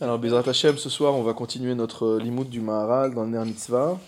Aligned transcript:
Alors, 0.00 0.18
Bezrat 0.18 0.48
Hashem, 0.48 0.76
ce 0.76 0.90
soir, 0.90 1.14
on 1.14 1.22
va 1.22 1.34
continuer 1.34 1.74
notre 1.74 2.18
limoud 2.18 2.48
du 2.48 2.60
Maharal 2.60 3.14
dans 3.14 3.22
le 3.22 3.30
Ner 3.30 3.44
Mitzvah. 3.44 3.98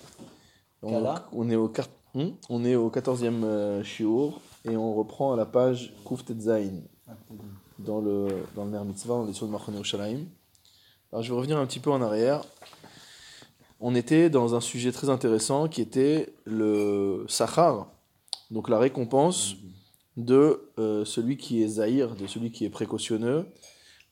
On, 0.83 1.49
est 1.49 1.57
au, 1.57 1.69
Hmm? 2.17 2.31
On 2.49 2.65
est 2.65 2.75
au 2.75 2.91
14e 2.91 3.45
euh, 3.45 3.85
shiur 3.85 4.41
et 4.65 4.75
on 4.75 4.95
reprend 4.95 5.35
à 5.35 5.37
la 5.37 5.45
page 5.45 5.93
Kuf 6.07 6.25
Tetzain 6.25 6.81
dans 7.79 8.01
le, 8.01 8.29
dans 8.55 8.65
le 8.65 8.71
Ner 8.71 8.85
Mitzvah, 8.85 9.15
on 9.15 9.29
est 9.29 9.35
sur 9.35 9.45
le 9.45 9.53
Machone 9.53 9.75
Yerushalayim. 9.75 10.25
Alors, 11.13 11.23
je 11.23 11.31
vais 11.31 11.37
revenir 11.37 11.59
un 11.59 11.67
petit 11.67 11.79
peu 11.79 11.91
en 11.91 12.01
arrière. 12.01 12.43
On 13.81 13.95
était 13.95 14.31
dans 14.31 14.55
un 14.55 14.63
sujet 14.63 14.93
très 14.93 15.11
intéressant 15.11 15.69
qui 15.69 15.83
était 15.83 16.33
le 16.47 17.27
Sachar, 17.29 17.87
donc 18.51 18.71
la 18.71 18.79
récompense 18.79 19.57
de 20.17 20.71
euh, 20.79 21.05
celui 21.05 21.37
qui 21.37 21.63
est 21.63 21.69
Zahir, 21.69 22.17
de 22.17 22.27
celui 22.27 22.51
qui 22.51 22.65
est 22.65 22.71
précautionneux 22.71 23.47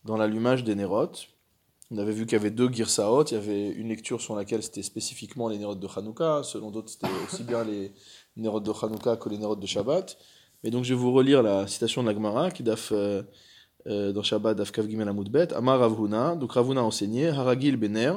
dans 0.04 0.18
l'allumage 0.18 0.62
des 0.62 0.74
nérotes. 0.74 1.33
On 1.90 1.98
avait 1.98 2.12
vu 2.12 2.24
qu'il 2.24 2.32
y 2.32 2.40
avait 2.40 2.50
deux 2.50 2.68
Girsaot, 2.70 3.24
il 3.24 3.34
y 3.34 3.36
avait 3.36 3.68
une 3.70 3.88
lecture 3.88 4.20
sur 4.20 4.34
laquelle 4.34 4.62
c'était 4.62 4.82
spécifiquement 4.82 5.48
les 5.48 5.58
nérotes 5.58 5.80
de 5.80 5.88
Hanouka, 5.94 6.42
selon 6.42 6.70
d'autres 6.70 6.88
c'était 6.88 7.08
aussi 7.26 7.44
bien 7.44 7.62
les 7.62 7.92
nérotes 8.36 8.64
de 8.64 8.72
Hanouka 8.72 9.16
que 9.16 9.28
les 9.28 9.38
nérotes 9.38 9.60
de 9.60 9.66
Shabbat. 9.66 10.16
Mais 10.62 10.70
donc 10.70 10.84
je 10.84 10.94
vais 10.94 11.00
vous 11.00 11.12
relire 11.12 11.42
la 11.42 11.66
citation 11.66 12.02
de 12.02 12.08
la 12.08 12.14
Gemara 12.14 12.50
qui 12.50 12.62
daf 12.62 12.90
euh, 12.92 13.22
euh, 13.86 14.12
dans 14.12 14.22
Shabbat 14.22 14.56
daf 14.56 14.72
Kav 14.72 14.88
Gimel 14.88 15.08
Amud 15.08 15.28
Bet. 15.28 15.52
Amar 15.52 15.78
Ravhuna, 15.78 16.36
donc 16.36 16.52
Ravhuna 16.52 16.80
a 16.80 16.84
enseigné, 16.84 17.28
Haragil 17.28 17.76
Bener, 17.76 18.14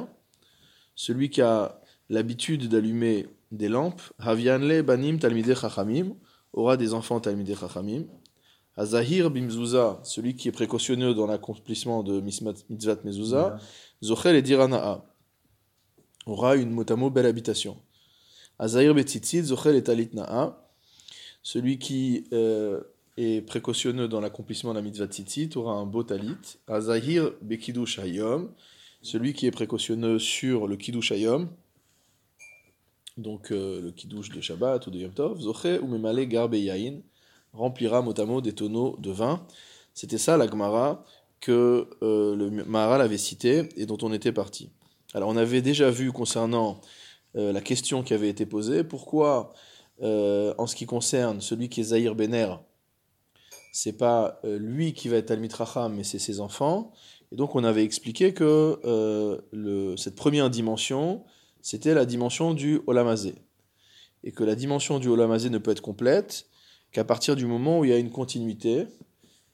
celui 0.94 1.28
qui 1.28 1.42
a 1.42 1.82
l'habitude 2.08 2.68
d'allumer 2.68 3.26
des 3.52 3.68
lampes, 3.68 4.00
Havianle 4.18 4.82
Banim 4.82 5.18
Talmidei 5.18 5.54
Chachamim, 5.54 6.14
aura 6.54 6.78
des 6.78 6.94
enfants 6.94 7.20
Talmidei 7.20 7.54
Chachamim. 7.54 8.04
Azahir 8.78 9.28
Bimzouza, 9.32 9.98
celui 10.04 10.36
qui 10.36 10.46
est 10.46 10.52
précautionneux 10.52 11.12
dans 11.12 11.26
l'accomplissement 11.26 12.04
de 12.04 12.20
Mitzvat 12.20 12.98
Mezouza, 13.02 13.58
Zochel 14.04 14.36
et 14.36 14.42
Dirana'a, 14.42 15.04
aura 16.26 16.54
une 16.54 16.70
motamo 16.70 17.10
belle 17.10 17.26
habitation. 17.26 17.76
Azahir 18.60 18.94
Betzitzit, 18.94 19.42
Zochel 19.42 19.74
et 19.74 19.82
Talitna'a, 19.82 20.70
celui 21.42 21.80
qui 21.80 22.28
euh, 22.32 22.80
est 23.16 23.44
précautionneux 23.44 24.06
dans 24.06 24.20
l'accomplissement 24.20 24.70
de 24.70 24.78
la 24.78 24.82
Mitzvah 24.82 25.06
Tzitzit 25.06 25.50
aura 25.56 25.72
un 25.72 25.84
beau 25.84 26.04
talit. 26.04 26.36
Azahir 26.68 27.32
Bekidush 27.42 27.98
Hayom, 27.98 28.52
celui 29.02 29.32
qui 29.32 29.46
est 29.46 29.50
précautionneux 29.50 30.20
sur 30.20 30.68
le 30.68 30.76
Kiddush 30.76 31.10
Hayom, 31.10 31.48
donc 33.16 33.50
euh, 33.50 33.80
le 33.82 33.90
Kiddush 33.90 34.28
de 34.28 34.40
Shabbat 34.40 34.86
ou 34.86 34.92
de 34.92 34.98
Yom 35.00 35.12
Tov, 35.12 35.40
Zoché 35.40 35.80
ou 35.80 35.88
Memale 35.88 36.26
Garbe 36.26 36.54
Yain, 36.54 37.00
remplira 37.52 38.02
motamo 38.02 38.40
des 38.40 38.52
tonneaux 38.52 38.96
de 38.98 39.10
vin. 39.10 39.46
C'était 39.94 40.18
ça 40.18 40.36
la 40.36 40.46
Gemara 40.46 41.04
que 41.40 41.88
euh, 42.02 42.34
le 42.36 42.50
Maharal 42.50 43.00
avait 43.00 43.18
cité 43.18 43.68
et 43.76 43.86
dont 43.86 43.98
on 44.02 44.12
était 44.12 44.32
parti. 44.32 44.70
Alors 45.14 45.28
on 45.28 45.36
avait 45.36 45.62
déjà 45.62 45.90
vu 45.90 46.12
concernant 46.12 46.80
euh, 47.36 47.52
la 47.52 47.60
question 47.60 48.02
qui 48.02 48.14
avait 48.14 48.28
été 48.28 48.46
posée, 48.46 48.84
pourquoi 48.84 49.52
euh, 50.02 50.54
en 50.58 50.66
ce 50.66 50.76
qui 50.76 50.86
concerne 50.86 51.40
celui 51.40 51.68
qui 51.68 51.80
est 51.80 51.84
Zahir 51.84 52.14
Bener, 52.14 52.54
c'est 53.72 53.96
pas 53.96 54.40
lui 54.44 54.92
qui 54.92 55.08
va 55.08 55.18
être 55.18 55.26
Talmid 55.26 55.52
Racham, 55.52 55.94
mais 55.94 56.02
c'est 56.02 56.18
ses 56.18 56.40
enfants. 56.40 56.90
Et 57.30 57.36
donc 57.36 57.54
on 57.54 57.62
avait 57.62 57.84
expliqué 57.84 58.32
que 58.32 58.80
cette 59.96 60.16
première 60.16 60.50
dimension, 60.50 61.22
c'était 61.60 61.94
la 61.94 62.04
dimension 62.04 62.54
du 62.54 62.80
Olamazé. 62.86 63.34
Et 64.24 64.32
que 64.32 64.42
la 64.42 64.56
dimension 64.56 64.98
du 64.98 65.08
Olamazé 65.08 65.48
ne 65.50 65.58
peut 65.58 65.70
être 65.70 65.82
complète 65.82 66.46
qu'à 66.92 67.04
partir 67.04 67.36
du 67.36 67.46
moment 67.46 67.80
où 67.80 67.84
il 67.84 67.90
y 67.90 67.94
a 67.94 67.98
une 67.98 68.10
continuité, 68.10 68.86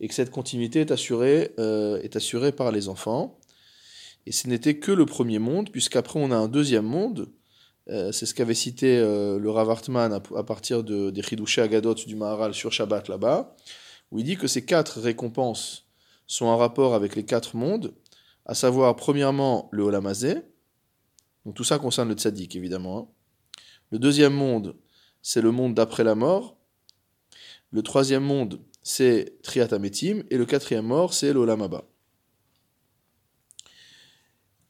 et 0.01 0.09
que 0.09 0.15
cette 0.15 0.31
continuité 0.31 0.81
est 0.81 0.91
assurée, 0.91 1.53
euh, 1.59 2.01
est 2.03 2.17
assurée 2.17 2.53
par 2.53 2.73
les 2.73 2.89
enfants. 2.89 3.39
Et 4.27 4.33
ce 4.33 4.49
n'était 4.49 4.79
que 4.79 4.93
le 4.93 5.07
premier 5.07 5.39
monde, 5.39 5.71
puisqu'après 5.71 6.19
on 6.21 6.31
a 6.31 6.37
un 6.37 6.49
deuxième 6.49 6.87
monde, 6.87 7.31
euh, 7.91 8.13
c'est 8.13 8.27
ce 8.27 8.35
qu'avait 8.35 8.55
cité 8.55 8.99
euh, 8.99 9.39
le 9.39 9.51
Rav 9.51 9.71
Hartman 9.71 10.13
à, 10.13 10.43
partir 10.43 10.83
de, 10.83 11.11
des 11.11 11.23
Chidushé 11.23 11.61
Agadot 11.61 11.95
du 11.95 12.17
Maharal 12.17 12.55
sur 12.55 12.73
Shabbat 12.73 13.08
là-bas, 13.08 13.55
où 14.11 14.19
il 14.19 14.25
dit 14.25 14.37
que 14.37 14.47
ces 14.47 14.64
quatre 14.64 15.01
récompenses 15.01 15.87
sont 16.27 16.47
en 16.47 16.57
rapport 16.57 16.95
avec 16.95 17.17
les 17.17 17.25
quatre 17.25 17.57
mondes, 17.57 17.95
à 18.47 18.55
savoir 18.55 18.97
premièrement 18.97 19.69
le 19.70 19.83
Olamazé, 19.85 20.37
donc 21.45 21.55
tout 21.55 21.64
ça 21.64 21.79
concerne 21.79 22.08
le 22.08 22.14
tzaddik 22.14 22.57
évidemment. 22.57 22.98
hein. 22.98 23.08
Le 23.91 23.98
deuxième 23.98 24.33
monde, 24.33 24.77
c'est 25.23 25.42
le 25.42 25.51
monde 25.51 25.75
d'après 25.75 26.05
la 26.05 26.14
mort. 26.14 26.57
Le 27.74 27.83
troisième 27.83 28.23
monde, 28.23 28.61
c'est 28.85 29.42
Triat 29.42 29.74
Ametim. 29.74 30.23
Et 30.30 30.39
le 30.39 30.46
quatrième 30.46 30.86
mort, 30.86 31.12
c'est 31.12 31.33
l'Olam 31.33 31.61
Haba. 31.61 31.83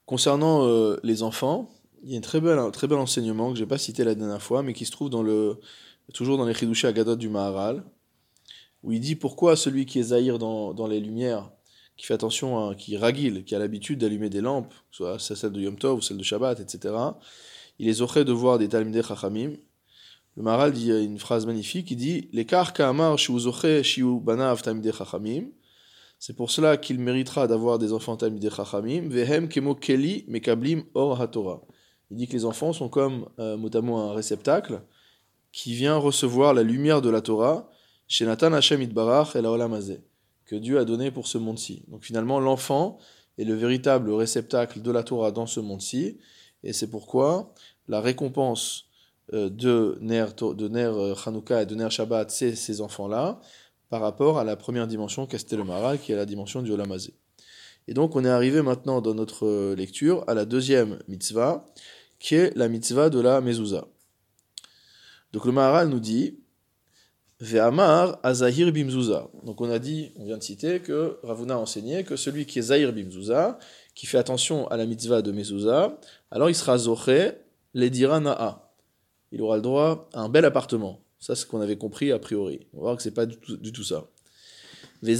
Concernant 0.06 0.66
euh, 0.66 0.96
les 1.02 1.22
enfants, 1.22 1.70
il 2.02 2.12
y 2.12 2.14
a 2.14 2.18
un 2.18 2.22
très 2.22 2.40
bel, 2.40 2.98
enseignement 2.98 3.50
que 3.50 3.58
je 3.58 3.62
n'ai 3.62 3.68
pas 3.68 3.76
cité 3.76 4.04
la 4.04 4.14
dernière 4.14 4.40
fois, 4.40 4.62
mais 4.62 4.72
qui 4.72 4.86
se 4.86 4.90
trouve 4.90 5.10
toujours 6.14 6.38
dans 6.38 6.46
les 6.46 6.54
Chidushé 6.54 6.88
Agadot 6.88 7.16
du 7.16 7.28
Maharal, 7.28 7.84
où 8.82 8.92
il 8.92 9.00
dit 9.00 9.16
pourquoi 9.16 9.54
celui 9.54 9.84
qui 9.84 9.98
est 9.98 10.04
Zahir 10.04 10.38
dans, 10.38 10.86
les 10.86 11.00
lumières, 11.00 11.50
qui 11.98 12.06
fait 12.06 12.14
attention, 12.14 12.70
à, 12.70 12.74
qui 12.74 12.96
ragile, 12.96 13.44
qui 13.44 13.54
a 13.54 13.58
l'habitude 13.58 13.98
d'allumer 13.98 14.30
des 14.30 14.40
lampes, 14.40 14.72
soit 14.90 15.18
celle 15.18 15.52
de 15.52 15.60
Yom 15.60 15.76
Tov 15.76 15.98
ou 15.98 16.00
celle 16.00 16.16
de 16.16 16.22
Shabbat, 16.22 16.58
etc., 16.58 16.94
il 17.78 17.86
les 17.86 18.00
aurait 18.00 18.24
de 18.24 18.32
voir 18.32 18.58
des 18.58 18.68
Talmidei 18.68 19.02
Chachamim. 19.02 19.56
Le 20.36 20.42
Maharal 20.42 20.72
dit 20.72 20.90
euh, 20.90 21.02
une 21.02 21.18
phrase 21.18 21.46
magnifique, 21.46 21.90
il 21.90 21.96
dit 21.96 22.28
L'écart 22.32 22.72
ka'amar 22.72 23.16
Talmidei 24.62 24.92
Chachamim. 24.92 25.44
C'est 26.18 26.34
pour 26.34 26.50
cela 26.50 26.76
qu'il 26.76 26.98
méritera 26.98 27.46
d'avoir 27.46 27.78
des 27.78 27.92
enfants 27.92 28.16
Talmidei 28.16 28.50
Chachamim. 28.50 29.08
Vehem 29.08 29.48
kemo 29.48 29.74
keli 29.74 30.24
mekablim 30.28 30.84
or 30.94 31.20
haTorah. 31.20 31.62
Il 32.10 32.16
dit 32.16 32.26
que 32.28 32.32
les 32.32 32.44
enfants 32.44 32.72
sont 32.72 32.88
comme 32.88 33.28
euh, 33.38 33.54
à 33.54 33.80
mot 33.80 33.96
un 33.96 34.12
réceptacle 34.12 34.82
qui 35.52 35.74
vient 35.74 35.96
recevoir 35.96 36.52
la 36.52 36.62
lumière 36.62 37.00
de 37.00 37.10
la 37.10 37.20
Torah 37.20 37.70
chez 38.08 38.26
Nathan 38.26 38.52
et 38.56 38.60
que 40.46 40.56
Dieu 40.56 40.78
a 40.78 40.84
donné 40.84 41.10
pour 41.10 41.26
ce 41.26 41.38
monde-ci. 41.38 41.84
Donc 41.88 42.02
finalement, 42.04 42.40
l'enfant 42.40 42.98
est 43.38 43.44
le 43.44 43.54
véritable 43.54 44.10
réceptacle 44.12 44.82
de 44.82 44.90
la 44.90 45.02
Torah 45.02 45.30
dans 45.30 45.46
ce 45.46 45.60
monde-ci, 45.60 46.18
et 46.62 46.72
c'est 46.72 46.90
pourquoi 46.90 47.54
la 47.88 48.00
récompense 48.00 48.86
euh, 48.86 48.93
de 49.32 49.98
Ner, 50.00 50.26
de 50.36 50.68
Ner 50.68 50.90
euh, 50.92 51.14
Hanouka 51.24 51.62
et 51.62 51.66
de 51.66 51.74
Ner 51.74 51.90
Shabbat, 51.90 52.30
c'est 52.30 52.54
ces 52.54 52.80
enfants-là, 52.80 53.40
par 53.88 54.00
rapport 54.00 54.38
à 54.38 54.44
la 54.44 54.56
première 54.56 54.86
dimension 54.86 55.26
cité 55.30 55.56
le 55.56 55.64
Maharal, 55.64 55.98
qui 55.98 56.12
est 56.12 56.16
la 56.16 56.26
dimension 56.26 56.62
du 56.62 56.72
Olam 56.72 56.92
Hazeh. 56.92 57.14
Et 57.86 57.94
donc 57.94 58.16
on 58.16 58.24
est 58.24 58.30
arrivé 58.30 58.62
maintenant 58.62 59.00
dans 59.00 59.14
notre 59.14 59.46
euh, 59.46 59.74
lecture 59.74 60.24
à 60.26 60.34
la 60.34 60.44
deuxième 60.44 60.98
mitzvah, 61.08 61.70
qui 62.18 62.34
est 62.34 62.56
la 62.56 62.68
mitzvah 62.68 63.10
de 63.10 63.20
la 63.20 63.40
mezouza. 63.40 63.86
Donc 65.32 65.44
le 65.44 65.52
Maharal 65.52 65.88
nous 65.88 66.00
dit 66.00 66.38
Ve'amar 67.40 68.18
azahir 68.22 68.72
bimzouza. 68.72 69.28
Donc 69.42 69.60
on 69.60 69.70
a 69.70 69.78
dit, 69.78 70.12
on 70.16 70.24
vient 70.24 70.38
de 70.38 70.42
citer 70.42 70.80
que 70.80 71.18
Ravuna 71.22 71.54
a 71.54 71.58
enseigné 71.58 72.04
que 72.04 72.16
celui 72.16 72.46
qui 72.46 72.60
est 72.60 72.62
zahir 72.62 72.92
bimzouza, 72.92 73.58
qui 73.94 74.06
fait 74.06 74.18
attention 74.18 74.68
à 74.68 74.76
la 74.76 74.86
mitzvah 74.86 75.20
de 75.20 75.32
mezouza, 75.32 75.98
alors 76.30 76.48
il 76.48 76.54
sera 76.54 76.78
zoché 76.78 77.32
ledira 77.74 78.20
na'a. 78.20 78.63
Il 79.32 79.42
aura 79.42 79.56
le 79.56 79.62
droit 79.62 80.08
à 80.12 80.20
un 80.20 80.28
bel 80.28 80.44
appartement. 80.44 81.00
Ça, 81.18 81.34
c'est 81.34 81.42
ce 81.42 81.46
qu'on 81.46 81.60
avait 81.60 81.78
compris 81.78 82.12
a 82.12 82.18
priori. 82.18 82.66
On 82.72 82.78
va 82.78 82.82
voir 82.82 82.96
que 82.96 83.02
c'est 83.02 83.10
pas 83.10 83.26
du 83.26 83.36
tout, 83.38 83.84
ça. 83.84 84.08
Il 85.02 85.16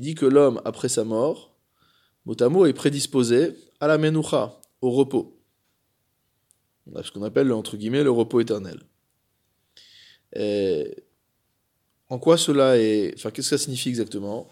dit 0.00 0.14
que 0.14 0.26
l'homme, 0.26 0.62
après 0.64 0.88
sa 0.88 1.04
mort, 1.04 1.56
motamo 2.24 2.66
est 2.66 2.72
prédisposé 2.72 3.56
à 3.80 3.86
la 3.86 3.98
menucha, 3.98 4.60
au 4.80 4.90
repos. 4.90 5.36
On 6.86 6.96
a 6.96 7.02
ce 7.02 7.10
qu'on 7.10 7.22
appelle, 7.22 7.52
entre 7.52 7.76
guillemets, 7.76 8.04
le 8.04 8.10
repos 8.10 8.40
éternel. 8.40 8.80
En 12.08 12.18
quoi 12.18 12.36
cela 12.36 12.78
est... 12.78 13.14
Enfin, 13.14 13.30
qu'est-ce 13.30 13.50
que 13.50 13.56
ça 13.56 13.64
signifie 13.64 13.88
exactement? 13.88 14.48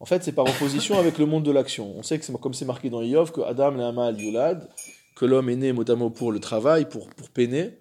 En 0.00 0.06
fait, 0.06 0.24
c'est 0.24 0.32
par 0.32 0.46
opposition 0.46 0.98
avec 0.98 1.18
le 1.18 1.26
monde 1.26 1.44
de 1.44 1.50
l'action. 1.50 1.94
On 1.96 2.02
sait 2.02 2.18
que, 2.18 2.24
c'est- 2.24 2.32
comme 2.40 2.54
c'est 2.54 2.64
marqué 2.64 2.88
dans 2.90 3.02
Iov, 3.02 3.32
que 3.32 3.42
Adam 3.42 3.72
l'Amal 3.72 4.18
Yulad, 4.20 4.68
que 5.14 5.26
l'homme 5.26 5.50
est 5.50 5.56
né 5.56 5.72
motamo 5.72 6.08
pour 6.10 6.32
le 6.32 6.40
travail, 6.40 6.88
pour, 6.88 7.08
pour 7.10 7.28
peiner, 7.28 7.78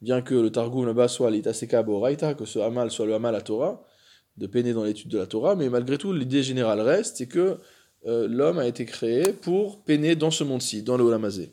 bien 0.00 0.22
que 0.22 0.34
le 0.34 0.50
Targum 0.50 0.86
là-bas 0.86 1.08
soit 1.08 1.30
l'Itaseka 1.30 1.82
Boraita, 1.82 2.34
que 2.34 2.44
ce 2.44 2.60
Hamal 2.60 2.90
soit 2.90 3.06
le 3.06 3.14
Hamal 3.14 3.34
à 3.34 3.40
Torah, 3.40 3.82
de 4.36 4.46
peiner 4.46 4.72
dans 4.72 4.84
l'étude 4.84 5.08
de 5.10 5.18
la 5.18 5.26
Torah, 5.26 5.56
mais 5.56 5.68
malgré 5.68 5.98
tout, 5.98 6.12
l'idée 6.12 6.42
générale 6.42 6.80
reste, 6.80 7.16
c'est 7.18 7.26
que 7.26 7.58
euh, 8.06 8.26
l'homme 8.28 8.58
a 8.58 8.66
été 8.66 8.84
créé 8.86 9.32
pour 9.32 9.82
peiner 9.82 10.14
dans 10.16 10.30
ce 10.30 10.44
monde-ci, 10.44 10.82
dans 10.82 10.96
le 10.96 11.04
Olamazé. 11.04 11.52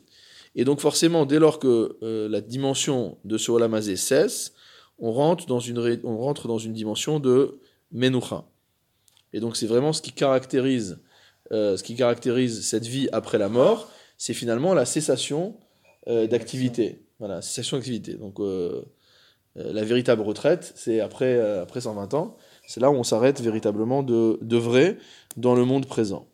Et 0.54 0.64
donc 0.64 0.80
forcément, 0.80 1.26
dès 1.26 1.38
lors 1.40 1.58
que 1.58 1.98
euh, 2.02 2.28
la 2.28 2.40
dimension 2.40 3.18
de 3.24 3.36
ce 3.36 3.50
Olamazé 3.50 3.96
cesse, 3.96 4.54
on 4.98 5.12
rentre 5.12 5.46
dans 5.46 5.60
une, 5.60 6.00
on 6.04 6.16
rentre 6.18 6.48
dans 6.48 6.58
une 6.58 6.72
dimension 6.72 7.20
de 7.20 7.58
Menucha. 7.92 8.44
Et 9.32 9.40
donc 9.40 9.56
c'est 9.56 9.66
vraiment 9.66 9.92
ce 9.92 10.02
qui 10.02 10.12
caractérise, 10.12 11.00
euh, 11.52 11.76
ce 11.76 11.82
qui 11.82 11.94
caractérise 11.94 12.64
cette 12.66 12.86
vie 12.86 13.08
après 13.12 13.38
la 13.38 13.48
mort, 13.48 13.90
c'est 14.16 14.34
finalement 14.34 14.74
la 14.74 14.84
cessation 14.84 15.56
euh, 16.08 16.26
d'activité. 16.26 17.02
Voilà, 17.18 17.42
cessation 17.42 17.76
d'activité. 17.76 18.14
Donc 18.14 18.40
euh, 18.40 18.82
la 19.54 19.84
véritable 19.84 20.22
retraite, 20.22 20.72
c'est 20.76 21.00
après, 21.00 21.40
après 21.58 21.80
120 21.80 22.14
ans. 22.14 22.36
C'est 22.66 22.80
là 22.80 22.90
où 22.90 22.94
on 22.94 23.02
s'arrête 23.02 23.40
véritablement 23.40 24.02
de, 24.02 24.38
de 24.40 24.56
vrai 24.56 24.98
dans 25.36 25.54
le 25.54 25.64
monde 25.64 25.86
présent. 25.86 26.28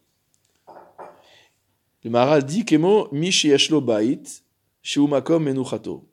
Le 2.03 2.11
Maharal 2.11 2.45
dit 2.45 2.67
Kemo 2.67 3.09
Yeshlo 3.13 3.81
Bait, 3.81 4.21
Sheumakom 4.83 5.43
Menuchato. 5.43 6.07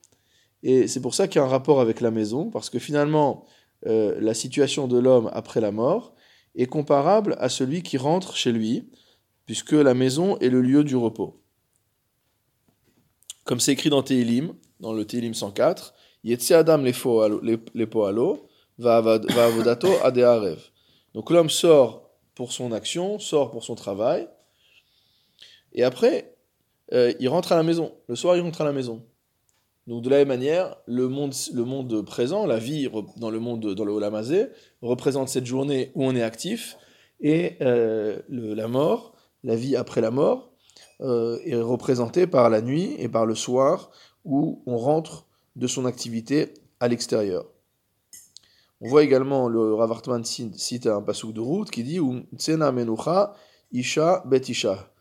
Et 0.63 0.87
c'est 0.87 1.01
pour 1.01 1.15
ça 1.15 1.27
qu'il 1.27 1.39
y 1.39 1.43
a 1.43 1.45
un 1.45 1.49
rapport 1.49 1.81
avec 1.81 1.99
la 1.99 2.11
maison, 2.11 2.49
parce 2.49 2.69
que 2.69 2.79
finalement, 2.79 3.45
la 3.83 4.33
situation 4.33 4.87
de 4.87 4.97
l'homme 4.99 5.29
après 5.33 5.59
la 5.59 5.71
mort 5.71 6.13
est 6.55 6.67
comparable 6.67 7.35
à 7.39 7.49
celui 7.49 7.83
qui 7.83 7.97
rentre 7.97 8.35
chez 8.35 8.51
lui, 8.51 8.89
puisque 9.45 9.71
la 9.71 9.93
maison 9.93 10.37
est 10.39 10.49
le 10.49 10.61
lieu 10.61 10.83
du 10.83 10.95
repos. 10.95 11.41
Comme 13.43 13.59
c'est 13.59 13.71
écrit 13.73 13.89
dans 13.89 14.03
Teilim, 14.03 14.53
dans 14.79 14.93
le 14.93 15.05
Teilim 15.05 15.33
104, 15.33 15.93
Yetsi 16.23 16.53
Adam 16.53 16.83
les 16.83 17.87
poalo, 17.87 18.47
va 18.77 18.97
avodato 18.97 19.89
adearev. 20.03 20.59
Donc 21.13 21.29
l'homme 21.29 21.49
sort 21.49 22.09
pour 22.35 22.51
son 22.51 22.71
action, 22.71 23.19
sort 23.19 23.51
pour 23.51 23.63
son 23.63 23.75
travail, 23.75 24.27
et 25.73 25.83
après, 25.83 26.35
euh, 26.93 27.13
il 27.19 27.29
rentre 27.29 27.51
à 27.51 27.55
la 27.55 27.63
maison. 27.63 27.93
Le 28.07 28.15
soir, 28.15 28.35
il 28.35 28.41
rentre 28.41 28.61
à 28.61 28.65
la 28.65 28.73
maison. 28.73 29.05
Donc 29.87 30.03
de 30.03 30.09
la 30.09 30.17
même 30.17 30.27
manière, 30.27 30.77
le 30.85 31.07
monde, 31.07 32.05
présent, 32.05 32.45
la 32.45 32.59
vie 32.59 32.89
dans 33.17 33.29
le 33.29 33.39
monde, 33.39 33.73
dans 33.73 33.85
le 33.85 33.91
Olamazé, 33.91 34.47
représente 34.81 35.29
cette 35.29 35.45
journée 35.45 35.91
où 35.95 36.05
on 36.05 36.15
est 36.15 36.21
actif, 36.21 36.77
et 37.19 37.57
euh, 37.61 38.19
la 38.29 38.67
mort, 38.67 39.15
la 39.43 39.55
vie 39.55 39.75
après 39.75 40.01
la 40.01 40.11
mort, 40.11 40.51
euh, 41.01 41.39
est 41.45 41.55
représentée 41.55 42.27
par 42.27 42.49
la 42.49 42.61
nuit 42.61 42.95
et 42.99 43.09
par 43.09 43.25
le 43.25 43.35
soir 43.35 43.91
où 44.23 44.61
on 44.67 44.77
rentre 44.77 45.25
de 45.55 45.67
son 45.67 45.85
activité 45.85 46.53
à 46.79 46.87
l'extérieur. 46.87 47.45
On 48.81 48.87
voit 48.87 49.03
également 49.03 49.47
le 49.47 49.73
Ravartman 49.75 50.23
cite 50.23 50.87
un 50.87 51.01
pasouk 51.01 51.33
de 51.33 51.39
route 51.39 51.69
qui 51.69 51.83
dit 51.83 51.99
Tsena 52.35 52.71
menucha 52.71 53.35
isha 53.71 54.23
bet 54.25 54.41
isha. 54.47 54.91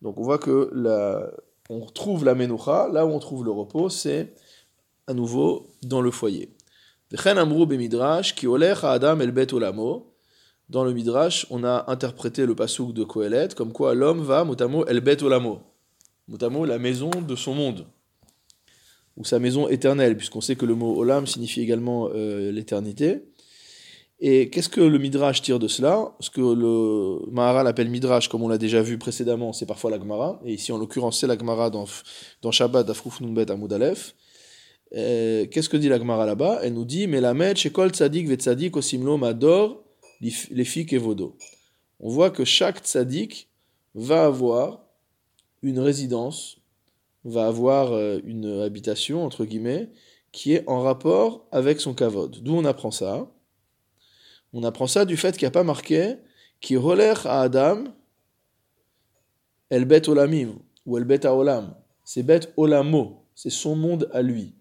Donc 0.00 0.18
on 0.18 0.22
voit 0.22 0.38
que 0.38 0.70
la, 0.72 1.30
on 1.72 1.86
trouve 1.86 2.24
la 2.24 2.34
menucha, 2.34 2.88
là 2.92 3.06
où 3.06 3.10
on 3.10 3.18
trouve 3.18 3.44
le 3.44 3.50
repos, 3.50 3.88
c'est 3.88 4.34
à 5.06 5.14
nouveau 5.14 5.66
dans 5.82 6.00
le 6.00 6.10
foyer. 6.10 6.50
Dans 10.68 10.84
le 10.84 10.92
midrash, 10.92 11.46
on 11.50 11.64
a 11.64 11.84
interprété 11.88 12.46
le 12.46 12.54
pasouk 12.54 12.94
de 12.94 13.04
Kohelet 13.04 13.48
comme 13.56 13.72
quoi 13.72 13.94
l'homme 13.94 14.22
va 14.22 14.44
mutamo 14.44 14.86
el 14.86 15.00
bet 15.00 15.22
olamo. 15.22 15.60
Mutamo 16.28 16.64
la 16.64 16.78
maison 16.78 17.10
de 17.10 17.36
son 17.36 17.54
monde 17.54 17.86
ou 19.16 19.24
sa 19.24 19.38
maison 19.38 19.68
éternelle, 19.68 20.16
puisqu'on 20.16 20.40
sait 20.40 20.56
que 20.56 20.64
le 20.64 20.74
mot 20.74 20.96
olam 20.96 21.26
signifie 21.26 21.60
également 21.60 22.08
euh, 22.14 22.50
l'éternité. 22.50 23.20
Et 24.24 24.50
qu'est-ce 24.50 24.68
que 24.68 24.80
le 24.80 24.98
Midrash 24.98 25.42
tire 25.42 25.58
de 25.58 25.66
cela? 25.66 26.14
Ce 26.20 26.30
que 26.30 26.40
le 26.40 27.28
Maharal 27.32 27.66
appelle 27.66 27.90
Midrash, 27.90 28.28
comme 28.28 28.44
on 28.44 28.48
l'a 28.48 28.56
déjà 28.56 28.80
vu 28.80 28.96
précédemment, 28.96 29.52
c'est 29.52 29.66
parfois 29.66 29.90
la 29.90 29.98
Gemara. 29.98 30.40
Et 30.44 30.54
ici, 30.54 30.70
en 30.70 30.78
l'occurrence, 30.78 31.18
c'est 31.18 31.26
la 31.26 31.36
Gemara 31.36 31.70
dans, 31.70 31.86
dans 32.40 32.52
Shabbat 32.52 32.86
d'Afruf 32.86 33.20
Numbet 33.20 33.50
Amoud 33.50 33.72
Aleph. 33.72 34.14
Qu'est-ce 34.92 35.68
que 35.68 35.76
dit 35.76 35.88
la 35.88 35.98
Gemara 35.98 36.24
là-bas? 36.24 36.60
Elle 36.62 36.74
nous 36.74 36.84
dit 36.84 37.08
Melamed, 37.08 37.56
Shekol 37.56 37.90
Tzadik 37.90 38.28
Vetzadik 38.28 38.76
Osimlo 38.76 39.16
Mador 39.16 39.82
Lefik 40.20 40.92
Evodo. 40.92 41.36
On 41.98 42.08
voit 42.08 42.30
que 42.30 42.44
chaque 42.44 42.78
Tzadik 42.78 43.48
va 43.96 44.26
avoir 44.26 44.84
une 45.62 45.80
résidence, 45.80 46.58
va 47.24 47.48
avoir 47.48 47.92
euh, 47.92 48.20
une 48.24 48.60
habitation, 48.60 49.24
entre 49.24 49.44
guillemets, 49.44 49.90
qui 50.30 50.52
est 50.54 50.62
en 50.68 50.80
rapport 50.80 51.48
avec 51.50 51.80
son 51.80 51.92
kavod. 51.92 52.40
D'où 52.40 52.54
on 52.54 52.64
apprend 52.64 52.92
ça? 52.92 53.28
On 54.52 54.64
apprend 54.64 54.86
ça 54.86 55.04
du 55.04 55.16
fait 55.16 55.32
qu'il 55.32 55.46
n'y 55.46 55.48
a 55.48 55.52
pas 55.52 55.64
marqué 55.64 56.16
qui 56.60 56.76
relève 56.76 57.26
à 57.26 57.40
Adam 57.42 57.84
El 59.70 59.84
Bet 59.86 60.08
Olamim 60.08 60.58
ou 60.86 60.98
El 60.98 61.04
Bet 61.04 61.26
Olam. 61.26 61.74
C'est 62.04 62.22
Bet 62.22 62.40
Olamo, 62.56 63.24
c'est 63.34 63.50
son 63.50 63.76
monde 63.76 64.08
à 64.12 64.22
lui. 64.22 64.54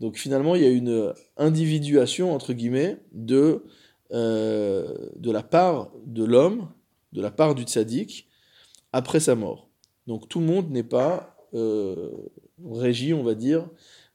Donc 0.00 0.16
finalement, 0.16 0.54
il 0.54 0.62
y 0.62 0.66
a 0.66 0.70
une 0.70 1.12
individuation, 1.36 2.34
entre 2.34 2.54
guillemets, 2.54 2.98
de, 3.12 3.64
euh, 4.12 5.10
de 5.16 5.30
la 5.30 5.42
part 5.42 5.92
de 6.06 6.24
l'homme, 6.24 6.68
de 7.12 7.20
la 7.20 7.30
part 7.30 7.54
du 7.54 7.62
tzaddik, 7.62 8.28
après 8.92 9.20
sa 9.20 9.34
mort. 9.34 9.68
Donc 10.06 10.28
tout 10.28 10.40
le 10.40 10.46
monde 10.46 10.70
n'est 10.70 10.82
pas 10.82 11.36
euh, 11.54 12.10
régie, 12.64 13.14
on 13.14 13.22
va 13.22 13.34
dire, 13.34 13.68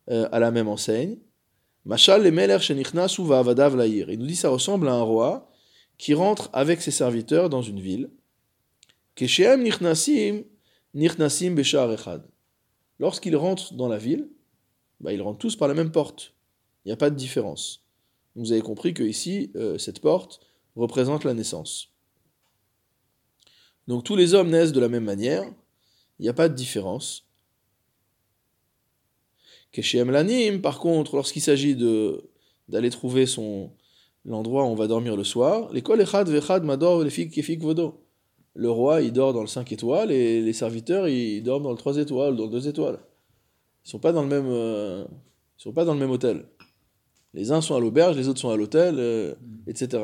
euh, 0.09 0.27
à 0.31 0.39
la 0.39 0.51
même 0.51 0.67
enseigne. 0.67 1.17
Machal 1.87 2.21
le 2.21 2.31
Meler 2.31 2.59
Shenichnas 2.59 3.15
ou 3.17 3.31
Avadav 3.31 3.77
Laïr. 3.77 4.09
Il 4.09 4.19
nous 4.19 4.25
dit 4.25 4.35
ça 4.35 4.49
ressemble 4.49 4.89
à 4.89 4.93
un 4.93 5.03
roi 5.03 5.49
qui 5.97 6.13
rentre 6.13 6.49
avec 6.51 6.81
ses 6.81 6.91
serviteurs 6.91 7.49
dans 7.49 7.61
une 7.61 7.79
ville. 7.79 8.09
Keshem 9.15 9.63
Nichnasim, 9.63 10.43
Nichnasim 10.93 11.55
Beshar 11.55 11.89
Echad. 11.93 12.27
Lorsqu'ils 12.99 13.37
rentrent 13.37 13.73
dans 13.73 13.87
la 13.87 13.97
ville, 13.97 14.27
bah, 14.99 15.13
ils 15.13 15.21
rentrent 15.21 15.39
tous 15.39 15.55
par 15.55 15.69
la 15.69 15.73
même 15.73 15.93
porte. 15.93 16.33
Il 16.83 16.89
n'y 16.89 16.91
a 16.91 16.97
pas 16.97 17.09
de 17.09 17.15
différence. 17.15 17.85
Vous 18.35 18.51
avez 18.51 18.61
compris 18.61 18.93
que 18.93 19.03
ici, 19.03 19.53
euh, 19.55 19.77
cette 19.77 20.01
porte 20.01 20.41
représente 20.75 21.23
la 21.23 21.33
naissance. 21.33 21.93
Donc 23.87 24.03
tous 24.03 24.17
les 24.17 24.33
hommes 24.33 24.49
naissent 24.49 24.73
de 24.73 24.81
la 24.81 24.89
même 24.89 25.05
manière, 25.05 25.45
il 26.19 26.23
n'y 26.23 26.29
a 26.29 26.33
pas 26.33 26.49
de 26.49 26.53
différence. 26.53 27.26
Keshem 29.71 30.11
Lanim, 30.11 30.61
par 30.61 30.79
contre, 30.79 31.15
lorsqu'il 31.15 31.41
s'agit 31.41 31.75
de 31.75 32.29
d'aller 32.67 32.89
trouver 32.89 33.25
son 33.25 33.71
l'endroit 34.27 34.63
où 34.63 34.67
on 34.67 34.75
va 34.75 34.87
dormir 34.87 35.15
le 35.15 35.23
soir, 35.23 35.71
l'école 35.71 36.01
Echad 36.01 36.29
Vechad 36.29 36.63
Mador 36.63 37.05
Kefik 37.05 37.61
Vodo. 37.61 38.03
Le 38.53 38.69
roi, 38.69 39.01
il 39.01 39.13
dort 39.13 39.33
dans 39.33 39.41
le 39.41 39.47
5 39.47 39.71
étoiles 39.71 40.11
et 40.11 40.41
les 40.41 40.53
serviteurs, 40.53 41.07
ils 41.07 41.41
dorment 41.43 41.63
dans 41.63 41.71
le 41.71 41.77
3 41.77 41.97
étoiles, 41.97 42.35
dans 42.35 42.45
le 42.45 42.51
2 42.51 42.67
étoiles. 42.67 42.99
Ils 43.85 43.89
sont 43.89 43.99
pas 43.99 44.11
dans 44.11 44.23
le 44.23 44.27
même 44.27 44.47
euh, 44.47 45.05
ils 45.57 45.61
sont 45.61 45.73
pas 45.73 45.85
dans 45.85 45.93
le 45.93 45.99
même 45.99 46.11
hôtel. 46.11 46.45
Les 47.33 47.51
uns 47.51 47.61
sont 47.61 47.75
à 47.75 47.79
l'auberge, 47.79 48.17
les 48.17 48.27
autres 48.27 48.39
sont 48.39 48.49
à 48.49 48.57
l'hôtel, 48.57 48.95
euh, 48.97 49.35
etc. 49.67 50.03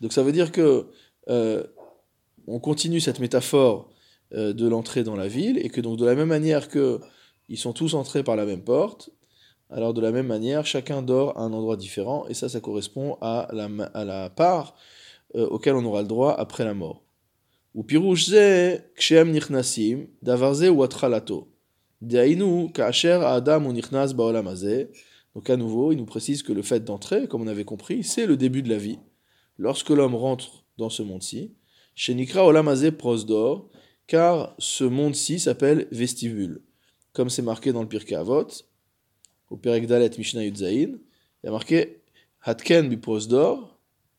Donc 0.00 0.12
ça 0.12 0.22
veut 0.22 0.32
dire 0.32 0.50
que 0.52 0.86
euh, 1.28 1.62
on 2.46 2.58
continue 2.58 3.00
cette 3.00 3.20
métaphore 3.20 3.90
de 4.30 4.68
l'entrée 4.68 5.04
dans 5.04 5.16
la 5.16 5.26
ville 5.26 5.58
et 5.58 5.70
que 5.70 5.80
donc 5.80 5.98
de 5.98 6.04
la 6.04 6.14
même 6.14 6.28
manière 6.28 6.68
que 6.68 7.00
ils 7.48 7.58
sont 7.58 7.72
tous 7.72 7.94
entrés 7.94 8.22
par 8.22 8.36
la 8.36 8.44
même 8.44 8.62
porte. 8.62 9.10
Alors 9.70 9.92
de 9.92 10.00
la 10.00 10.12
même 10.12 10.26
manière, 10.26 10.66
chacun 10.66 11.02
dort 11.02 11.36
à 11.36 11.42
un 11.42 11.52
endroit 11.52 11.76
différent, 11.76 12.26
et 12.28 12.34
ça, 12.34 12.48
ça 12.48 12.60
correspond 12.60 13.18
à 13.20 13.48
la, 13.52 14.30
part 14.30 14.76
euh, 15.34 15.46
auquel 15.48 15.74
on 15.74 15.84
aura 15.84 16.02
le 16.02 16.08
droit 16.08 16.32
après 16.32 16.64
la 16.64 16.74
mort. 16.74 17.02
Ou 17.74 17.84
nichnasim, 17.84 20.06
davarze 20.22 20.64
ka'asher 22.72 23.20
adam 23.24 23.72
Donc 25.34 25.50
à 25.50 25.56
nouveau, 25.56 25.92
il 25.92 25.98
nous 25.98 26.06
précise 26.06 26.42
que 26.42 26.52
le 26.52 26.62
fait 26.62 26.84
d'entrer, 26.84 27.28
comme 27.28 27.42
on 27.42 27.46
avait 27.46 27.64
compris, 27.64 28.02
c'est 28.02 28.26
le 28.26 28.38
début 28.38 28.62
de 28.62 28.70
la 28.70 28.78
vie. 28.78 28.98
Lorsque 29.58 29.90
l'homme 29.90 30.14
rentre 30.14 30.64
dans 30.78 30.88
ce 30.88 31.02
monde-ci, 31.02 31.52
shenikra 31.94 32.46
olamazé 32.46 32.90
prosdor, 32.90 33.68
car 34.06 34.54
ce 34.58 34.84
monde-ci 34.84 35.38
s'appelle 35.38 35.88
vestibule 35.90 36.62
comme 37.18 37.30
c'est 37.30 37.42
marqué 37.42 37.72
dans 37.72 37.82
le 37.82 37.88
Pirkei 37.88 38.14
Avot, 38.14 38.46
au 39.50 39.56
Perek 39.56 39.88
Dalet 39.88 40.08
Mishnah 40.16 40.44
Yudzaïn, 40.44 41.00
il 41.42 41.46
y 41.46 41.48
a 41.48 41.50
marqué 41.50 42.00
Hatken 42.42 42.88
bi 42.88 42.96
prosdor, 42.96 43.58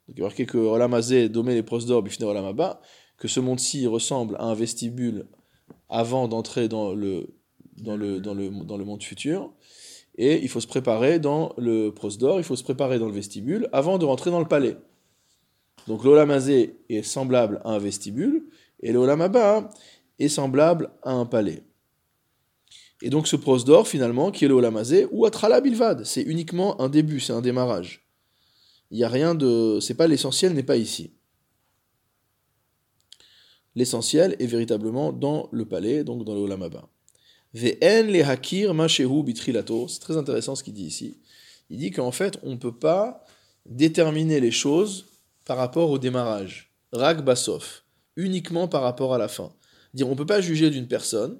donc 0.05 0.17
il 0.17 0.19
y 0.19 0.21
a 0.21 0.25
marqué 0.25 0.45
que 0.45 0.57
Olamazé 0.57 1.29
domé 1.29 1.53
les 1.53 1.63
prosdor 1.63 2.03
bifne 2.03 2.25
Olamaba, 2.25 2.81
que 3.15 3.29
ce 3.29 3.39
monde-ci 3.39 3.87
ressemble 3.87 4.35
à 4.35 4.43
un 4.43 4.53
vestibule 4.53 5.27
avant 5.87 6.27
d'entrer 6.27 6.67
dans 6.67 6.93
le, 6.93 7.27
dans, 7.77 7.95
le, 7.95 8.19
dans, 8.19 8.33
le, 8.33 8.49
dans 8.49 8.75
le 8.75 8.83
monde 8.83 9.01
futur, 9.01 9.53
et 10.17 10.43
il 10.43 10.49
faut 10.49 10.59
se 10.59 10.67
préparer 10.67 11.19
dans 11.19 11.53
le 11.57 11.91
prosdor, 11.91 12.41
il 12.41 12.43
faut 12.43 12.57
se 12.57 12.65
préparer 12.65 12.99
dans 12.99 13.07
le 13.07 13.13
vestibule 13.13 13.69
avant 13.71 13.97
de 13.97 14.03
rentrer 14.03 14.29
dans 14.29 14.41
le 14.41 14.47
palais. 14.49 14.75
Donc 15.87 16.03
l'Olamazé 16.03 16.75
est 16.89 17.03
semblable 17.03 17.61
à 17.63 17.69
un 17.69 17.79
vestibule, 17.79 18.49
et 18.81 18.91
l'Olamaba 18.91 19.69
est 20.19 20.27
semblable 20.27 20.89
à 21.01 21.13
un 21.13 21.25
palais. 21.25 21.63
Et 23.01 23.09
donc 23.09 23.27
ce 23.27 23.35
prosdor, 23.35 23.87
finalement, 23.87 24.31
qui 24.31 24.45
est 24.45 24.47
le 24.47 24.55
Olamazé, 24.55 25.07
ou 25.11 25.25
Atrala 25.25 25.61
Bilvad, 25.61 26.03
c'est 26.05 26.21
uniquement 26.21 26.81
un 26.81 26.89
début, 26.89 27.19
c'est 27.19 27.33
un 27.33 27.41
démarrage. 27.41 28.05
Il 28.91 28.97
n'y 28.97 29.03
a 29.03 29.09
rien 29.09 29.35
de. 29.35 29.79
C'est 29.79 29.93
pas 29.93 30.07
l'essentiel, 30.07 30.53
n'est 30.53 30.63
pas 30.63 30.77
ici. 30.77 31.13
L'essentiel 33.75 34.35
est 34.39 34.47
véritablement 34.47 35.13
dans 35.13 35.47
le 35.51 35.65
palais, 35.65 36.03
donc 36.03 36.25
dans 36.25 36.33
le 36.33 36.41
Olamaba. 36.41 36.89
Ve'en 37.53 38.11
le 38.11 38.23
hakir 38.23 38.73
mashehu 38.73 39.23
bitrilato. 39.23 39.87
C'est 39.87 39.99
très 39.99 40.17
intéressant 40.17 40.55
ce 40.55 40.63
qu'il 40.63 40.73
dit 40.73 40.85
ici. 40.85 41.17
Il 41.69 41.77
dit 41.77 41.91
qu'en 41.91 42.11
fait, 42.11 42.37
on 42.43 42.51
ne 42.51 42.57
peut 42.57 42.77
pas 42.77 43.23
déterminer 43.65 44.39
les 44.39 44.51
choses 44.51 45.05
par 45.45 45.57
rapport 45.57 45.89
au 45.91 45.99
démarrage. 45.99 46.73
Rag 46.91 47.23
basof. 47.23 47.85
Uniquement 48.15 48.67
par 48.67 48.81
rapport 48.81 49.13
à 49.13 49.17
la 49.17 49.27
fin. 49.27 49.53
Dire, 49.93 50.07
on 50.07 50.11
ne 50.11 50.17
peut 50.17 50.25
pas 50.25 50.41
juger 50.41 50.69
d'une 50.69 50.87
personne 50.87 51.39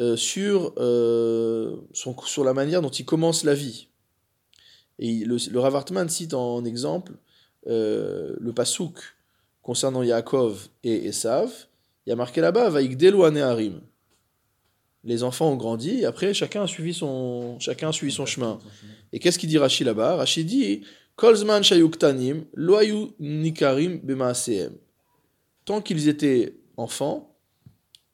euh, 0.00 0.16
sur, 0.16 0.72
euh, 0.78 1.76
sur 1.92 2.42
la 2.42 2.54
manière 2.54 2.82
dont 2.82 2.90
il 2.90 3.04
commence 3.04 3.44
la 3.44 3.54
vie. 3.54 3.88
Et 4.98 5.24
le, 5.24 5.36
le 5.50 5.60
Rav 5.60 5.76
Hartman 5.76 6.08
cite 6.08 6.34
en 6.34 6.64
exemple 6.64 7.12
euh, 7.66 8.34
le 8.40 8.52
pasouk 8.52 8.98
concernant 9.62 10.02
Yaakov 10.02 10.68
et 10.84 11.06
Esav. 11.06 11.50
Il 12.06 12.10
y 12.10 12.12
a 12.12 12.16
marqué 12.16 12.40
là-bas 12.40 12.74
Aneharim. 12.74 13.80
Les 15.04 15.22
enfants 15.22 15.50
ont 15.50 15.56
grandi, 15.56 16.00
et 16.00 16.04
après 16.04 16.34
chacun 16.34 16.62
a 16.62 16.66
suivi 16.66 16.92
son, 16.92 17.58
chacun 17.58 17.88
a 17.88 17.92
suivi 17.92 18.12
son 18.12 18.26
chemin. 18.26 18.58
Et 19.12 19.18
qu'est-ce 19.18 19.38
qu'il 19.38 19.48
dit 19.48 19.56
Rachid 19.56 19.86
là-bas? 19.86 20.16
Rachid 20.16 20.46
dit 20.46 20.82
Kolzman 21.16 21.62
shayuktanim 21.62 22.44
loayu 22.54 23.08
nikarim 23.18 24.00
bemaaseem. 24.02 24.72
Tant 25.64 25.80
qu'ils 25.80 26.08
étaient 26.08 26.54
enfants, 26.76 27.29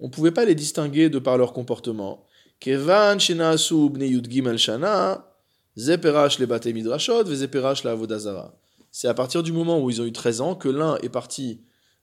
on 0.00 0.06
ne 0.06 0.10
pouvait 0.12 0.30
pas 0.30 0.44
les 0.44 0.54
distinguer 0.54 1.08
de 1.10 1.18
par 1.18 1.38
leur 1.38 1.52
comportement. 1.52 2.24
Kevan 2.60 3.18
shenasu 3.18 3.88
bne 3.90 4.04
yud 4.06 4.30
gimel 4.30 4.58
shana, 4.58 5.32
zeperash 5.76 6.38
le 6.38 6.46
bate 6.46 6.66
midrashot, 6.66 7.24
vezeperash 7.24 7.84
la 7.84 7.92
avodazara. 7.92 8.54
C'est 8.90 9.08
à 9.08 9.14
partir 9.14 9.42
du 9.42 9.52
moment 9.52 9.80
où 9.82 9.90
ils 9.90 10.00
ont 10.00 10.06
eu 10.06 10.12
13 10.12 10.40
ans 10.40 10.54
que 10.54 10.68
l'un 10.68 10.96
est 11.02 11.08
parti 11.10 11.60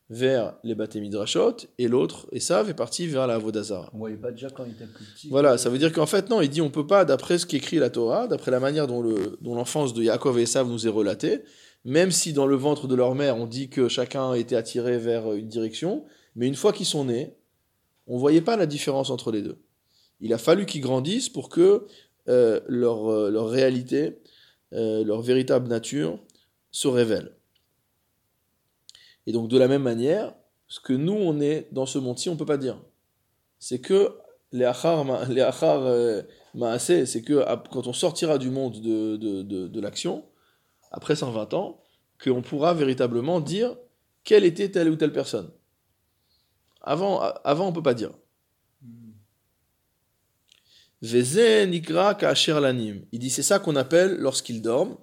vers 0.09 0.55
les 0.63 0.75
bate 0.75 0.95
midrashot 0.95 1.55
et 1.79 1.87
l'autre, 1.87 2.27
Esav, 2.31 2.69
est 2.69 2.73
parti 2.75 3.07
vers 3.07 3.25
la 3.25 3.35
avodazara. 3.35 3.89
On 3.93 3.97
voyait 3.99 4.17
pas 4.17 4.31
déjà 4.31 4.49
quand 4.49 4.63
il 4.65 4.73
était 4.73 4.85
petit. 4.85 5.29
Voilà, 5.29 5.57
ça 5.57 5.69
veut 5.69 5.79
dire 5.79 5.91
qu'en 5.91 6.05
fait, 6.05 6.29
non, 6.29 6.41
il 6.41 6.49
dit 6.49 6.61
on 6.61 6.69
peut 6.69 6.85
pas, 6.85 7.03
d'après 7.05 7.37
ce 7.39 7.45
qu'écrit 7.47 7.77
la 7.77 7.89
Torah, 7.89 8.27
d'après 8.27 8.51
la 8.51 8.59
manière 8.59 8.85
dont 8.85 9.01
le- 9.01 9.37
dont 9.41 9.55
l'enfance 9.55 9.93
de 9.93 10.03
Yaakov 10.03 10.37
et 10.37 10.43
Esav 10.43 10.67
nous 10.67 10.85
est 10.85 10.89
relatée, 10.91 11.41
même 11.85 12.11
si 12.11 12.31
dans 12.33 12.45
le 12.45 12.55
ventre 12.55 12.87
de 12.87 12.95
leur 12.95 13.15
mère, 13.15 13.37
on 13.37 13.47
dit 13.47 13.69
que 13.69 13.87
chacun 13.87 14.33
était 14.35 14.55
attiré 14.55 14.97
vers 14.97 15.33
une 15.33 15.47
direction, 15.47 16.03
mais 16.35 16.47
une 16.47 16.55
fois 16.55 16.73
qu'ils 16.73 16.85
sont 16.85 17.05
nés, 17.05 17.33
on 18.07 18.17
voyait 18.17 18.41
pas 18.41 18.57
la 18.57 18.65
différence 18.65 19.09
entre 19.09 19.31
les 19.31 19.41
deux. 19.41 19.57
Il 20.19 20.33
a 20.33 20.37
fallu 20.37 20.65
qu'ils 20.65 20.81
grandissent 20.81 21.29
pour 21.29 21.49
que 21.49 21.87
euh, 22.29 22.59
leur, 22.67 23.11
euh, 23.11 23.29
leur 23.29 23.49
réalité, 23.49 24.19
euh, 24.73 25.03
leur 25.03 25.21
véritable 25.21 25.67
nature 25.67 26.19
se 26.71 26.87
révèle. 26.87 27.35
Et 29.27 29.31
donc 29.31 29.47
de 29.49 29.57
la 29.57 29.67
même 29.67 29.83
manière, 29.83 30.33
ce 30.67 30.79
que 30.79 30.93
nous 30.93 31.13
on 31.13 31.39
est 31.39 31.67
dans 31.71 31.85
ce 31.85 31.97
monde-ci, 31.97 32.29
on 32.29 32.37
peut 32.37 32.45
pas 32.45 32.57
dire. 32.57 32.81
C'est 33.59 33.79
que 33.79 34.15
les 34.51 34.65
achar, 34.65 35.05
ma- 35.05 35.25
les 35.25 35.41
achar 35.41 35.81
maaseh, 36.53 37.05
c'est 37.05 37.21
que 37.21 37.43
quand 37.71 37.87
on 37.87 37.93
sortira 37.93 38.37
du 38.37 38.49
monde 38.49 38.79
de, 38.81 39.17
de, 39.17 39.41
de, 39.41 39.67
de 39.67 39.81
l'action, 39.81 40.25
après 40.91 41.15
120 41.15 41.53
ans, 41.53 41.81
qu'on 42.23 42.41
pourra 42.41 42.73
véritablement 42.73 43.39
dire 43.41 43.75
quelle 44.23 44.43
était 44.43 44.69
telle 44.69 44.89
ou 44.89 44.95
telle 44.95 45.11
personne. 45.11 45.49
Avant, 46.83 47.19
avant 47.21 47.67
on 47.67 47.71
peut 47.71 47.83
pas 47.83 47.93
dire. 47.93 48.11
Lanim. 52.61 53.05
Il 53.11 53.19
dit 53.19 53.29
c'est 53.29 53.43
ça 53.43 53.59
qu'on 53.59 53.75
appelle 53.75 54.15
lorsqu'ils 54.17 54.61
dorment, 54.61 54.95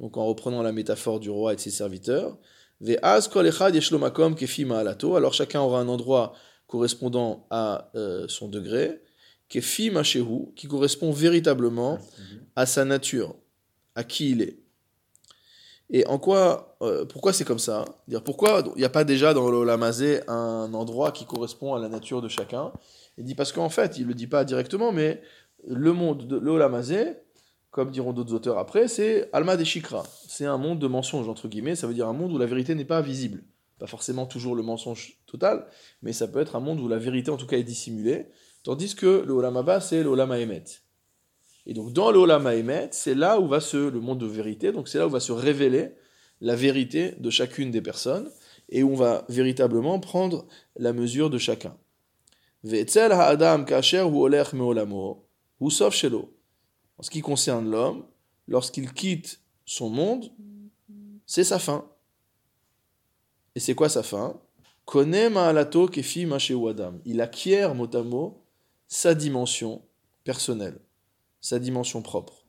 donc 0.00 0.16
en 0.16 0.26
reprenant 0.26 0.62
la 0.62 0.72
métaphore 0.72 1.20
du 1.20 1.30
roi 1.30 1.52
et 1.52 1.56
de 1.56 1.60
ses 1.60 1.70
serviteurs. 1.70 2.36
Alors 5.16 5.34
chacun 5.34 5.60
aura 5.60 5.80
un 5.80 5.88
endroit 5.88 6.34
correspondant 6.66 7.46
à 7.50 7.90
euh, 7.94 8.26
son 8.28 8.48
degré, 8.48 9.00
qui 9.48 10.66
correspond 10.68 11.12
véritablement 11.12 11.98
à 12.56 12.66
sa 12.66 12.84
nature, 12.84 13.36
à 13.94 14.02
qui 14.02 14.30
il 14.30 14.42
est. 14.42 14.58
Et 15.90 16.06
en 16.06 16.18
quoi, 16.18 16.76
euh, 16.82 17.04
pourquoi 17.04 17.32
c'est 17.32 17.44
comme 17.44 17.58
ça? 17.58 17.84
Dire 18.08 18.22
Pourquoi 18.22 18.62
il 18.74 18.78
n'y 18.78 18.84
a 18.84 18.88
pas 18.90 19.04
déjà 19.04 19.34
dans 19.34 19.48
l'Olamazé 19.50 20.20
un 20.28 20.74
endroit 20.74 21.12
qui 21.12 21.26
correspond 21.26 21.74
à 21.74 21.78
la 21.78 21.88
nature 21.88 22.20
de 22.22 22.28
chacun? 22.28 22.72
Il 23.18 23.24
dit 23.24 23.34
parce 23.34 23.52
qu'en 23.52 23.68
fait, 23.68 23.96
il 23.96 24.02
ne 24.02 24.08
le 24.08 24.14
dit 24.14 24.26
pas 24.26 24.44
directement, 24.44 24.92
mais 24.92 25.22
le 25.66 25.92
monde 25.92 26.26
de 26.26 26.36
l'Olamazé, 26.36 27.14
comme 27.70 27.90
diront 27.90 28.12
d'autres 28.12 28.34
auteurs 28.34 28.58
après, 28.58 28.88
c'est 28.88 29.30
Alma 29.32 29.56
des 29.56 29.64
Shikra. 29.64 30.02
C'est 30.28 30.46
un 30.46 30.58
monde 30.58 30.78
de 30.80 30.86
mensonges, 30.86 31.28
entre 31.28 31.48
guillemets, 31.48 31.76
ça 31.76 31.86
veut 31.86 31.94
dire 31.94 32.08
un 32.08 32.12
monde 32.12 32.32
où 32.32 32.38
la 32.38 32.46
vérité 32.46 32.74
n'est 32.74 32.84
pas 32.84 33.00
visible. 33.00 33.44
Pas 33.78 33.86
forcément 33.86 34.26
toujours 34.26 34.56
le 34.56 34.62
mensonge 34.62 35.18
total, 35.26 35.66
mais 36.02 36.12
ça 36.12 36.26
peut 36.26 36.40
être 36.40 36.56
un 36.56 36.60
monde 36.60 36.80
où 36.80 36.88
la 36.88 36.98
vérité 36.98 37.30
en 37.30 37.36
tout 37.36 37.46
cas 37.46 37.58
est 37.58 37.62
dissimulée. 37.62 38.26
Tandis 38.62 38.96
que 38.96 39.22
le 39.24 39.80
c'est 39.80 40.02
le 40.02 40.08
Olam 40.08 40.32
Haemet. 40.32 40.64
Et 41.66 41.74
donc 41.74 41.92
dans 41.92 42.10
le 42.10 42.18
Olam 42.18 42.46
Haemet, 42.46 42.88
c'est 42.92 43.14
là 43.14 43.40
où 43.40 43.48
va 43.48 43.60
se, 43.60 43.76
le 43.76 44.00
monde 44.00 44.18
de 44.20 44.26
vérité, 44.26 44.72
donc 44.72 44.88
c'est 44.88 44.98
là 44.98 45.06
où 45.06 45.10
va 45.10 45.20
se 45.20 45.32
révéler 45.32 45.90
la 46.40 46.54
vérité 46.54 47.12
de 47.18 47.30
chacune 47.30 47.70
des 47.70 47.82
personnes, 47.82 48.30
et 48.68 48.82
où 48.82 48.92
on 48.92 48.96
va 48.96 49.24
véritablement 49.28 50.00
prendre 50.00 50.46
la 50.76 50.92
mesure 50.92 51.30
de 51.30 51.38
chacun. 51.38 51.76
En 56.98 57.02
ce 57.02 57.10
qui 57.10 57.20
concerne 57.20 57.70
l'homme, 57.70 58.04
lorsqu'il 58.48 58.92
quitte 58.92 59.40
son 59.64 59.88
monde, 59.88 60.32
c'est 61.26 61.44
sa 61.44 61.58
fin. 61.58 61.84
Et 63.54 63.60
c'est 63.60 63.74
quoi 63.74 63.88
sa 63.88 64.02
fin? 64.02 64.40
Il 67.04 67.20
acquiert 67.20 67.74
mot 67.74 67.96
à 67.96 68.02
mot 68.02 68.44
sa 68.88 69.14
dimension 69.14 69.82
personnelle, 70.24 70.78
sa 71.46 71.60
dimension 71.60 72.02
propre. 72.02 72.44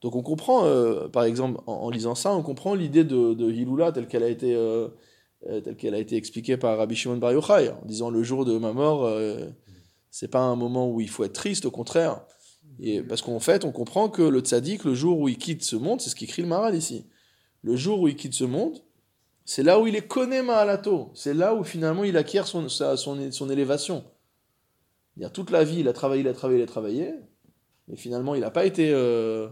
Donc 0.00 0.16
on 0.16 0.22
comprend, 0.22 0.64
euh, 0.64 1.08
par 1.08 1.22
exemple, 1.22 1.60
en, 1.66 1.88
lisant 1.90 2.16
ça, 2.16 2.34
on 2.34 2.42
comprend 2.42 2.74
l'idée 2.74 3.04
de, 3.04 3.50
Hilula 3.50 3.92
telle 3.92 4.08
qu'elle 4.08 4.24
a 4.24 4.28
été, 4.28 4.52
euh, 4.56 4.88
euh, 5.46 5.60
telle 5.60 5.76
qu'elle 5.76 5.94
a 5.94 5.98
été 5.98 6.16
expliquée 6.16 6.56
par 6.56 6.76
Rabbi 6.76 6.96
Shimon 6.96 7.18
Bar 7.18 7.32
Yochai, 7.32 7.70
en 7.70 7.86
disant 7.86 8.10
le 8.10 8.24
jour 8.24 8.44
de 8.44 8.58
ma 8.58 8.72
mort, 8.72 9.04
euh, 9.04 9.48
c'est 10.10 10.26
pas 10.26 10.40
un 10.40 10.56
moment 10.56 10.90
où 10.90 11.00
il 11.00 11.08
faut 11.08 11.22
être 11.22 11.34
triste, 11.34 11.66
au 11.66 11.70
contraire. 11.70 12.26
Et 12.80 13.00
parce 13.00 13.22
qu'en 13.22 13.38
fait, 13.38 13.64
on 13.64 13.70
comprend 13.70 14.08
que 14.08 14.22
le 14.22 14.40
tzaddik, 14.40 14.82
le 14.82 14.94
jour 14.94 15.20
où 15.20 15.28
il 15.28 15.38
quitte 15.38 15.62
ce 15.62 15.76
monde, 15.76 16.00
c'est 16.00 16.10
ce 16.10 16.16
qu'écrit 16.16 16.42
le 16.42 16.48
Maral 16.48 16.74
ici. 16.74 17.06
Le 17.62 17.76
jour 17.76 18.00
où 18.00 18.08
il 18.08 18.16
quitte 18.16 18.34
ce 18.34 18.44
monde, 18.44 18.82
c'est 19.44 19.62
là 19.62 19.78
où 19.78 19.86
il 19.86 19.94
est 19.94 20.08
connu 20.08 20.42
Mahalato. 20.42 21.12
C'est 21.14 21.34
là 21.34 21.54
où 21.54 21.62
finalement 21.62 22.02
il 22.02 22.16
acquiert 22.16 22.48
son, 22.48 22.68
sa- 22.68 22.96
son, 22.96 23.30
son 23.30 23.50
élévation. 23.50 24.02
Toute 25.32 25.50
la 25.50 25.62
vie, 25.62 25.80
il 25.80 25.88
a 25.88 25.92
travaillé, 25.92 26.22
il 26.22 26.28
a 26.28 26.32
travaillé, 26.32 26.58
il 26.60 26.64
a 26.64 26.66
travaillé, 26.66 27.14
mais 27.92 27.98
finalement, 27.98 28.34
il 28.34 28.40
n'a 28.40 28.50
pas 28.50 28.64
été, 28.64 28.90
euh, 28.90 29.48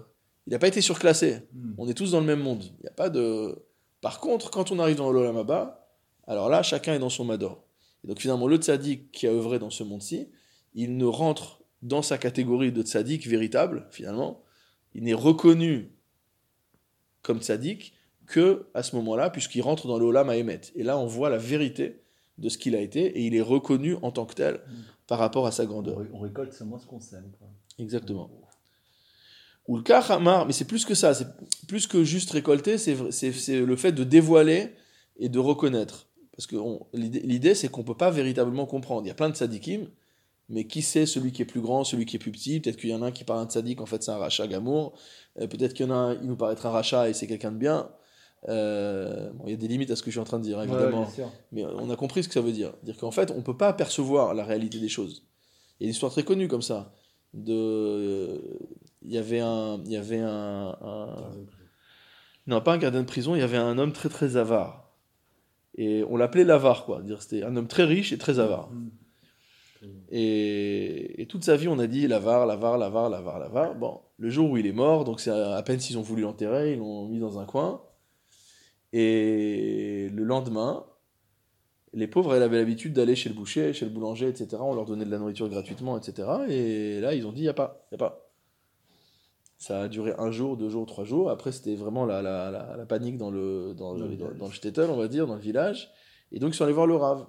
il 0.47 0.59
pas 0.59 0.66
été 0.66 0.80
surclassé. 0.80 1.42
Mm. 1.52 1.75
On 1.76 1.87
est 1.88 1.94
tous 1.94 2.12
dans 2.12 2.20
le 2.20 2.26
même 2.26 2.40
monde. 2.40 2.64
Il 2.78 2.82
n'y 2.82 2.88
a 2.88 2.92
pas 2.92 3.11
de. 3.11 3.54
Par 4.00 4.18
contre, 4.18 4.50
quand 4.50 4.73
on 4.73 4.78
arrive 4.78 4.97
dans 4.97 5.12
l'Olam 5.12 5.37
Abba, 5.37 5.87
alors 6.26 6.49
là, 6.49 6.62
chacun 6.62 6.94
est 6.94 6.99
dans 6.99 7.11
son 7.11 7.26
Mador. 7.26 7.62
Et 8.02 8.09
donc 8.09 8.18
finalement, 8.18 8.49
le 8.49 8.56
tzaddik 8.56 9.12
qui 9.12 9.26
a 9.26 9.30
œuvré 9.30 9.59
dans 9.59 9.68
ce 9.68 9.85
monde-ci, 9.85 10.30
il 10.73 10.97
ne 10.97 11.04
rentre 11.04 11.61
dans 11.82 12.00
sa 12.00 12.16
catégorie 12.16 12.73
de 12.73 12.80
tzaddik 12.80 13.26
véritable, 13.28 13.87
finalement. 13.90 14.42
Il 14.94 15.04
n'est 15.04 15.12
reconnu 15.12 15.92
comme 17.20 17.40
tzaddik 17.40 17.92
que 18.26 18.68
à 18.73 18.82
ce 18.82 18.97
moment-là, 18.97 19.28
puisqu'il 19.28 19.61
rentre 19.61 19.87
dans 19.87 19.99
l'Olam. 19.99 20.30
Et 20.30 20.82
là, 20.82 20.97
on 20.97 21.06
voit 21.06 21.28
la 21.28 21.37
vérité 21.37 22.00
de 22.38 22.49
ce 22.49 22.56
qu'il 22.56 22.75
a 22.75 22.80
été, 22.80 23.04
et 23.04 23.26
il 23.26 23.35
est 23.35 23.42
reconnu 23.42 23.97
en 24.00 24.12
tant 24.12 24.25
que 24.25 24.35
tel 24.35 24.61
par 25.06 25.18
rapport 25.18 25.47
à 25.47 25.52
sa 25.52 25.66
grandeur. 25.66 25.99
on 26.14 26.20
récolte 26.20 26.54
seulement 26.54 26.78
ce 26.78 26.87
qu'on 26.87 27.00
sème. 27.00 27.30
Exactement. 27.80 28.30
Ou 29.68 29.76
le 29.76 29.82
cas 29.82 30.00
Hamar, 30.00 30.46
mais 30.46 30.52
c'est 30.52 30.64
plus 30.64 30.84
que 30.84 30.94
ça, 30.94 31.14
c'est 31.14 31.26
plus 31.68 31.87
que 31.87 32.02
juste 32.02 32.30
récolter, 32.30 32.78
c'est 32.78 32.94
le 32.94 33.76
fait 33.76 33.92
de 33.92 34.04
dévoiler 34.04 34.70
et 35.18 35.28
de 35.28 35.38
reconnaître. 35.38 36.08
Parce 36.37 36.46
que 36.46 36.56
l'idée, 36.94 37.54
c'est 37.54 37.68
qu'on 37.68 37.82
ne 37.82 37.87
peut 37.87 37.96
pas 37.96 38.10
véritablement 38.10 38.66
comprendre. 38.66 39.02
Il 39.04 39.08
y 39.08 39.10
a 39.10 39.14
plein 39.14 39.28
de 39.28 39.34
tzadikim, 39.34 39.88
mais 40.49 40.66
qui 40.66 40.82
sait 40.82 41.06
celui 41.06 41.32
qui 41.32 41.42
est 41.42 41.46
plus 41.46 41.60
grand, 41.60 41.84
celui 41.84 42.06
qui 42.06 42.16
est 42.16 42.18
plus 42.18 42.32
petit? 42.32 42.60
Peut-être 42.60 42.76
qu'il 42.76 42.90
y 42.90 42.94
en 42.94 43.02
a 43.02 43.06
un 43.06 43.12
qui 43.12 43.25
paraît 43.25 43.40
un 43.40 43.46
tzadik, 43.46 43.80
en 43.80 43.87
fait 43.87 44.02
c'est 44.02 44.10
un 44.10 44.16
rachat 44.16 44.46
gamour. 44.49 44.94
Euh, 45.38 45.46
Peut-être 45.46 45.75
qu'il 45.75 45.87
y 45.87 45.88
en 45.88 45.92
a 45.92 45.96
un, 45.96 46.14
il 46.14 46.26
nous 46.26 46.37
paraît 46.37 46.54
être 46.54 46.66
un 46.66 46.70
rachat 46.70 47.08
et 47.08 47.14
c'est 47.14 47.26
quelqu'un 47.26 47.52
de 47.52 47.58
bien. 47.58 47.90
Euh, 48.49 49.30
bon, 49.34 49.44
il 49.46 49.50
y 49.50 49.54
a 49.54 49.56
des 49.56 49.68
limites 49.68 49.90
à 49.90 49.96
ce 49.96 50.02
que 50.02 50.10
je 50.10 50.14
suis 50.14 50.20
en 50.20 50.25
train 50.25 50.38
de 50.38 50.44
dire, 50.44 50.60
évidemment. 50.60 51.06
Ouais. 51.18 51.25
Mais 51.52 51.64
on 51.64 51.90
a 51.90 51.96
compris 51.96 52.22
ce 52.25 52.28
que 52.28 52.34
ça 52.34 52.40
veut 52.40 52.52
dire. 52.52 52.72
Dire 52.82 52.96
qu'en 52.96 53.10
fait, 53.10 53.30
on 53.30 53.37
ne 53.37 53.42
peut 53.42 53.56
pas 53.56 53.72
percevoir 53.72 54.34
la 54.34 54.44
réalité 54.44 54.78
des 54.80 54.88
choses. 54.88 55.26
Il 55.78 55.84
y 55.84 55.87
a 55.87 55.88
une 55.88 55.92
histoire 55.92 56.10
très 56.10 56.22
connue 56.25 56.49
comme 56.49 56.62
ça. 56.62 56.92
De, 57.32 58.40
il 59.02 59.12
y 59.12 59.18
avait 59.18 59.40
un, 59.40 59.80
il 59.84 59.92
y 59.92 59.96
avait 59.96 60.18
un, 60.18 60.76
un- 60.82 61.16
non 62.46 62.60
pas 62.60 62.72
un 62.75 62.78
gardien 62.78 63.02
de 63.02 63.06
prison, 63.06 63.34
il 63.37 63.38
y 63.38 63.42
avait 63.42 63.56
un 63.56 63.78
homme 63.78 63.92
très 63.92 64.08
très 64.08 64.37
avare. 64.37 64.90
Et 65.76 66.04
on 66.10 66.16
l'appelait 66.16 66.44
l'avare 66.44 66.84
quoi. 66.84 67.02
Dire 67.02 67.22
c'était 67.22 67.44
un 67.44 67.54
homme 67.56 67.68
très 67.68 67.84
riche 67.84 68.12
et 68.12 68.18
très 68.18 68.40
avare. 68.40 68.70
Mm. 68.72 68.90
Et, 70.10 71.22
et 71.22 71.26
toute 71.26 71.44
sa 71.44 71.56
vie, 71.56 71.68
on 71.68 71.78
a 71.78 71.87
dit 71.87 72.06
l'avare, 72.08 72.44
l'avare, 72.46 72.76
l'avare, 72.76 73.08
l'avare, 73.08 73.38
l'avare. 73.38 73.75
Bon, 73.76 74.00
le 74.18 74.28
jour 74.28 74.50
où 74.50 74.56
il 74.56 74.66
est 74.66 74.72
mort, 74.72 75.04
donc 75.04 75.20
c'est 75.20 75.30
à, 75.30 75.54
à 75.54 75.62
peine 75.62 75.80
s'ils 75.80 75.96
ont 75.96 76.02
voulu 76.02 76.22
l'enterrer, 76.22 76.72
ils 76.72 76.78
l'ont 76.78 77.08
mis 77.08 77.20
dans 77.20 77.38
un 77.38 77.46
coin. 77.46 77.82
Et 78.92 80.10
le 80.12 80.25
lendemain, 80.25 80.84
les 81.92 82.06
pauvres 82.06 82.35
elles 82.35 82.42
avaient 82.42 82.59
l'habitude 82.59 82.92
d'aller 82.92 83.16
chez 83.16 83.28
le 83.28 83.35
boucher, 83.35 83.73
chez 83.73 83.85
le 83.85 83.90
boulanger, 83.90 84.28
etc. 84.28 84.56
On 84.61 84.75
leur 84.75 84.85
donnait 84.85 85.04
de 85.04 85.11
la 85.11 85.18
nourriture 85.18 85.49
gratuitement, 85.49 85.99
etc. 85.99 86.28
Et 86.49 87.00
là, 87.00 87.14
ils 87.14 87.26
ont 87.26 87.32
dit, 87.32 87.40
il 87.40 87.44
n'y 87.44 87.49
a 87.49 87.54
pas, 87.54 87.87
il 87.90 87.97
a 87.97 87.99
pas. 87.99 88.30
Ça 89.59 89.82
a 89.82 89.88
duré 89.88 90.14
un 90.16 90.30
jour, 90.30 90.56
deux 90.56 90.70
jours, 90.70 90.87
trois 90.87 91.04
jours. 91.04 91.30
Après, 91.30 91.52
c'était 91.52 91.75
vraiment 91.75 92.06
la, 92.06 92.23
la, 92.23 92.50
la, 92.50 92.76
la 92.76 92.87
panique 92.87 93.18
dans 93.18 93.30
le, 93.30 93.75
dans, 93.76 93.92
le, 93.92 94.16
dans, 94.16 94.47
le 94.47 94.52
shtetl, 94.52 94.88
on 94.88 94.97
va 94.97 95.09
dire, 95.09 95.26
dans 95.26 95.35
le 95.35 95.40
village. 95.40 95.90
Et 96.32 96.38
donc, 96.38 96.54
ils 96.54 96.56
sont 96.56 96.64
allés 96.64 96.73
voir 96.73 96.87
le 96.87 96.97
Rav. 96.97 97.26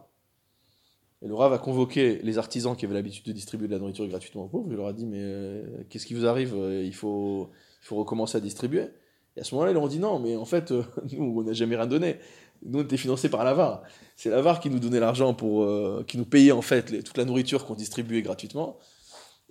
Et 1.21 1.27
le 1.27 1.35
Rav 1.35 1.51
a 1.51 1.57
convoqué 1.57 2.19
les 2.23 2.37
artisans 2.37 2.75
qui 2.75 2.85
avaient 2.85 2.93
l'habitude 2.93 3.25
de 3.25 3.31
distribuer 3.31 3.67
de 3.67 3.73
la 3.73 3.79
nourriture 3.79 4.07
gratuitement 4.07 4.45
aux 4.45 4.47
pauvres. 4.47 4.67
Il 4.69 4.77
leur 4.77 4.87
a 4.87 4.93
dit, 4.93 5.05
mais 5.05 5.19
euh, 5.21 5.83
qu'est-ce 5.89 6.05
qui 6.05 6.13
vous 6.13 6.25
arrive? 6.25 6.55
Euh, 6.55 6.83
il 6.83 6.95
faut, 6.95 7.49
il 7.81 7.85
faut 7.85 7.97
recommencer 7.97 8.37
à 8.37 8.41
distribuer. 8.41 8.87
Et 9.35 9.41
à 9.41 9.43
ce 9.43 9.53
moment-là, 9.55 9.71
ils 9.71 9.73
leur 9.75 9.83
ont 9.83 9.87
dit 9.87 9.99
non, 9.99 10.19
mais 10.19 10.35
en 10.35 10.45
fait, 10.45 10.71
euh, 10.71 10.83
nous, 11.11 11.39
on 11.39 11.43
n'a 11.43 11.53
jamais 11.53 11.75
rien 11.75 11.87
donné. 11.87 12.17
Nous, 12.63 12.79
on 12.79 12.83
était 12.83 12.97
financés 12.97 13.29
par 13.29 13.43
l'AVAR. 13.43 13.81
C'est 14.15 14.29
l'AVAR 14.29 14.59
qui 14.59 14.69
nous 14.69 14.79
donnait 14.79 14.99
l'argent 14.99 15.33
pour. 15.33 15.63
euh, 15.63 16.03
qui 16.07 16.17
nous 16.17 16.25
payait 16.25 16.51
en 16.51 16.61
fait 16.61 16.89
les- 16.91 17.01
toute 17.03 17.17
la 17.17 17.25
nourriture 17.25 17.65
qu'on 17.65 17.75
distribuait 17.75 18.21
gratuitement. 18.21 18.77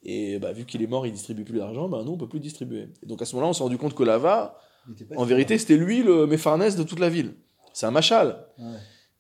Et 0.03 0.39
bah, 0.39 0.53
vu 0.53 0.65
qu'il 0.65 0.83
est 0.83 0.87
mort, 0.87 1.07
il 1.07 1.13
distribue 1.13 1.45
plus 1.45 1.59
d'argent, 1.59 1.89
bah, 1.89 2.03
nous, 2.05 2.13
on 2.13 2.17
peut 2.17 2.29
plus 2.29 2.41
distribuer. 2.41 2.89
Et 3.03 3.07
donc 3.07 3.21
à 3.21 3.25
ce 3.27 3.35
moment-là, 3.35 3.51
on 3.51 3.53
s'est 3.53 3.63
rendu 3.63 3.77
compte 3.79 3.95
que 3.95 4.03
était 4.93 5.05
pas 5.05 5.17
en 5.17 5.25
vérité, 5.25 5.59
c'était 5.59 5.77
lui 5.77 6.03
le 6.03 6.27
méfarnès 6.27 6.75
de 6.77 6.83
toute 6.83 7.01
la 7.01 7.09
ville. 7.11 7.35
C'est 7.75 7.87
un 7.87 7.91
machal. 7.91 8.47
Ouais. 8.59 8.65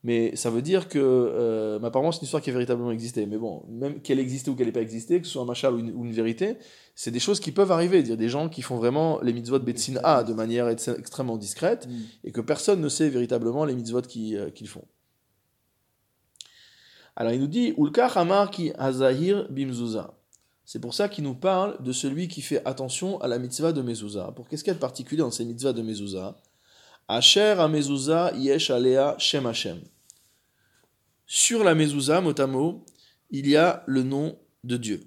Mais 0.02 0.34
ça 0.34 0.48
veut 0.48 0.62
dire 0.62 0.88
que, 0.88 0.98
euh, 0.98 1.78
mais 1.78 1.88
apparemment, 1.88 2.10
c'est 2.10 2.20
une 2.20 2.24
histoire 2.24 2.42
qui 2.42 2.48
a 2.48 2.52
véritablement 2.54 2.90
existé. 2.90 3.26
Mais 3.26 3.36
bon, 3.36 3.64
même 3.68 4.00
qu'elle 4.00 4.18
existait 4.18 4.50
ou 4.50 4.54
qu'elle 4.54 4.66
n'ait 4.66 4.72
pas 4.72 4.80
existé, 4.80 5.20
que 5.20 5.26
ce 5.26 5.32
soit 5.34 5.42
un 5.42 5.46
machal 5.46 5.74
ou 5.74 5.78
une, 5.78 5.92
ou 5.92 6.06
une 6.06 6.12
vérité, 6.12 6.56
c'est 6.94 7.10
des 7.10 7.20
choses 7.20 7.38
qui 7.38 7.52
peuvent 7.52 7.70
arriver. 7.70 8.02
Dire 8.02 8.16
des 8.16 8.30
gens 8.30 8.48
qui 8.48 8.62
font 8.62 8.76
vraiment 8.76 9.20
les 9.20 9.34
mitzvot 9.34 9.58
betzin 9.58 9.96
A 10.02 10.24
de 10.24 10.32
manière 10.32 10.68
ex- 10.70 10.88
extrêmement 10.88 11.36
discrète 11.36 11.86
Mm. 11.86 11.92
et 12.24 12.32
que 12.32 12.40
personne 12.40 12.80
ne 12.80 12.88
sait 12.88 13.10
véritablement 13.10 13.66
les 13.66 13.74
mitzvot 13.74 14.00
euh, 14.16 14.50
qu'ils 14.50 14.68
font. 14.68 14.84
Alors 17.16 17.32
il 17.32 17.40
nous 17.40 17.46
dit 17.46 17.74
Ulka 17.76 18.06
Hamar 18.06 18.50
ki 18.50 18.72
Hazahir 18.78 19.46
bimzuza. 19.50 20.14
C'est 20.64 20.78
pour 20.80 20.94
ça 20.94 21.08
qu'il 21.08 21.24
nous 21.24 21.34
parle 21.34 21.82
de 21.82 21.92
celui 21.92 22.28
qui 22.28 22.40
fait 22.42 22.64
attention 22.64 23.20
à 23.20 23.28
la 23.28 23.38
mitzvah 23.38 23.72
de 23.72 23.82
mezuzah. 23.82 24.32
Pour 24.36 24.48
qu'est-ce 24.48 24.62
qu'il 24.62 24.70
y 24.70 24.72
a 24.72 24.74
de 24.74 24.80
particulier 24.80 25.20
dans 25.20 25.30
ces 25.32 25.44
mitzvahs 25.44 25.72
de 25.72 25.82
mezuzah 25.82 26.36
Asher 27.12 27.58
a 27.58 27.66
mezuzah 27.66 28.32
yesh 28.36 28.70
alea 28.70 29.16
shem 29.18 29.44
Hashem. 29.44 29.80
Sur 31.26 31.64
la 31.64 31.74
mezuzah, 31.74 32.20
mot 32.20 32.40
à 32.40 32.46
mot, 32.46 32.84
il 33.32 33.48
y 33.48 33.56
a 33.56 33.82
le 33.88 34.04
nom 34.04 34.38
de 34.62 34.76
Dieu. 34.76 35.02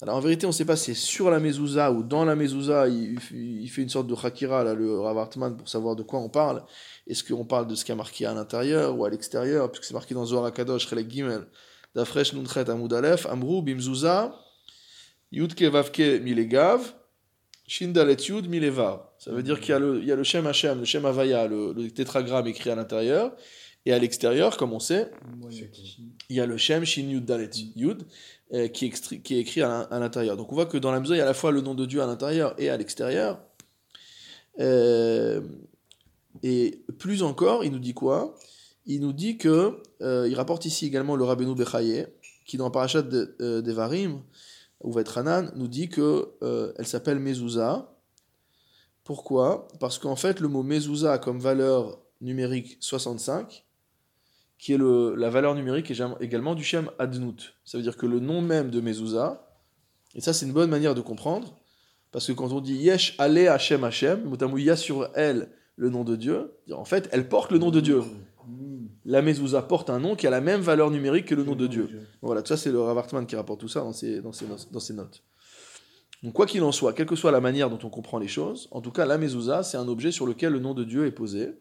Alors 0.00 0.14
en 0.14 0.20
vérité, 0.20 0.46
on 0.46 0.50
ne 0.50 0.54
sait 0.54 0.64
pas 0.64 0.76
si 0.76 0.94
c'est 0.94 1.00
sur 1.00 1.32
la 1.32 1.40
mezuzah 1.40 1.90
ou 1.90 2.04
dans 2.04 2.24
la 2.24 2.36
mezuzah, 2.36 2.86
il, 2.86 3.18
fait 3.18 3.82
une 3.82 3.88
sorte 3.88 4.06
de 4.06 4.14
hakira, 4.14 4.62
là, 4.62 4.74
le 4.74 5.00
Rav 5.00 5.18
Hartman, 5.18 5.56
pour 5.56 5.68
savoir 5.68 5.96
de 5.96 6.04
quoi 6.04 6.20
on 6.20 6.28
parle. 6.28 6.64
Est-ce 7.08 7.24
qu'on 7.24 7.44
parle 7.44 7.66
de 7.66 7.74
ce 7.74 7.84
qui 7.84 7.90
est 7.90 7.96
marqué 7.96 8.26
à 8.26 8.32
l'intérieur 8.32 8.96
ou 8.96 9.04
à 9.04 9.10
l'extérieur, 9.10 9.72
puisque 9.72 9.86
c'est 9.86 9.94
marqué 9.94 10.14
dans 10.14 10.26
Zohar 10.26 10.44
HaKadosh, 10.44 10.88
Chelek 10.88 11.10
Gimel, 11.10 11.48
Dafresh 11.96 12.34
Nunchet 12.34 12.70
Amud 12.70 12.92
Aleph, 12.92 13.26
Amrou 13.26 13.62
Bimzuzah, 13.62 14.32
Yudke 15.32 15.64
Vavke 15.64 16.22
Milegav, 16.22 16.94
Shindalet 17.66 18.28
Yud 18.28 18.48
Milevar. 18.48 19.07
Ça 19.18 19.32
veut 19.32 19.42
dire 19.42 19.58
qu'il 19.60 19.70
y 19.70 19.72
a 19.72 19.78
le, 20.16 20.22
Shem 20.22 20.46
Hashem, 20.46 20.78
le 20.78 20.84
Shem 20.84 21.04
Havaya, 21.04 21.48
le, 21.48 21.88
tétragramme 21.90 22.46
écrit 22.46 22.70
à 22.70 22.76
l'intérieur, 22.76 23.34
et 23.84 23.92
à 23.92 23.98
l'extérieur, 23.98 24.56
comme 24.56 24.72
on 24.72 24.78
sait, 24.80 25.10
il 26.28 26.36
y 26.36 26.40
a 26.40 26.46
le 26.46 26.56
Shem 26.56 26.84
Shin 26.84 27.08
Yud 27.08 27.24
Dalet 27.24 27.50
Yud 27.74 28.04
euh, 28.52 28.68
qui, 28.68 28.86
est 28.86 29.22
qui 29.22 29.34
est 29.36 29.40
écrit 29.40 29.62
à 29.62 29.68
l'in- 29.68 29.88
à 29.90 29.98
l'intérieur. 29.98 30.36
Donc 30.36 30.52
on 30.52 30.54
voit 30.54 30.66
que 30.66 30.78
dans 30.78 30.92
la 30.92 31.00
mesure, 31.00 31.14
il 31.14 31.18
y 31.18 31.20
a 31.20 31.24
à 31.24 31.26
la 31.26 31.34
fois 31.34 31.50
le 31.52 31.60
nom 31.62 31.74
de 31.74 31.84
Dieu 31.86 32.00
à 32.02 32.06
l'intérieur 32.06 32.54
et 32.58 32.68
à 32.70 32.76
l'extérieur. 32.76 33.40
Euh, 34.60 35.40
et 36.42 36.82
plus 36.98 37.22
encore, 37.22 37.64
il 37.64 37.72
nous 37.72 37.78
dit 37.78 37.94
quoi? 37.94 38.34
Il 38.86 39.00
nous 39.00 39.12
dit 39.12 39.36
que, 39.38 39.78
euh, 40.02 40.28
il 40.28 40.34
rapporte 40.34 40.64
ici 40.64 40.86
également 40.86 41.16
le 41.16 41.24
Rabbeinu 41.24 41.54
Bechaye, 41.54 42.06
qui 42.46 42.56
dans 42.56 42.70
Parashat 42.70 43.02
de- 43.02 43.34
Devarim, 43.60 44.22
ou 44.82 44.96
Hanan, 45.16 45.50
nous 45.56 45.68
dit 45.68 45.88
que 45.88 46.28
elle 46.78 46.86
s'appelle 46.86 47.18
Mezouza. 47.18 47.94
Pourquoi? 49.08 49.68
Parce 49.80 49.98
qu'en 49.98 50.16
fait, 50.16 50.38
le 50.38 50.48
mot 50.48 50.62
Mezouza 50.62 51.14
a 51.14 51.18
comme 51.18 51.40
valeur 51.40 51.98
numérique 52.20 52.76
65, 52.80 53.64
qui 54.58 54.74
est 54.74 54.76
la 54.76 55.30
valeur 55.30 55.54
numérique 55.54 55.90
également 56.20 56.54
du 56.54 56.62
Shem 56.62 56.90
Adnout. 56.98 57.54
Ça 57.64 57.78
veut 57.78 57.82
dire 57.82 57.96
que 57.96 58.04
le 58.04 58.20
nom 58.20 58.42
même 58.42 58.68
de 58.68 58.82
Mezouza, 58.82 59.48
et 60.14 60.20
ça 60.20 60.34
c'est 60.34 60.44
une 60.44 60.52
bonne 60.52 60.68
manière 60.68 60.94
de 60.94 61.00
comprendre, 61.00 61.56
parce 62.12 62.26
que 62.26 62.32
quand 62.32 62.52
on 62.52 62.60
dit 62.60 62.74
Yesh 62.74 63.14
Ale 63.16 63.48
Hashem 63.48 63.82
Hashem, 63.82 64.28
notamment 64.28 64.58
il 64.58 64.64
y 64.64 64.70
a 64.70 64.76
sur 64.76 65.08
elle 65.14 65.52
le 65.76 65.88
nom 65.88 66.04
de 66.04 66.14
Dieu, 66.14 66.52
en 66.70 66.84
fait 66.84 67.08
elle 67.10 67.30
porte 67.30 67.50
le 67.50 67.56
nom 67.56 67.70
de 67.70 67.80
Dieu. 67.80 68.02
La 69.06 69.22
Mezouza 69.22 69.62
porte 69.62 69.88
un 69.88 70.00
nom 70.00 70.16
qui 70.16 70.26
a 70.26 70.30
la 70.30 70.42
même 70.42 70.60
valeur 70.60 70.90
numérique 70.90 71.24
que 71.24 71.34
le 71.34 71.44
nom 71.44 71.54
de 71.54 71.66
Dieu. 71.66 71.88
Voilà, 72.20 72.44
ça 72.44 72.58
c'est 72.58 72.70
le 72.70 72.82
Rav 72.82 72.98
Hartman 72.98 73.24
qui 73.24 73.36
rapporte 73.36 73.60
tout 73.60 73.68
ça 73.68 73.80
dans 73.80 73.92
ses 73.94 74.20
notes. 74.92 75.24
Donc 76.22 76.32
quoi 76.32 76.46
qu'il 76.46 76.62
en 76.64 76.72
soit, 76.72 76.92
quelle 76.92 77.06
que 77.06 77.14
soit 77.14 77.30
la 77.30 77.40
manière 77.40 77.70
dont 77.70 77.78
on 77.84 77.90
comprend 77.90 78.18
les 78.18 78.28
choses, 78.28 78.68
en 78.72 78.80
tout 78.80 78.90
cas 78.90 79.06
la 79.06 79.18
mezouza 79.18 79.62
c'est 79.62 79.76
un 79.76 79.86
objet 79.86 80.10
sur 80.10 80.26
lequel 80.26 80.52
le 80.52 80.58
nom 80.58 80.74
de 80.74 80.82
Dieu 80.82 81.06
est 81.06 81.12
posé, 81.12 81.54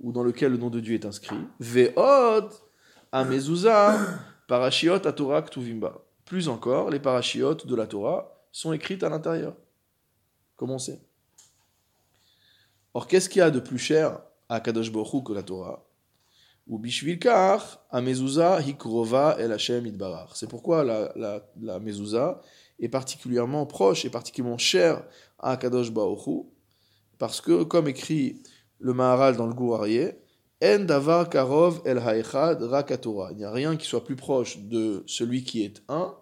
ou 0.00 0.12
dans 0.12 0.22
lequel 0.22 0.52
le 0.52 0.58
nom 0.58 0.70
de 0.70 0.80
Dieu 0.80 0.94
est 0.94 1.06
inscrit. 1.06 1.36
Ve'od 1.58 2.50
a 3.10 3.24
mezouza 3.24 3.98
parashiot 4.48 5.06
a 5.06 5.12
Torah. 5.12 5.44
Plus 6.24 6.48
encore, 6.48 6.90
les 6.90 7.00
parashiot 7.00 7.54
de 7.54 7.74
la 7.74 7.86
Torah 7.86 8.38
sont 8.52 8.72
écrites 8.72 9.02
à 9.02 9.08
l'intérieur, 9.08 9.56
comme 10.56 10.70
on 10.70 10.78
sait. 10.78 11.00
Or 12.92 13.06
qu'est-ce 13.06 13.28
qu'il 13.28 13.40
y 13.40 13.42
a 13.42 13.50
de 13.50 13.60
plus 13.60 13.78
cher 13.78 14.20
à 14.48 14.60
Kadosh 14.60 14.92
Baruch 14.92 15.24
que 15.24 15.32
la 15.32 15.42
Torah? 15.42 15.84
Ou 16.66 16.78
bishvilkar, 16.78 17.80
a 17.90 18.00
mezouza 18.02 18.60
hikrova 18.60 19.36
el 19.38 19.52
Hashem 19.52 19.86
idbarach. 19.86 20.32
C'est 20.34 20.50
pourquoi 20.50 20.84
la, 20.84 21.12
la, 21.16 21.78
est 22.78 22.88
particulièrement 22.88 23.66
proche 23.66 24.04
et 24.04 24.10
particulièrement 24.10 24.58
chère 24.58 25.04
à 25.38 25.56
Kadosh 25.56 25.90
Hu, 25.90 26.42
parce 27.18 27.40
que, 27.40 27.64
comme 27.64 27.88
écrit 27.88 28.42
le 28.78 28.92
Maharal 28.92 29.36
dans 29.36 29.46
le 29.46 29.54
Gourarié, 29.54 30.18
En 30.60 30.80
davar 30.80 31.28
karov 31.30 31.82
el 31.84 31.98
haechad 31.98 32.60
rak 32.62 33.00
Torah. 33.00 33.30
Il 33.30 33.36
n'y 33.36 33.44
a 33.44 33.52
rien 33.52 33.76
qui 33.76 33.86
soit 33.86 34.04
plus 34.04 34.16
proche 34.16 34.58
de 34.58 35.04
celui 35.06 35.44
qui 35.44 35.62
est 35.62 35.82
un, 35.88 36.14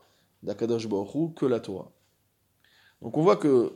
d'Akadosh 0.42 0.84
Hu, 0.84 1.32
que 1.34 1.46
la 1.46 1.60
Torah. 1.60 1.90
Donc 3.00 3.16
on 3.16 3.22
voit 3.22 3.36
que 3.36 3.72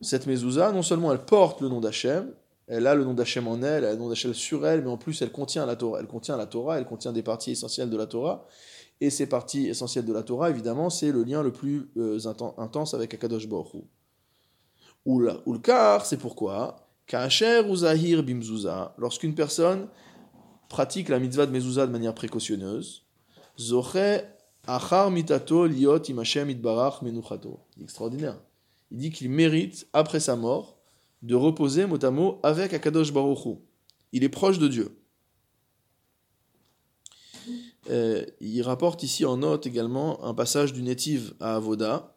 cette 0.00 0.26
mezouza, 0.26 0.72
non 0.72 0.82
seulement 0.82 1.12
elle 1.12 1.24
porte 1.24 1.60
le 1.60 1.68
nom 1.68 1.80
d'Hachem, 1.80 2.32
elle 2.68 2.86
a 2.86 2.94
le 2.94 3.04
nom 3.04 3.12
d'Hachem 3.12 3.46
en 3.48 3.60
elle, 3.62 3.84
elle 3.84 3.90
a 3.90 3.92
le 3.92 3.98
nom 3.98 4.08
d'Hachem 4.08 4.32
sur 4.32 4.66
elle, 4.66 4.82
mais 4.82 4.90
en 4.90 4.96
plus 4.96 5.20
elle 5.20 5.30
contient 5.30 5.66
la 5.66 5.76
Torah. 5.76 6.00
Elle 6.00 6.06
contient 6.06 6.38
la 6.38 6.46
Torah, 6.46 6.78
elle 6.78 6.86
contient 6.86 7.12
des 7.12 7.22
parties 7.22 7.50
essentielles 7.50 7.90
de 7.90 7.96
la 7.96 8.06
Torah. 8.06 8.46
Et 9.00 9.10
ces 9.10 9.26
parties 9.26 9.66
essentielles 9.66 10.04
de 10.04 10.12
la 10.12 10.22
Torah, 10.22 10.50
évidemment, 10.50 10.90
c'est 10.90 11.10
le 11.10 11.24
lien 11.24 11.42
le 11.42 11.52
plus 11.52 11.90
euh, 11.96 12.18
inten- 12.18 12.54
intense 12.58 12.94
avec 12.94 13.14
Akadosh 13.14 13.48
Baruch. 13.48 13.84
Ou 15.04 15.18
le 15.18 15.58
car, 15.58 16.06
c'est 16.06 16.18
pourquoi 16.18 16.88
Kacher 17.06 17.62
ou 17.68 17.76
Zahir 17.76 18.24
lorsqu'une 18.96 19.34
personne 19.34 19.88
pratique 20.68 21.08
la 21.08 21.18
mitzvah 21.18 21.46
de 21.46 21.50
mezouza 21.50 21.86
de 21.86 21.92
manière 21.92 22.14
précautionneuse, 22.14 23.04
Zoche 23.58 24.22
achar 24.66 25.10
mitato 25.10 25.66
liot 25.66 26.08
im 26.08 26.20
Hashem 26.20 26.48
itbarach 26.50 27.02
menuchato. 27.02 27.60
Extraordinaire. 27.82 28.40
Il 28.90 28.98
dit 28.98 29.10
qu'il 29.10 29.28
mérite, 29.30 29.86
après 29.92 30.20
sa 30.20 30.36
mort, 30.36 30.78
de 31.22 31.34
reposer 31.34 31.86
mot 31.86 32.02
à 32.02 32.10
mot 32.10 32.38
avec 32.42 32.72
Akadosh 32.72 33.12
Baruch. 33.12 33.58
Il 34.12 34.24
est 34.24 34.28
proche 34.28 34.58
de 34.58 34.68
Dieu. 34.68 34.96
Euh, 37.90 38.24
il 38.40 38.62
rapporte 38.62 39.02
ici 39.02 39.24
en 39.24 39.38
note 39.38 39.66
également 39.66 40.24
un 40.24 40.34
passage 40.34 40.72
du 40.72 40.82
Netiv 40.82 41.34
à 41.40 41.56
Avoda, 41.56 42.16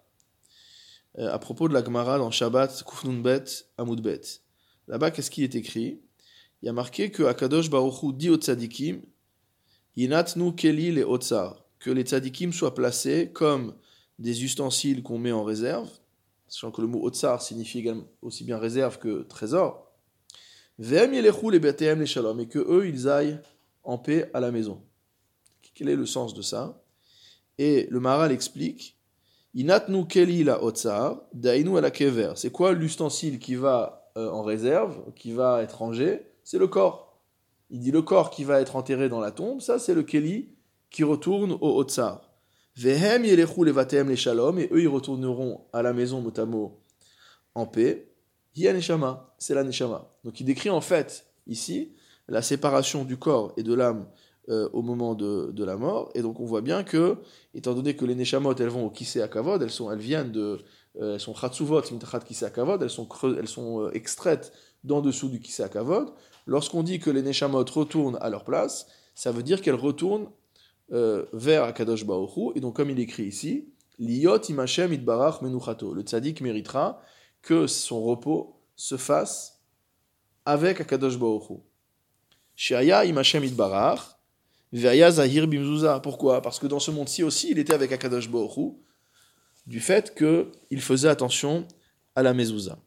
euh, 1.17 1.31
à 1.33 1.39
propos 1.39 1.67
de 1.67 1.73
la 1.73 1.83
Gemara 1.83 2.17
dans 2.17 2.29
Shabbat, 2.29 2.83
Kufnun 2.83 3.21
Bet, 3.21 3.45
Amud 3.77 4.01
Bet. 4.01 4.21
Là-bas, 4.87 5.11
qu'est-ce 5.11 5.31
qui 5.31 5.43
est 5.43 5.55
écrit? 5.55 6.01
Il 6.61 6.67
y 6.67 6.69
a 6.69 6.73
marqué 6.73 7.09
que 7.09 7.23
Akadosh 7.23 7.69
Baruch 7.69 8.03
Hu 8.03 8.13
dit 8.13 8.29
aux 8.29 8.37
tzadikim, 8.37 9.01
Yinatnu 9.95 10.53
Keli 10.53 10.91
le 10.91 11.03
Otsar, 11.03 11.65
que 11.79 11.89
les 11.89 12.03
tzadikim 12.03 12.51
soient 12.51 12.75
placés 12.75 13.31
comme 13.33 13.75
des 14.19 14.43
ustensiles 14.43 15.01
qu'on 15.01 15.17
met 15.17 15.31
en 15.31 15.43
réserve, 15.43 15.89
sachant 16.47 16.71
que 16.71 16.81
le 16.81 16.87
mot 16.87 17.03
Otsar 17.03 17.41
signifie 17.41 17.79
également 17.79 18.07
aussi 18.21 18.43
bien 18.43 18.59
réserve 18.59 18.99
que 18.99 19.23
trésor. 19.23 19.91
Ve'em 20.77 21.13
yelechu 21.13 21.51
le 21.51 21.59
betehem 21.59 21.99
le 21.99 22.05
shalom, 22.05 22.39
et 22.39 22.47
que 22.47 22.59
eux, 22.59 22.87
ils 22.87 23.07
aillent 23.07 23.39
en 23.83 23.97
paix 23.97 24.29
à 24.33 24.39
la 24.39 24.51
maison. 24.51 24.81
Quel 25.75 25.89
est 25.89 25.95
le 25.95 26.05
sens 26.05 26.33
de 26.33 26.41
ça? 26.41 26.81
Et 27.57 27.87
le 27.91 27.99
Maharal 27.99 28.31
explique 28.31 28.97
Inatnu 29.53 30.05
keli 30.05 30.43
la 30.43 30.61
otsar, 30.61 31.21
dainu 31.33 31.77
ala 31.77 31.91
kever. 31.91 32.33
C'est 32.35 32.51
quoi 32.51 32.73
l'ustensile 32.73 33.39
qui 33.39 33.55
va 33.55 34.11
euh, 34.17 34.29
en 34.29 34.43
réserve, 34.43 35.13
qui 35.15 35.31
va 35.31 35.61
être 35.61 35.77
rangé? 35.77 36.23
C'est 36.43 36.57
le 36.57 36.67
corps. 36.67 37.21
Il 37.69 37.79
dit 37.79 37.91
le 37.91 38.01
corps 38.01 38.31
qui 38.31 38.43
va 38.43 38.59
être 38.59 38.75
enterré 38.75 39.07
dans 39.07 39.21
la 39.21 39.31
tombe, 39.31 39.61
ça 39.61 39.79
c'est 39.79 39.93
le 39.93 40.03
keli 40.03 40.49
qui 40.89 41.03
retourne 41.03 41.53
au 41.53 41.77
otsar. 41.77 42.29
Vehem 42.75 43.23
yelechu 43.23 43.63
levatem 43.63 44.09
les 44.09 44.17
shalom, 44.17 44.59
et 44.59 44.69
eux 44.71 44.81
ils 44.81 44.89
retourneront 44.89 45.61
à 45.71 45.81
la 45.81 45.93
maison 45.93 46.21
motamo 46.21 46.81
en 47.53 47.65
paix. 47.65 48.11
Hi 48.57 48.71
neshama, 48.73 49.33
c'est 49.37 49.55
la 49.55 49.63
neshama. 49.63 50.09
Donc 50.25 50.39
il 50.41 50.45
décrit 50.45 50.69
en 50.69 50.81
fait 50.81 51.25
ici 51.47 51.93
la 52.27 52.41
séparation 52.41 53.05
du 53.05 53.17
corps 53.17 53.53
et 53.55 53.63
de 53.63 53.73
l'âme 53.73 54.05
euh, 54.49 54.69
au 54.73 54.81
moment 54.83 55.15
de, 55.15 55.51
de 55.51 55.63
la 55.63 55.75
mort. 55.75 56.11
Et 56.13 56.21
donc 56.21 56.39
on 56.39 56.45
voit 56.45 56.61
bien 56.61 56.83
que, 56.83 57.17
étant 57.53 57.73
donné 57.73 57.95
que 57.95 58.05
les 58.05 58.13
Neshamot, 58.13 58.53
elles 58.55 58.69
vont 58.69 58.85
au 58.85 58.89
Kisei 58.91 59.21
Akavod, 59.21 59.61
elles, 59.61 59.71
sont, 59.71 59.91
elles 59.91 59.99
viennent 59.99 60.31
de. 60.31 60.59
euh, 61.01 61.13
elles 61.13 61.19
sont 61.19 61.33
Mintachat 61.33 62.19
Kisei 62.19 62.47
elles 62.81 62.89
sont, 62.89 63.07
elles 63.23 63.47
sont 63.47 63.81
euh, 63.81 63.91
extraites 63.93 64.53
d'en 64.83 65.01
dessous 65.01 65.29
du 65.29 65.39
Kisei 65.39 65.63
Akavod. 65.63 66.13
Lorsqu'on 66.45 66.83
dit 66.83 66.99
que 66.99 67.09
les 67.09 67.23
Neshamot 67.23 67.65
retournent 67.65 68.19
à 68.21 68.29
leur 68.29 68.43
place, 68.43 68.85
ça 69.15 69.31
veut 69.31 69.41
dire 69.43 69.61
qu'elles 69.61 69.73
retournent 69.75 70.27
vers 70.89 71.63
Akadosh 71.63 72.03
Hu. 72.03 72.51
Et 72.53 72.59
donc, 72.59 72.75
comme 72.75 72.91
il 72.91 72.99
écrit 72.99 73.23
ici, 73.23 73.73
Liot 73.97 74.43
imachem 74.49 74.93
itbarach 74.93 75.41
menuchato. 75.41 75.93
Le 75.93 76.03
tzaddik 76.03 76.41
méritera 76.41 77.01
que 77.41 77.65
son 77.65 78.03
repos 78.03 78.61
se 78.75 78.97
fasse 78.97 79.63
avec 80.45 80.81
Akadosh 80.81 81.15
Hu. 81.15 81.61
Shaya 82.55 83.03
im 83.05 83.17
Hashem 83.17 83.43
itbarach, 83.43 84.14
ve'aya 84.81 85.11
zahir 85.11 85.47
bimzuza. 85.47 85.99
Pourquoi? 85.99 86.41
Parce 86.41 86.59
que 86.59 86.67
dans 86.67 86.79
ce 86.79 86.91
monde-ci 86.91 87.23
aussi, 87.23 87.51
il 87.51 87.59
était 87.59 87.73
avec 87.73 87.91
Akadosh 87.91 88.29
Baruch 88.29 88.57
Hu, 88.57 88.71
du 89.67 89.79
fait 89.79 90.15
qu'il 90.15 90.81
faisait 90.81 91.09
attention 91.09 91.67
à 92.15 92.23
la 92.23 92.33
mezouza. 92.33 92.77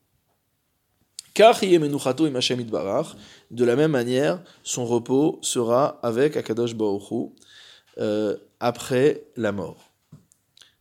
Car 1.34 1.60
de 1.60 3.64
la 3.64 3.76
même 3.76 3.92
manière, 3.92 4.42
son 4.64 4.86
repos 4.86 5.38
sera 5.42 6.00
avec 6.02 6.36
Akadosh 6.36 6.72
Hu, 6.72 7.30
euh, 7.98 8.36
après 8.60 9.24
la 9.36 9.52
mort. 9.52 9.92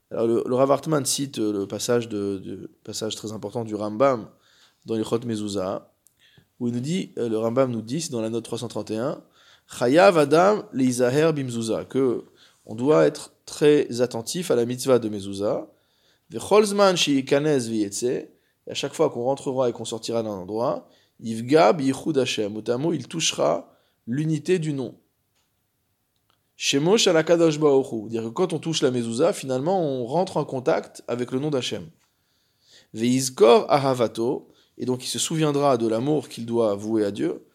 Alors 0.10 0.26
le, 0.26 0.44
le 0.48 0.56
Rav 0.56 0.72
Hartman 0.72 1.06
cite 1.06 1.38
le 1.38 1.68
passage, 1.68 2.08
de, 2.08 2.72
passage 2.84 3.16
très 3.16 3.34
important 3.34 3.66
du 3.66 3.76
Rambam 3.76 4.30
dans 4.86 4.96
les 4.96 5.04
Chot 5.04 5.20
Mezouza, 5.26 5.92
où 6.60 6.68
il 6.68 6.74
nous 6.74 6.80
dit, 6.80 7.14
euh, 7.18 7.30
le 7.30 7.38
Rambam 7.38 7.72
nous 7.72 7.82
dit, 7.82 8.08
dans 8.10 8.22
la 8.22 8.30
note 8.30 8.46
331, 8.46 9.22
Chayav 9.68 10.18
Adam 10.18 10.64
leizaher 10.74 11.34
bimzouza, 11.34 11.86
que 11.86 12.26
on 12.66 12.76
doit 12.76 13.06
être 13.06 13.34
très 13.46 14.02
attentif 14.02 14.52
à 14.52 14.56
la 14.56 14.66
mitzvah 14.66 15.00
de 15.00 15.10
Mezouza, 15.10 15.68
Vechol 16.30 16.66
zman 16.66 16.96
sheyikanez 16.98 17.60
v'yetze, 17.60 18.04
et 18.04 18.30
à 18.70 18.74
chaque 18.74 18.94
fois 18.94 19.10
qu'on 19.10 19.24
rentrera 19.24 19.70
et 19.70 19.72
qu'on 19.74 19.86
sortira 19.86 20.22
d'un 20.22 20.32
endroit, 20.32 20.90
Yivga 21.20 21.74
biyichud 21.74 22.18
Hashem, 22.18 22.62
mot 22.78 22.94
il 22.94 23.08
touchera 23.08 23.74
l'unité 24.06 24.60
du 24.60 24.74
nom. 24.74 24.96
Shemosh 26.58 27.08
ala 27.08 27.24
kadosh 27.24 27.60
baruch 27.60 27.92
Hu. 27.92 28.10
dire 28.10 28.24
que 28.24 28.30
quand 28.30 28.52
on 28.52 28.60
touche 28.60 28.82
la 28.82 28.92
mezouza, 28.92 29.32
finalement, 29.32 29.82
on 29.82 30.06
rentre 30.06 30.38
en 30.38 30.46
contact 30.46 31.04
avec 31.08 31.32
le 31.32 31.40
nom 31.40 31.50
d'Hachem. 31.50 31.90
Veizkor 32.94 33.66
ahavato, 33.72 34.50
et 34.78 34.86
donc 34.86 35.06
il 35.06 35.08
se 35.08 35.20
souviendra 35.20 35.78
de 35.78 35.88
l'amour 35.88 36.30
qu'il 36.30 36.46
doit 36.46 36.76
vouer 36.76 37.06
à 37.06 37.12
Dieu. 37.12 37.47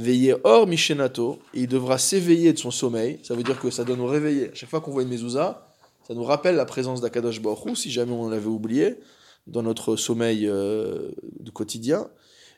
Veillez 0.00 0.34
or 0.44 0.66
mishenato, 0.66 1.38
et 1.52 1.60
il 1.60 1.68
devra 1.68 1.98
s'éveiller 1.98 2.54
de 2.54 2.58
son 2.58 2.70
sommeil. 2.70 3.18
Ça 3.22 3.34
veut 3.34 3.42
dire 3.42 3.60
que 3.60 3.70
ça 3.70 3.84
doit 3.84 3.96
nous 3.96 4.06
réveiller. 4.06 4.50
Chaque 4.54 4.70
fois 4.70 4.80
qu'on 4.80 4.92
voit 4.92 5.02
une 5.02 5.10
mezouza, 5.10 5.68
ça 6.08 6.14
nous 6.14 6.24
rappelle 6.24 6.56
la 6.56 6.64
présence 6.64 7.02
d'Akadosh 7.02 7.42
Baruch 7.42 7.76
si 7.76 7.90
jamais 7.90 8.12
on 8.12 8.30
l'avait 8.30 8.46
oublié, 8.46 8.96
dans 9.46 9.62
notre 9.62 9.96
sommeil 9.96 10.46
euh, 10.48 11.10
quotidien. 11.52 12.08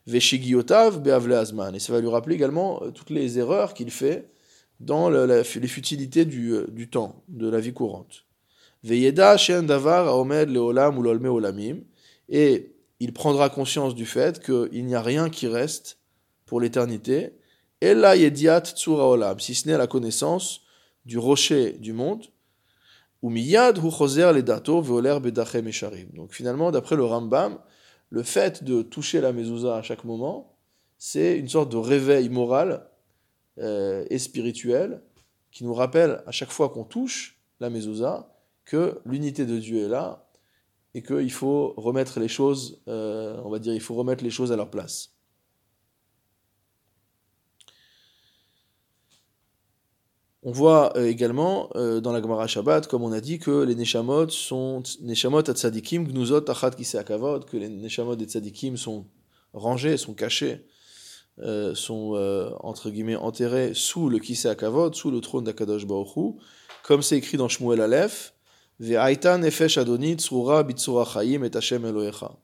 Veshigiotav 0.07 1.01
beavle 1.03 1.33
azman, 1.33 1.75
et 1.75 1.81
ça 1.81 1.93
va 1.93 2.01
lui 2.01 2.09
rappeler 2.09 2.37
également 2.37 2.81
euh, 2.83 2.91
toutes 2.91 3.11
les 3.11 3.41
erreurs 3.41 3.75
qu'il 3.75 3.91
fait 3.91 4.31
dans 4.79 5.11
les 5.11 5.43
futilités 5.45 6.25
du, 6.25 6.53
euh, 6.53 6.67
du 6.69 6.91
temps, 6.91 7.25
de 7.29 7.49
la 7.49 7.59
vie 7.59 7.73
courante. 7.73 8.25
Veyeda 8.85 9.37
shen 9.37 9.67
davar 9.67 10.07
haomed 10.09 10.49
leolam 10.49 10.99
ou 10.99 11.07
olamim. 11.07 11.79
Et 12.29 12.73
il 13.01 13.13
prendra 13.13 13.49
conscience 13.49 13.97
du 13.97 14.07
fait 14.07 14.41
qu'il 14.45 14.87
n'y 14.87 14.95
a 14.95 15.03
rien 15.03 15.29
qui 15.29 15.49
reste 15.49 15.99
l'éternité. 16.61 17.39
Ella 17.81 18.17
yediat 18.17 18.63
tsura 18.63 19.09
olam, 19.09 19.41
si 19.41 19.55
ce 19.55 19.69
n'est 19.69 19.79
la 19.79 19.87
connaissance 19.87 20.61
du 21.05 21.19
rocher 21.19 21.73
du 21.73 21.93
monde. 21.93 22.27
Ou 23.23 23.31
miyad 23.31 23.79
hu 23.79 24.43
dato. 24.43 24.83
Donc 24.83 26.33
finalement, 26.33 26.71
d'après 26.71 26.97
le 26.97 27.05
Rambam, 27.05 27.59
le 28.11 28.23
fait 28.23 28.65
de 28.65 28.83
toucher 28.83 29.21
la 29.21 29.33
mezouza 29.33 29.77
à 29.77 29.83
chaque 29.83 30.05
moment, 30.05 30.57
c'est 30.99 31.39
une 31.39 31.49
sorte 31.49 31.71
de 31.71 31.77
réveil 31.77 32.29
moral 32.29 32.89
euh, 33.59 34.05
et 34.11 34.19
spirituel 34.19 35.03
qui 35.51 35.65
nous 35.65 35.75
rappelle 35.75 36.23
à 36.27 36.31
chaque 36.33 36.51
fois 36.51 36.69
qu'on 36.69 36.85
touche 36.85 37.39
la 37.61 37.71
mezouza 37.71 38.35
que 38.65 39.01
l'unité 39.05 39.47
de 39.47 39.59
Dieu 39.59 39.85
est 39.85 39.89
là 39.89 40.29
et 40.95 41.03
qu'il 41.03 41.33
faut 41.33 41.75
remettre 41.77 42.21
les 42.21 42.29
choses, 42.29 42.83
euh, 42.89 43.41
on 43.45 43.51
va 43.51 43.59
dire, 43.59 43.73
il 43.73 43.81
faut 43.81 43.95
remettre 43.95 44.23
les 44.23 44.31
choses 44.31 44.53
à 44.53 44.57
leur 44.57 44.71
place. 44.71 45.12
On 50.45 50.51
voit 50.51 50.97
euh, 50.97 51.07
également 51.07 51.71
euh, 51.77 52.01
dans 52.01 52.13
la 52.13 52.21
Gemara 52.21 52.47
Shabbat, 52.49 52.89
comme 52.89 53.03
on 53.03 53.13
a 53.13 53.21
dit, 53.21 53.39
que 53.39 53.63
les 53.63 53.77
Neshamot 53.77 54.29
sont 54.31 54.83
Neshamot 55.01 55.49
at 55.49 55.55
Tzadikim, 55.55 56.05
Gnuzot 56.05 56.51
Achat 56.51 56.73
Kiseakavod, 56.73 57.45
que 57.45 57.57
les 57.57 57.69
Neshamot 57.69 58.17
des 58.17 58.27
Tzadikim 58.27 58.77
sont 58.77 59.07
rangés, 59.53 59.97
sont 59.97 60.15
cachés 60.15 60.67
euh, 61.39 61.75
sont 61.75 62.13
euh, 62.15 62.51
entre 62.61 62.91
guillemets 62.91 63.17
enterrés 63.17 63.73
sous 63.75 64.11
le 64.11 64.19
Kiseakavod, 64.19 64.95
sous 64.95 65.11
le 65.11 65.21
trône 65.23 65.45
d'Akadosh 65.45 65.85
Hu, 65.85 66.35
comme 66.83 67.01
c'est 67.01 67.17
écrit 67.17 67.39
dans 67.39 67.49
Shmuel 67.49 67.81
Aleph, 67.81 68.35
Ve'aita 68.81 69.39
nefesh 69.39 69.79
adonit 69.79 70.17
tsura 70.17 70.63
bitsura 70.63 71.07
chayim 71.07 71.43
et 71.45 71.57
Hashem 71.57 71.87
Elohecha, 71.87 72.37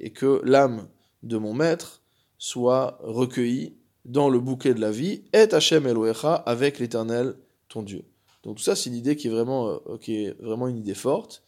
et 0.00 0.12
que 0.12 0.40
l'âme 0.44 0.88
de 1.22 1.36
mon 1.36 1.54
maître 1.54 2.02
soit 2.36 2.98
recueillie 3.02 3.76
dans 4.04 4.28
le 4.28 4.38
bouquet 4.40 4.74
de 4.74 4.80
la 4.80 4.90
vie, 4.90 5.22
et 5.32 5.52
Hashem 5.52 5.86
Elohecha 5.86 6.34
avec 6.34 6.78
l'Éternel 6.78 7.34
ton 7.68 7.82
Dieu. 7.82 8.04
Donc 8.42 8.58
tout 8.58 8.62
ça, 8.62 8.76
c'est 8.76 8.90
une 8.90 8.96
idée 8.96 9.16
qui 9.16 9.28
est 9.28 9.30
vraiment, 9.30 9.68
euh, 9.70 9.98
qui 10.00 10.24
est 10.24 10.40
vraiment 10.40 10.68
une 10.68 10.76
idée 10.76 10.94
forte. 10.94 11.42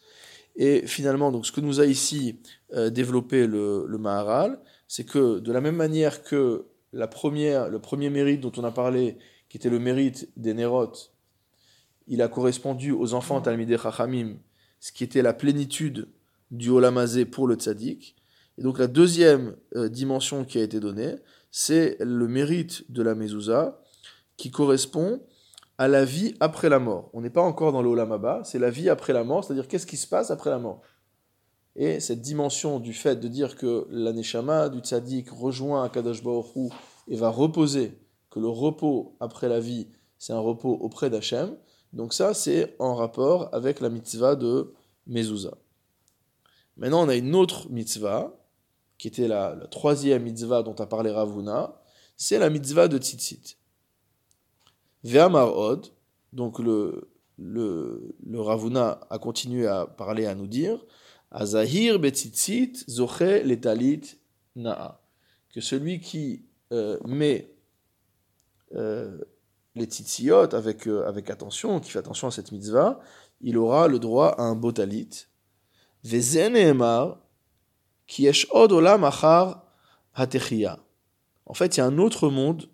Et 0.57 0.87
finalement, 0.87 1.31
donc 1.31 1.47
ce 1.47 1.53
que 1.53 1.61
nous 1.61 1.81
a 1.81 1.87
ici 1.87 2.40
euh, 2.73 2.88
développé 2.88 3.47
le, 3.47 3.85
le 3.87 3.99
Maharal, 3.99 4.59
c'est 4.88 5.05
que 5.05 5.38
de 5.38 5.53
la 5.53 5.61
même 5.61 5.77
manière 5.77 6.23
que 6.23 6.64
la 6.92 7.07
première, 7.07 7.69
le 7.69 7.79
premier 7.79 8.09
mérite 8.09 8.40
dont 8.40 8.53
on 8.57 8.64
a 8.64 8.71
parlé, 8.71 9.19
qui 9.49 9.59
était 9.59 9.69
le 9.69 9.79
mérite 9.79 10.31
des 10.37 10.55
Nérotes, 10.55 11.12
il 12.09 12.23
a 12.23 12.29
correspondu 12.29 12.92
aux 12.92 13.14
enfants 13.14 13.40
Talmidei 13.40 13.77
Chachamim, 13.77 14.37
ce 14.81 14.92
qui 14.92 15.05
était 15.05 15.23
la 15.23 15.35
plénitude 15.35 16.09
du 16.51 16.71
Olamazé 16.71 17.25
pour 17.25 17.47
le 17.47 17.57
Tzaddik. 17.57 18.16
Et 18.59 18.62
donc 18.62 18.79
la 18.79 18.87
deuxième 18.87 19.57
euh, 19.75 19.88
dimension 19.88 20.45
qui 20.45 20.59
a 20.59 20.62
été 20.62 20.81
donnée, 20.81 21.16
c'est 21.50 21.96
le 22.00 22.28
mérite 22.28 22.90
de 22.90 23.02
la 23.02 23.14
Mezouza, 23.14 23.80
qui 24.37 24.50
correspond 24.50 25.20
à 25.78 25.88
la 25.88 26.04
vie 26.04 26.35
après 26.40 26.68
la 26.68 26.78
mort. 26.78 27.11
On 27.12 27.20
n'est 27.20 27.30
pas 27.30 27.42
encore 27.42 27.72
dans 27.72 27.82
le 27.82 27.88
Olamaba, 27.88 28.42
c'est 28.44 28.59
la 28.59 28.70
vie 28.70 28.88
après 28.88 29.12
la 29.12 29.24
mort, 29.24 29.44
c'est-à-dire 29.44 29.68
qu'est-ce 29.68 29.87
qui 29.87 29.96
se 29.96 30.06
passe 30.06 30.30
après 30.30 30.50
la 30.50 30.59
mort? 30.59 30.82
Et 31.74 32.00
cette 32.00 32.22
dimension 32.22 32.80
du 32.80 32.94
fait 32.94 33.16
de 33.16 33.28
dire 33.28 33.56
que 33.56 33.87
l'aneshama 33.90 34.70
du 34.70 34.78
tzaddik 34.78 35.28
rejoint 35.30 35.85
Akadosh 35.85 36.22
Baruch 36.22 36.72
et 37.09 37.16
va 37.16 37.28
reposer, 37.28 37.98
que 38.30 38.40
le 38.40 38.48
repos 38.48 39.16
après 39.20 39.48
la 39.48 39.61
vie, 39.61 39.88
c'est 40.18 40.32
un 40.32 40.38
repos 40.38 40.72
auprès 40.72 41.11
d'Hachem, 41.11 41.56
donc 41.92 42.12
ça, 42.12 42.35
c'est 42.35 42.76
en 42.78 42.94
rapport 42.94 43.48
avec 43.54 43.80
la 43.80 43.88
mitzvah 43.88 44.37
de 44.37 44.74
Mezouza. 45.06 45.56
Maintenant, 46.76 47.04
on 47.04 47.09
a 47.09 47.14
une 47.14 47.35
autre 47.35 47.70
mitzvah, 47.70 48.37
qui 48.98 49.09
était 49.09 49.28
la, 49.28 49.56
troisième 49.70 50.22
mitzvah 50.22 50.62
dont 50.62 50.74
a 50.74 50.87
parlé 50.87 51.11
Ravuna, 51.11 51.80
c'est 52.16 52.38
la 52.38 52.50
mitzvah 52.50 52.88
de 52.88 52.98
Tzitzit. 52.98 53.56
Ve'amar 55.04 55.56
od, 55.56 55.92
donc 56.32 56.59
le, 56.59 57.11
le, 57.38 58.14
Ravuna 58.35 59.00
a 59.11 59.18
continué 59.18 59.66
à 59.66 59.87
parler, 59.87 60.26
à 60.26 60.35
nous 60.35 60.46
dire, 60.46 60.85
Azahir 61.30 61.98
betzitzit 61.98 62.85
zoche 62.88 63.42
letalit 63.44 64.18
na'a. 64.54 65.00
Que 65.52 65.61
celui 65.61 66.00
qui 66.00 66.44
euh, 66.72 66.98
met 67.04 67.54
euh, 68.74 69.18
les 69.74 69.85
tzitziyot 69.85 70.54
avec, 70.54 70.87
euh, 70.87 71.06
avec 71.06 71.30
attention, 71.30 71.80
qui 71.80 71.90
fait 71.90 71.98
attention 71.98 72.28
à 72.28 72.30
cette 72.30 72.52
mitzvah, 72.52 73.00
il 73.40 73.59
aura 73.59 73.88
le 73.88 73.98
droit 73.98 74.28
à 74.38 74.42
un 74.42 74.54
beau 74.54 74.72
talit. 74.72 75.26
Yesh 78.09 78.47
od 78.51 78.73
olam 78.73 79.05
achar 79.05 79.62
hatechia. 80.14 80.79
En 81.47 81.55
fait, 81.55 81.77
il 81.77 81.81
y 81.81 81.83
a 81.83 81.87
un 81.87 81.99
autre 81.99 82.29
monde 82.29 82.69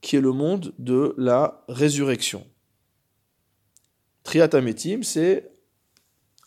qui 0.00 0.16
est 0.16 0.20
le 0.20 0.32
monde 0.32 0.72
de 0.78 1.14
la 1.16 1.64
résurrection. 1.68 2.46
Triatametim, 4.22 5.02
c'est 5.02 5.50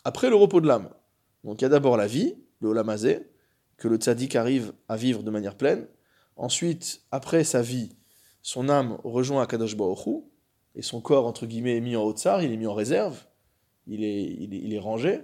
après 0.04 0.30
le 0.30 0.36
repos 0.36 0.60
de 0.60 0.66
l'âme. 0.66 0.90
Donc 1.44 1.60
il 1.60 1.64
y 1.64 1.66
a 1.66 1.68
d'abord 1.68 1.96
la 1.96 2.06
vie, 2.06 2.36
le 2.60 2.68
olamazé, 2.68 3.30
que 3.76 3.88
le 3.88 3.96
tzaddik 3.96 4.36
arrive 4.36 4.72
à 4.88 4.96
vivre 4.96 5.22
de 5.22 5.30
manière 5.30 5.56
pleine. 5.56 5.86
Ensuite, 6.36 7.02
après 7.10 7.44
sa 7.44 7.62
vie, 7.62 7.96
son 8.42 8.68
âme 8.68 8.98
rejoint 9.04 9.42
Akadosh 9.42 9.74
Hu, 9.74 10.22
et 10.74 10.82
son 10.82 11.00
corps, 11.00 11.26
entre 11.26 11.46
guillemets, 11.46 11.76
est 11.76 11.80
mis 11.80 11.96
en 11.96 12.02
haut 12.02 12.12
tsar, 12.12 12.42
il 12.42 12.52
est 12.52 12.56
mis 12.56 12.66
en 12.66 12.74
réserve, 12.74 13.18
il 13.86 14.04
est, 14.04 14.22
il 14.22 14.72
est 14.72 14.78
rangé. 14.78 15.20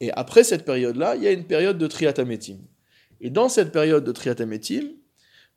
Et 0.00 0.12
après 0.12 0.44
cette 0.44 0.64
période-là, 0.64 1.16
il 1.16 1.22
y 1.22 1.26
a 1.26 1.32
une 1.32 1.44
période 1.44 1.78
de 1.78 1.86
triatametim. 1.86 2.58
Et 3.20 3.30
dans 3.30 3.48
cette 3.48 3.72
période 3.72 4.04
de 4.04 4.12
triatametim, 4.12 4.90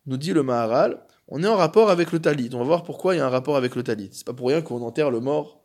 nous 0.06 0.18
dit 0.18 0.34
le 0.34 0.44
Maharal, 0.44 1.02
on 1.28 1.44
est 1.44 1.48
en 1.48 1.56
rapport 1.56 1.90
avec 1.90 2.12
le 2.12 2.20
talit. 2.20 2.50
On 2.54 2.60
va 2.60 2.64
voir 2.64 2.84
pourquoi 2.84 3.16
il 3.16 3.18
y 3.18 3.22
a 3.22 3.26
un 3.26 3.30
rapport 3.30 3.58
avec 3.58 3.76
le 3.76 3.84
talit. 3.84 4.10
C'est 4.12 4.26
pas 4.26 4.34
pour 4.34 4.48
rien 4.48 4.62
qu'on 4.62 4.82
enterre 4.82 5.12
le 5.12 5.20
mort 5.20 5.62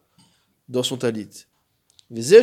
dans 0.68 0.82
son 0.82 0.96
talit. 0.96 1.46
C'est 2.14 2.42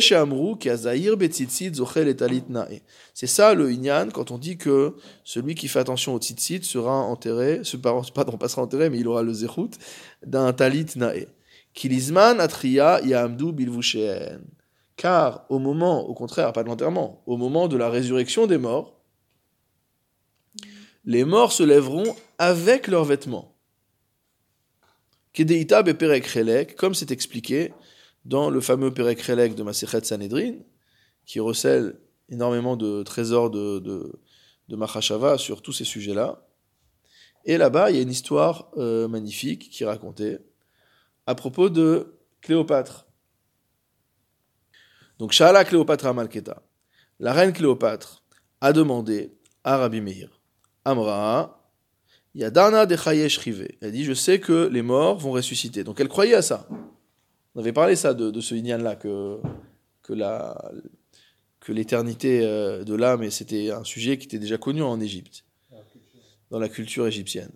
ça 3.26 3.54
le 3.54 3.72
inyan 3.72 4.08
quand 4.12 4.30
on 4.32 4.38
dit 4.38 4.56
que 4.58 4.96
celui 5.24 5.54
qui 5.54 5.68
fait 5.68 5.78
attention 5.78 6.14
au 6.14 6.18
tzitzit 6.18 6.64
sera 6.64 6.92
enterré, 6.92 7.60
ce 7.62 7.76
pardon, 7.76 8.02
pas 8.36 8.48
sera 8.48 8.62
enterré, 8.62 8.90
mais 8.90 8.98
il 8.98 9.06
aura 9.06 9.22
le 9.22 9.32
zechut 9.32 9.70
d'un 10.26 10.52
talit 10.52 10.86
nae. 10.96 11.28
Kilizman 11.74 12.40
atria 12.40 13.00
yamdu 13.02 13.52
bilvushen. 13.52 14.40
Car 15.02 15.46
au 15.48 15.58
moment, 15.58 16.08
au 16.08 16.14
contraire, 16.14 16.52
pas 16.52 16.62
de 16.62 16.68
l'enterrement, 16.68 17.24
au 17.26 17.36
moment 17.36 17.66
de 17.66 17.76
la 17.76 17.90
résurrection 17.90 18.46
des 18.46 18.56
morts, 18.56 19.02
les 21.04 21.24
morts 21.24 21.50
se 21.50 21.64
lèveront 21.64 22.14
avec 22.38 22.86
leurs 22.86 23.04
vêtements. 23.04 23.52
Kedeita 25.32 25.82
beperek 25.82 26.76
comme 26.76 26.94
c'est 26.94 27.10
expliqué 27.10 27.74
dans 28.24 28.48
le 28.48 28.60
fameux 28.60 28.94
perek 28.94 29.56
de 29.56 29.64
Masechet 29.64 30.04
Sanhedrin, 30.04 30.54
qui 31.26 31.40
recèle 31.40 31.98
énormément 32.28 32.76
de 32.76 33.02
trésors 33.02 33.50
de, 33.50 33.80
de, 33.80 34.20
de 34.68 34.76
Mahashava 34.76 35.36
sur 35.36 35.62
tous 35.62 35.72
ces 35.72 35.84
sujets-là. 35.84 36.46
Et 37.44 37.56
là-bas, 37.56 37.90
il 37.90 37.96
y 37.96 37.98
a 37.98 38.02
une 38.02 38.10
histoire 38.12 38.70
euh, 38.76 39.08
magnifique 39.08 39.68
qui 39.68 39.82
est 39.82 39.86
racontée 39.86 40.38
à 41.26 41.34
propos 41.34 41.70
de 41.70 42.20
Cléopâtre. 42.40 43.08
Donc, 45.22 45.30
Shala 45.30 45.64
Cléopâtre 45.64 46.12
Malketa. 46.12 46.64
La 47.20 47.32
reine 47.32 47.52
Cléopâtre 47.52 48.24
a 48.60 48.72
demandé 48.72 49.30
à 49.62 49.76
Rabbi 49.76 50.00
Meir, 50.00 50.40
Amra, 50.84 51.70
Yadana 52.34 52.86
de 52.86 52.96
Rive. 52.96 53.68
Elle 53.80 53.92
dit 53.92 54.02
Je 54.02 54.14
sais 54.14 54.40
que 54.40 54.66
les 54.66 54.82
morts 54.82 55.20
vont 55.20 55.30
ressusciter. 55.30 55.84
Donc, 55.84 56.00
elle 56.00 56.08
croyait 56.08 56.34
à 56.34 56.42
ça. 56.42 56.66
On 57.54 57.60
avait 57.60 57.72
parlé 57.72 57.94
ça 57.94 58.14
de, 58.14 58.40
ce 58.40 58.56
Inyan-là, 58.56 58.96
que, 58.96 59.38
que 60.02 60.12
la, 60.12 60.60
que 61.60 61.70
l'éternité 61.70 62.40
euh, 62.42 62.82
de 62.82 62.94
l'âme, 62.96 63.22
et 63.22 63.30
c'était 63.30 63.70
un 63.70 63.84
sujet 63.84 64.18
qui 64.18 64.26
était 64.26 64.40
déjà 64.40 64.58
connu 64.58 64.82
en 64.82 64.98
Égypte, 64.98 65.44
dans 66.50 66.58
la 66.58 66.68
culture 66.68 67.06
égyptienne. 67.06 67.52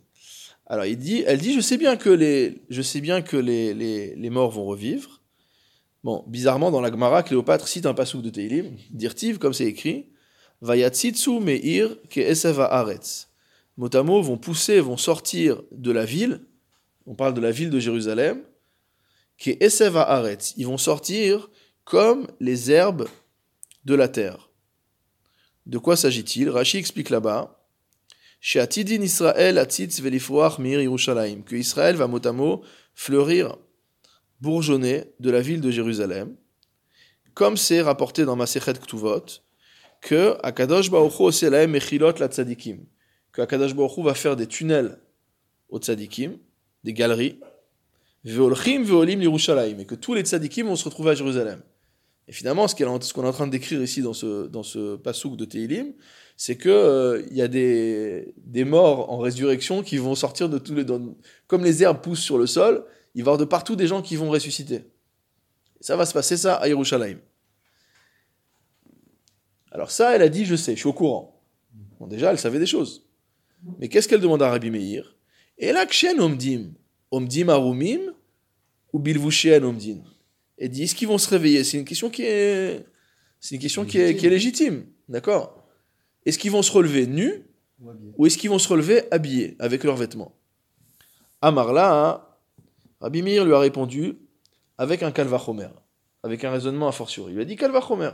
Alors 0.67 0.85
elle 0.85 0.97
dit, 0.99 1.25
je 1.53 1.61
sais 1.61 1.79
bien 1.79 1.97
que 1.97 2.11
les, 2.11 2.63
je 2.71 2.83
sais 2.83 3.01
bien 3.01 3.23
que 3.23 3.37
les, 3.37 3.75
les 3.75 4.31
morts 4.31 4.53
vont 4.53 4.67
revivre. 4.67 5.21
Bon, 6.07 6.23
bizarrement, 6.29 6.71
dans 6.71 6.81
la 6.81 6.93
Gemara, 6.93 7.25
Cléopâtre 7.25 7.67
cite 7.67 7.85
un 7.85 7.93
passouk 7.93 8.23
de 8.23 8.31
Teilim, 8.31 8.77
d'Irtiv, 8.91 9.39
comme 9.39 9.53
c'est 9.53 9.65
écrit, 9.65 10.07
Vayatsitsu 10.61 11.41
meir 11.41 11.97
ke 12.09 12.21
eseva 12.21 12.67
aretz. 12.67 13.27
Motamo 13.77 14.23
vont 14.23 14.39
pousser, 14.39 14.79
vont 14.79 14.97
sortir 14.97 15.65
de 15.73 15.91
la 15.91 16.05
ville, 16.05 16.47
on 17.07 17.17
parle 17.17 17.35
de 17.35 17.41
la 17.41 17.51
ville 17.51 17.71
de 17.71 17.81
Jérusalem, 17.81 18.45
ke 19.37 19.57
eseva 19.59 20.03
aretz. 20.03 20.55
Ils 20.57 20.69
vont 20.69 20.79
sortir 20.79 21.51
comme 21.83 22.29
les 22.39 22.71
herbes 22.71 23.09
de 23.85 23.97
la 23.97 24.07
terre. 24.07 24.51
De 25.67 25.79
quoi 25.79 25.97
s'agit-il? 25.97 26.51
Rashi 26.51 26.77
explique 26.77 27.11
là-bas 27.11 27.67
Israël 28.55 29.57
Yerushalayim, 29.59 31.43
que 31.43 31.57
Israël 31.57 31.97
va 31.97 32.07
mot 32.07 32.25
à 32.25 32.33
mot 32.33 32.63
fleurir, 32.95 33.59
bourgeonner 34.41 35.05
de 35.21 35.31
la 35.31 35.41
ville 35.41 35.61
de 35.61 35.71
Jérusalem, 35.71 36.37
comme 37.35 37.57
c'est 37.57 37.83
rapporté 37.83 38.25
dans 38.25 38.37
Masechet 38.37 38.75
Ktuvot, 38.75 39.27
que 40.01 40.37
Akadosh 40.43 40.91
Baruch 40.91 41.21
Hu 41.21 41.67
Mechilot 41.67 42.13
la 42.19 42.29
Tzadikim, 42.29 42.79
que 43.33 43.43
Akadosh 43.43 43.75
Baruch 43.75 43.99
va 43.99 44.15
faire 44.15 44.37
des 44.37 44.47
tunnels 44.47 44.99
aux 45.69 45.79
Tzadikim, 45.79 46.39
des 46.85 46.93
galeries, 46.93 47.39
Veolchim 48.25 48.83
Veolim 48.83 49.23
Yerushalayim, 49.23 49.81
et 49.81 49.85
que 49.87 49.95
tous 49.95 50.15
les 50.15 50.23
Tzadikim 50.23 50.67
vont 50.67 50.77
se 50.77 50.85
retrouver 50.85 51.11
à 51.11 51.15
Jérusalem. 51.15 51.61
Et 52.29 52.33
finalement, 52.33 52.67
ce 52.67 52.75
qu'on 52.75 53.23
est 53.23 53.29
en 53.29 53.33
train 53.33 53.47
de 53.47 53.53
décrire 53.53 53.81
ici 53.81 54.03
dans 54.03 54.13
ce, 54.13 54.49
dans 54.49 54.65
ce 54.65 54.97
pasouk 54.97 55.37
de 55.37 55.45
Teilim, 55.45 55.93
c'est 56.37 56.57
que 56.57 56.69
euh, 56.69 57.23
y 57.31 57.41
a 57.41 57.47
des, 57.47 58.35
des 58.37 58.65
morts 58.65 59.11
en 59.13 59.19
résurrection 59.19 59.83
qui 59.83 59.97
vont 59.99 60.17
sortir 60.17 60.49
de 60.49 60.59
tous 60.59 60.75
les... 60.75 60.85
comme 61.47 61.65
les 61.65 61.83
herbes 61.85 62.01
poussent 62.03 62.23
sur 62.23 62.37
le 62.37 62.47
sol, 62.47 62.85
il 63.17 63.25
va 63.25 63.31
y 63.31 63.33
avoir 63.33 63.39
de 63.39 63.45
partout 63.45 63.75
des 63.75 63.89
gens 63.89 64.03
qui 64.03 64.15
vont 64.15 64.31
ressusciter. 64.31 64.85
Ça 65.81 65.97
va 65.97 66.07
se 66.07 66.13
passer 66.13 66.37
ça 66.37 66.55
à 66.55 66.69
Yerushalayim. 66.69 67.19
Alors 69.73 69.91
ça, 69.91 70.15
elle 70.15 70.23
a 70.23 70.29
dit, 70.29 70.45
je 70.45 70.55
sais, 70.55 70.75
je 70.75 70.81
suis 70.81 70.89
au 70.89 70.93
courant. 70.93 71.43
Bon, 71.99 72.07
déjà, 72.07 72.31
elle 72.31 72.39
savait 72.39 72.61
des 72.61 72.67
choses. 72.67 73.09
Mais 73.79 73.89
qu'est-ce 73.89 74.07
qu'elle 74.07 74.21
demande 74.21 74.43
à 74.43 74.51
Rabbi 74.51 74.71
Meir? 74.71 75.17
Et 75.59 75.73
là, 75.73 75.87
omdim, 76.21 76.75
omdim 77.11 77.49
arumim, 77.49 78.15
ou 78.93 78.99
bilvushen 78.99 79.65
omdim 79.65 80.03
et 80.59 80.69
dit 80.69 80.85
est-ce 80.85 80.95
qu'ils 80.95 81.09
vont 81.09 81.19
se 81.19 81.29
réveiller? 81.29 81.65
C'est 81.65 81.79
une 81.79 81.85
question 81.85 82.11
qui 82.11 82.23
est, 82.23 82.87
c'est 83.41 83.55
une 83.57 83.61
question 83.61 83.85
qui 83.85 83.99
est, 83.99 84.17
qui 84.17 84.27
est, 84.27 84.31
légitime, 84.31 84.87
d'accord? 85.09 85.67
Est-ce 86.25 86.39
qu'ils 86.39 86.51
vont 86.51 86.63
se 86.63 86.73
relever 86.73 87.07
nus 87.07 87.45
ou 88.17 88.27
est-ce 88.27 88.39
qu'ils 88.39 88.51
vont 88.51 88.59
se 88.59 88.69
relever 88.69 89.03
habillés 89.11 89.57
avec 89.59 89.85
leurs 89.85 89.97
vêtements? 89.97 90.35
Amarla, 91.43 92.26
Rabbi 93.01 93.23
lui 93.23 93.39
a 93.39 93.59
répondu 93.59 94.19
avec 94.79 95.03
un 95.03 95.11
kalvachomer, 95.11 95.69
avec 96.23 96.45
un 96.45 96.51
raisonnement 96.51 96.89
a 96.89 96.93
fortiori. 96.93 97.35
Il 97.35 97.41
a 97.41 97.45
dit 97.45 97.57
kalvachomer. 97.57 98.11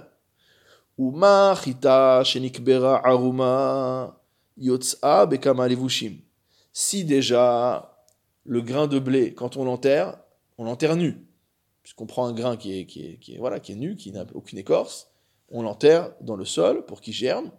Uma 0.98 1.54
chita 1.54 2.22
shenikbera 2.24 3.00
aruma 3.04 4.20
yotsa 4.56 5.26
bekama 5.26 5.68
levushim. 5.68 6.18
Si 6.72 7.04
déjà 7.04 7.96
le 8.44 8.60
grain 8.60 8.86
de 8.86 8.98
blé, 8.98 9.34
quand 9.34 9.56
on 9.56 9.64
l'enterre, 9.64 10.18
on 10.58 10.64
l'enterre 10.64 10.96
nu 10.96 11.26
puisqu'on 11.82 12.06
prend 12.06 12.26
un 12.26 12.32
grain 12.32 12.56
qui 12.56 12.78
est, 12.78 12.86
qui 12.86 13.18
qui 13.18 13.34
est, 13.34 13.38
voilà, 13.38 13.60
qui 13.60 13.72
est 13.72 13.76
nu, 13.76 13.96
qui 13.96 14.12
n'a 14.12 14.24
aucune 14.34 14.58
écorce, 14.58 15.10
on 15.50 15.62
l'enterre 15.62 16.12
dans 16.20 16.36
le 16.36 16.44
sol 16.44 16.84
pour 16.86 17.00
qu'il 17.00 17.12
germe. 17.12 17.50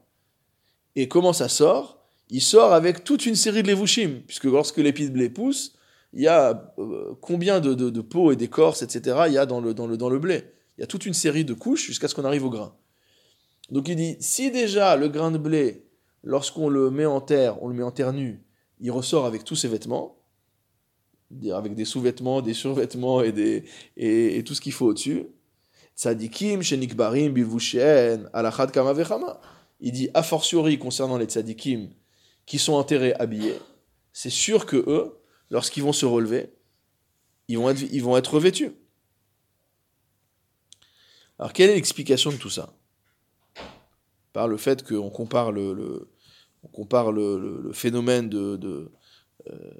Et 0.96 1.08
comment 1.08 1.34
ça 1.34 1.50
sort? 1.50 2.00
Il 2.30 2.42
sort 2.42 2.74
avec 2.74 3.04
toute 3.04 3.26
une 3.26 3.36
série 3.36 3.64
de 3.64 3.68
levushim, 3.68 4.22
puisque 4.26 4.46
lorsque 4.46 4.78
l'épi 4.78 5.08
de 5.08 5.14
blé 5.14 5.30
pousse, 5.30 5.76
il 6.14 6.22
y 6.22 6.28
a 6.28 6.74
euh, 6.78 7.16
combien 7.22 7.60
de, 7.60 7.74
de, 7.74 8.02
peaux 8.02 8.32
et 8.32 8.36
d'écorces, 8.36 8.84
etc., 8.84 9.24
il 9.28 9.34
y 9.34 9.38
a 9.38 9.46
dans 9.46 9.60
le, 9.60 9.74
dans, 9.74 9.88
le, 9.88 9.98
dans 9.98 10.10
le 10.10 10.20
blé. 10.20 10.44
Il 10.78 10.82
y 10.82 10.84
a 10.84 10.88
toute 10.88 11.06
une 11.06 11.14
série 11.14 11.44
de 11.44 11.54
couches 11.54 11.86
jusqu'à 11.86 12.08
ce 12.08 12.16
qu'on 12.16 12.26
arrive 12.26 12.46
au 12.46 12.50
grain. 12.50 12.76
Donc 13.72 13.88
il 13.88 13.96
dit, 13.96 14.18
si 14.20 14.52
déjà 14.52 14.96
le 14.96 15.08
grain 15.08 15.32
de 15.32 15.38
blé, 15.38 15.88
lorsqu'on 16.24 16.70
le 16.70 16.92
met 16.92 17.06
en 17.06 17.22
terre, 17.22 17.62
on 17.64 17.68
le 17.68 17.74
met 17.74 17.84
en 17.84 17.92
terre 17.92 18.14
nue, 18.14 18.44
il 18.80 18.92
ressort 18.92 19.26
avec 19.26 19.44
tous 19.44 19.56
ses 19.56 19.68
vêtements, 19.68 20.18
avec 21.52 21.74
des 21.74 21.86
sous-vêtements, 21.86 22.42
des 22.42 22.54
survêtements 22.54 23.22
et, 23.22 23.32
des, 23.32 23.64
et, 23.98 24.44
tout 24.44 24.54
ce 24.54 24.62
qu'il 24.62 24.74
faut 24.74 24.88
au-dessus. 24.88 25.26
Tzadikim, 25.96 26.62
shenikbarim, 26.62 27.34
bivushen, 27.34 28.30
alachad 28.34 28.72
kama. 28.72 28.94
Il 29.80 29.92
dit, 29.92 30.10
a 30.14 30.22
fortiori, 30.22 30.78
concernant 30.78 31.18
les 31.18 31.26
tzadikim 31.26 31.90
qui 32.46 32.60
sont 32.60 32.74
enterrés 32.74 33.14
habillés, 33.14 33.58
c'est 34.12 34.30
sûr 34.30 34.66
que 34.66 34.78
eux, 34.78 35.18
lorsqu'ils 35.54 35.84
vont 35.84 35.94
se 35.94 36.08
relever, 36.08 36.50
ils 37.48 37.60
vont 37.60 38.18
être, 38.18 38.34
revêtus. 38.34 38.72
Alors, 41.38 41.54
quelle 41.54 41.70
est 41.70 41.76
l'explication 41.76 42.32
de 42.32 42.38
tout 42.38 42.50
ça? 42.50 42.74
Par 44.34 44.48
le 44.48 44.58
fait 44.58 44.84
qu'on 44.84 45.12
compare 45.12 45.52
le, 45.52 46.10
phénomène 47.72 48.30
de, 48.30 48.92
euh, 49.48 49.72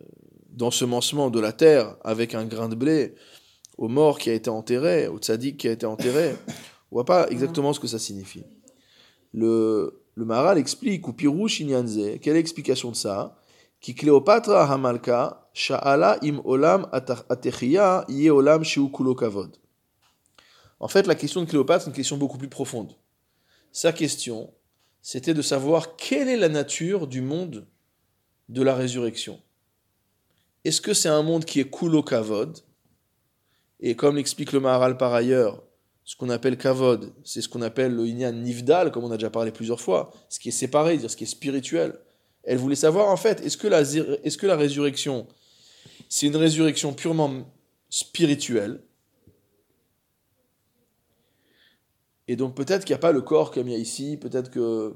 d'ensemencement 0.50 1.32
de 1.32 1.40
la 1.40 1.52
terre 1.52 1.98
avec 2.04 2.36
un 2.36 2.46
grain 2.46 2.70
de 2.70 2.76
blé 2.76 3.16
au 3.80 3.88
mort 3.88 4.20
qui 4.20 4.30
a 4.30 4.34
été 4.34 4.52
enterré, 4.52 5.08
au 5.08 5.18
tzaddik 5.18 5.58
qui 5.58 5.68
a 5.68 5.72
été 5.72 5.88
enterré, 5.88 6.36
on 6.92 6.98
voit 6.98 7.06
pas 7.06 7.28
exactement 7.32 7.74
ce 7.74 7.80
que 7.80 7.88
ça 7.88 7.98
signifie. 7.98 8.44
Le, 9.34 10.04
le 10.14 10.26
Maharal 10.26 10.60
explique, 10.60 11.08
ou 11.08 11.14
Pirou 11.14 11.48
Shinyanze, 11.48 11.98
quelle 12.22 12.36
est 12.36 12.40
l'explication 12.40 12.92
de 12.92 12.96
ça? 12.96 13.40
Hamalka, 13.86 15.50
Sha'ala 15.54 16.18
im 16.24 16.42
olam 16.46 16.90
ye 18.08 18.30
olam 18.30 18.64
kavod. 19.16 19.58
En 20.80 20.88
fait, 20.88 21.08
la 21.08 21.16
question 21.16 21.42
de 21.42 21.50
Cléopâtre 21.50 21.86
est 21.86 21.90
une 21.90 21.96
question 21.96 22.18
beaucoup 22.18 22.38
plus 22.38 22.50
profonde. 22.50 22.96
Sa 23.72 23.92
question, 23.92 24.54
c'était 25.02 25.34
de 25.34 25.42
savoir 25.42 25.96
quelle 25.96 26.30
est 26.30 26.38
la 26.38 26.50
nature 26.50 27.08
du 27.08 27.22
monde 27.22 27.68
de 28.50 28.62
la 28.62 28.76
résurrection. 28.76 29.42
Est-ce 30.64 30.82
que 30.82 30.94
c'est 30.94 31.10
un 31.10 31.24
monde 31.24 31.46
qui 31.46 31.60
est 31.60 31.70
kulo 31.70 32.04
kavod? 32.04 32.60
Et 33.80 33.96
comme 33.96 34.16
l'explique 34.16 34.54
le 34.54 34.60
Maharal 34.60 34.98
par 34.98 35.14
ailleurs, 35.14 35.64
ce 36.06 36.16
qu'on 36.16 36.30
appelle 36.30 36.58
kavod, 36.58 37.14
c'est 37.24 37.42
ce 37.42 37.50
qu'on 37.50 37.62
appelle 37.62 37.94
le 37.96 38.06
inyan 38.06 38.32
nivdal, 38.32 38.92
comme 38.92 39.04
on 39.04 39.12
a 39.12 39.18
déjà 39.18 39.30
parlé 39.30 39.52
plusieurs 39.52 39.82
fois, 39.82 40.12
ce 40.30 40.40
qui 40.40 40.50
est 40.50 40.54
séparé, 40.54 40.98
dire 40.98 41.10
ce 41.10 41.18
qui 41.18 41.24
est 41.24 41.28
spirituel. 41.28 41.98
Elle 42.44 42.58
voulait 42.58 42.76
savoir 42.76 43.10
en 43.10 43.18
fait, 43.18 43.42
est-ce 43.46 43.58
que 43.58 43.68
la, 43.68 43.82
est-ce 43.82 44.38
que 44.38 44.48
la 44.48 44.56
résurrection, 44.56 45.28
c'est 46.10 46.28
une 46.28 46.36
résurrection 46.36 46.94
purement 46.94 47.46
spirituelle? 47.90 48.82
Et 52.28 52.36
donc 52.36 52.56
peut-être 52.56 52.86
qu'il 52.86 52.94
n'y 52.94 53.00
a 53.00 53.00
pas 53.00 53.12
le 53.12 53.22
corps 53.22 53.52
comme 53.52 53.68
il 53.68 53.74
y 53.74 53.76
a 53.76 53.80
ici, 53.80 54.18
peut-être 54.18 54.50
que... 54.50 54.94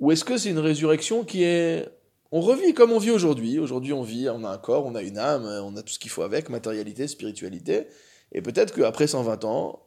Ou 0.00 0.10
est-ce 0.10 0.24
que 0.24 0.36
c'est 0.36 0.50
une 0.50 0.58
résurrection 0.58 1.24
qui 1.24 1.44
est 1.44 1.88
on 2.36 2.40
revit 2.40 2.74
comme 2.74 2.90
on 2.90 2.98
vit 2.98 3.12
aujourd'hui. 3.12 3.60
Aujourd'hui, 3.60 3.92
on 3.92 4.02
vit, 4.02 4.28
on 4.28 4.42
a 4.42 4.48
un 4.48 4.58
corps, 4.58 4.86
on 4.86 4.96
a 4.96 5.02
une 5.02 5.18
âme, 5.18 5.44
on 5.44 5.76
a 5.76 5.82
tout 5.84 5.92
ce 5.92 6.00
qu'il 6.00 6.10
faut 6.10 6.22
avec, 6.22 6.48
matérialité, 6.48 7.06
spiritualité. 7.06 7.86
Et 8.32 8.42
peut-être 8.42 8.74
qu'après 8.74 9.06
120 9.06 9.44
ans, 9.44 9.86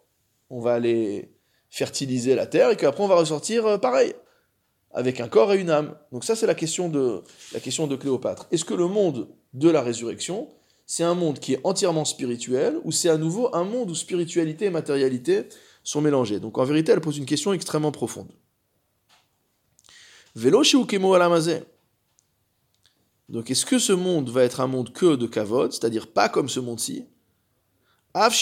on 0.50 0.62
va 0.62 0.76
aller 0.76 1.36
fertiliser 1.70 2.36
la 2.36 2.46
terre 2.46 2.72
et 2.72 2.78
qu'après 2.78 3.04
on 3.04 3.08
va 3.08 3.16
ressortir 3.16 3.66
euh, 3.66 3.78
pareil, 3.78 4.14
avec 4.92 5.20
un 5.20 5.28
corps 5.28 5.54
et 5.54 5.60
une 5.60 5.70
âme. 5.70 5.96
Donc 6.12 6.24
ça, 6.24 6.36
c'est 6.36 6.48
la 6.48 6.56
question 6.56 6.90
de 6.90 7.24
la 7.54 7.60
question 7.60 7.88
de 7.88 7.96
Cléopâtre. 7.96 8.48
Est-ce 8.52 8.66
que 8.66 8.74
le 8.74 8.88
monde 8.88 9.28
de 9.54 9.70
la 9.70 9.82
résurrection, 9.82 10.50
c'est 10.86 11.04
un 11.04 11.16
monde 11.16 11.40
qui 11.40 11.54
est 11.54 11.62
entièrement 11.64 12.06
spirituel 12.06 12.80
ou 12.84 12.92
c'est 12.92 13.10
à 13.10 13.18
nouveau 13.18 13.54
un 13.54 13.64
monde 13.64 13.92
où 13.92 13.96
spiritualité 13.96 14.66
et 14.66 14.70
matérialité 14.70 15.50
sont 15.84 16.02
mélangées? 16.02 16.40
Donc 16.40 16.58
en 16.58 16.64
vérité, 16.64 16.92
elle 16.92 17.02
pose 17.02 17.18
une 17.18 17.26
question 17.26 17.54
extrêmement 17.54 17.92
profonde. 17.92 18.32
Velo 20.36 20.64
shiukemo 20.64 21.14
alamazé. 21.14 21.64
Donc 23.28 23.52
est-ce 23.52 23.66
que 23.66 23.80
ce 23.80 23.92
monde 23.92 24.30
va 24.30 24.44
être 24.44 24.62
un 24.62 24.68
monde 24.68 24.94
que 24.94 25.16
de 25.16 25.28
kavod, 25.28 25.74
c'est-à-dire 25.74 26.08
pas 26.08 26.30
comme 26.30 26.48
ce 26.48 26.60
monde-ci? 26.60 27.06
Av 28.14 28.34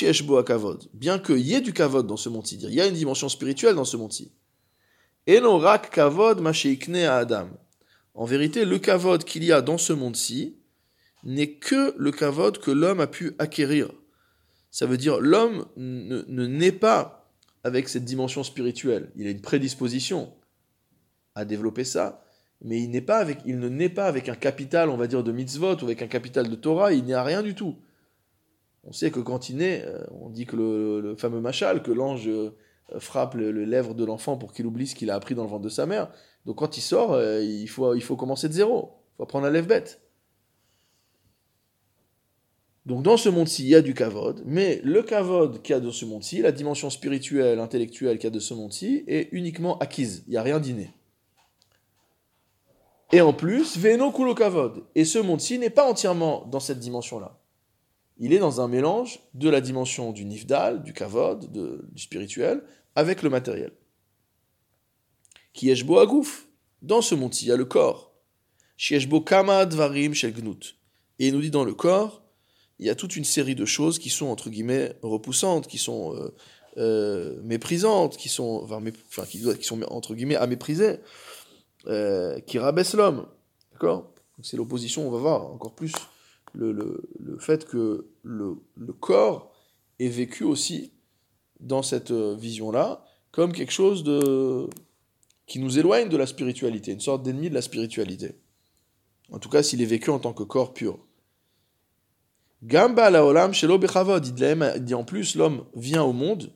kavod. 0.46 0.88
Bien 0.94 1.18
qu'il 1.18 1.40
y 1.40 1.54
ait 1.54 1.62
du 1.62 1.74
kavod 1.74 2.06
dans 2.06 2.18
ce 2.18 2.30
monde-ci, 2.30 2.60
il 2.62 2.74
y 2.74 2.82
a 2.82 2.86
une 2.86 2.94
dimension 2.94 3.28
spirituelle 3.28 3.76
dans 3.76 3.86
ce 3.86 3.98
monde-ci. 3.98 4.32
Kavod 5.28 6.46
Adam. 6.96 7.50
En 8.14 8.26
vérité, 8.26 8.64
le 8.66 8.80
kavod 8.80 9.24
qu'il 9.24 9.44
y 9.44 9.52
a 9.52 9.62
dans 9.62 9.78
ce 9.78 9.92
monde-ci 9.92 10.58
n'est 11.24 11.54
que 11.54 11.96
le 11.98 12.12
kavod 12.12 12.60
que 12.60 12.72
l'homme 12.72 13.00
a 13.00 13.08
pu 13.08 13.34
acquérir. 13.40 13.92
Ça 14.72 14.86
veut 14.86 14.98
dire 14.98 15.20
l'homme 15.20 15.66
ne, 15.78 16.24
ne 16.28 16.46
naît 16.46 16.72
pas 16.72 17.32
avec 17.64 17.90
cette 17.90 18.06
dimension 18.06 18.44
spirituelle. 18.44 19.12
Il 19.16 19.26
a 19.28 19.32
une 19.32 19.42
prédisposition 19.42 20.32
à 21.34 21.44
développer 21.44 21.84
ça, 21.84 22.24
mais 22.62 22.82
il, 22.82 22.90
n'est 22.92 23.02
pas 23.02 23.18
avec, 23.18 23.40
il 23.46 23.60
ne 23.60 23.68
naît 23.68 23.90
pas 23.90 24.06
avec 24.06 24.30
un 24.30 24.36
capital, 24.36 24.90
on 24.90 24.98
va 24.98 25.08
dire, 25.08 25.24
de 25.24 25.32
mitzvot 25.32 25.76
ou 25.82 25.86
avec 25.86 26.02
un 26.02 26.08
capital 26.08 26.50
de 26.50 26.56
Torah, 26.56 26.94
il 26.94 27.04
n'est 27.06 27.14
à 27.14 27.24
rien 27.24 27.42
du 27.42 27.56
tout. 27.56 27.76
On 28.84 28.94
sait 28.94 29.10
que 29.10 29.20
quand 29.20 29.50
il 29.50 29.58
naît, 29.58 29.84
euh, 29.86 30.06
on 30.12 30.30
dit 30.30 30.46
que 30.46 30.56
le, 30.56 31.02
le 31.02 31.16
fameux 31.16 31.42
machal, 31.42 31.82
que 31.82 31.92
l'ange 31.92 32.28
euh, 32.28 32.52
frappe 33.00 33.34
le, 33.36 33.52
le 33.52 33.66
lèvre 33.66 33.94
de 33.94 34.06
l'enfant 34.06 34.38
pour 34.38 34.54
qu'il 34.54 34.66
oublie 34.66 34.88
ce 34.88 34.96
qu'il 34.96 35.10
a 35.10 35.16
appris 35.16 35.36
dans 35.36 35.44
le 35.44 35.50
ventre 35.50 35.64
de 35.64 35.70
sa 35.70 35.86
mère. 35.86 36.12
Donc 36.46 36.58
quand 36.58 36.78
il 36.78 36.82
sort, 36.82 37.14
euh, 37.14 37.42
il, 37.42 37.68
faut, 37.68 37.96
il 37.96 38.02
faut 38.02 38.16
commencer 38.16 38.48
de 38.48 38.54
zéro. 38.54 38.92
Il 39.14 39.18
faut 39.18 39.24
apprendre 39.24 39.46
la 39.46 39.52
lève 39.52 39.68
bête. 39.68 40.02
Donc 42.86 43.02
dans 43.02 43.18
ce 43.18 43.30
monde-ci, 43.30 43.64
il 43.64 43.70
y 43.70 43.76
a 43.76 43.82
du 43.82 43.96
kavod, 43.96 44.44
mais 44.46 44.80
le 44.84 45.02
kavod 45.02 45.64
qu'il 45.64 45.74
y 45.74 45.78
a 45.78 45.80
dans 45.80 45.92
ce 45.92 46.06
monde-ci, 46.06 46.44
la 46.44 46.52
dimension 46.52 46.92
spirituelle, 46.92 47.60
intellectuelle 47.60 48.18
qu'il 48.18 48.26
y 48.26 48.28
a 48.28 48.32
de 48.32 48.40
ce 48.40 48.54
monde-ci, 48.54 49.04
est 49.08 49.30
uniquement 49.32 49.80
acquise. 49.80 50.24
Il 50.28 50.32
n'y 50.32 50.38
a 50.38 50.44
rien 50.44 50.60
d'inné. 50.60 50.92
Et 53.12 53.22
en 53.22 53.34
plus, 53.34 53.78
Veno 53.78 54.12
Kulo 54.12 54.36
Kavod. 54.36 54.84
Et 54.94 55.06
ce 55.06 55.18
monde-ci 55.18 55.58
n'est 55.58 55.72
pas 55.72 55.90
entièrement 55.90 56.46
dans 56.52 56.60
cette 56.60 56.80
dimension-là. 56.80 57.40
Il 58.18 58.34
est 58.34 58.40
dans 58.40 58.62
un 58.62 58.68
mélange 58.68 59.20
de 59.34 59.50
la 59.50 59.62
dimension 59.62 60.12
du 60.12 60.26
Nifdal, 60.26 60.84
du 60.84 60.94
Kavod, 60.94 61.52
du 61.52 62.02
spirituel, 62.02 62.64
avec 62.96 63.22
le 63.22 63.30
matériel. 63.30 63.72
Qui 65.54 65.70
Eshbo 65.70 66.00
Agouf. 66.00 66.48
Dans 66.82 67.02
ce 67.02 67.16
monde-ci, 67.16 67.46
il 67.46 67.48
y 67.50 67.52
a 67.52 67.58
le 67.58 67.66
corps. 67.66 68.14
Shieshbo 68.78 69.22
Kama 69.22 69.66
Dvarim 69.66 70.14
Shel 70.14 70.34
Gnut. 70.34 70.78
Et 71.20 71.28
il 71.28 71.34
nous 71.34 71.42
dit 71.42 71.52
dans 71.52 71.64
le 71.64 71.74
corps, 71.74 72.22
il 72.80 72.86
y 72.86 72.90
a 72.90 72.96
toute 72.96 73.16
une 73.16 73.24
série 73.24 73.56
de 73.56 73.66
choses 73.66 74.00
qui 74.00 74.10
sont, 74.10 74.28
entre 74.28 74.50
guillemets, 74.50 74.94
repoussantes, 75.02 75.68
qui 75.68 75.78
sont 75.78 76.14
euh, 76.16 76.34
euh, 76.78 77.42
méprisantes, 77.44 78.18
qui 78.18 78.30
sont, 78.30 78.68
entre 79.90 80.14
guillemets, 80.14 80.36
à 80.36 80.46
mépriser 80.46 81.00
euh, 81.88 82.40
qui 82.42 82.60
rabaisse 82.60 82.94
l'homme. 82.94 83.28
D'accord? 83.72 84.12
C'est 84.42 84.58
l'opposition, 84.58 85.08
on 85.08 85.12
va 85.12 85.20
voir 85.20 85.48
encore 85.48 85.74
plus 85.74 85.94
le, 86.56 86.72
le- 86.72 87.04
le 87.20 87.38
fait 87.38 87.66
que 87.66 88.08
le, 88.24 88.58
corps 89.00 89.52
est 90.00 90.08
vécu 90.10 90.44
aussi 90.44 90.92
dans 91.60 91.82
cette 91.84 92.12
euh, 92.12 92.36
vision-là 92.36 93.04
comme 93.32 93.52
quelque 93.52 93.72
chose 93.72 94.04
qui 95.46 95.60
nous 95.60 95.78
éloigne 95.78 96.08
de 96.10 96.16
la 96.18 96.26
spiritualité, 96.26 96.94
une 96.94 97.02
sorte 97.02 97.22
d'ennemi 97.24 97.50
de 97.50 97.54
la 97.54 97.62
spiritualité. 97.62 98.36
En 99.32 99.40
tout 99.40 99.50
cas, 99.50 99.62
s'il 99.62 99.82
est 99.82 99.86
vécu 99.86 100.10
en 100.10 100.20
tant 100.20 100.32
que 100.34 100.44
corps 100.44 100.74
pur. 100.74 100.98
Gamba 102.64 103.10
la 103.10 103.26
olam 103.26 103.54
shelo 103.54 103.78
bechavod. 103.78 104.26
Il 104.26 104.84
dit 104.86 104.94
en 104.94 105.04
plus, 105.04 105.36
l'homme 105.36 105.66
vient 105.76 106.04
au 106.04 106.14
monde 106.14 106.52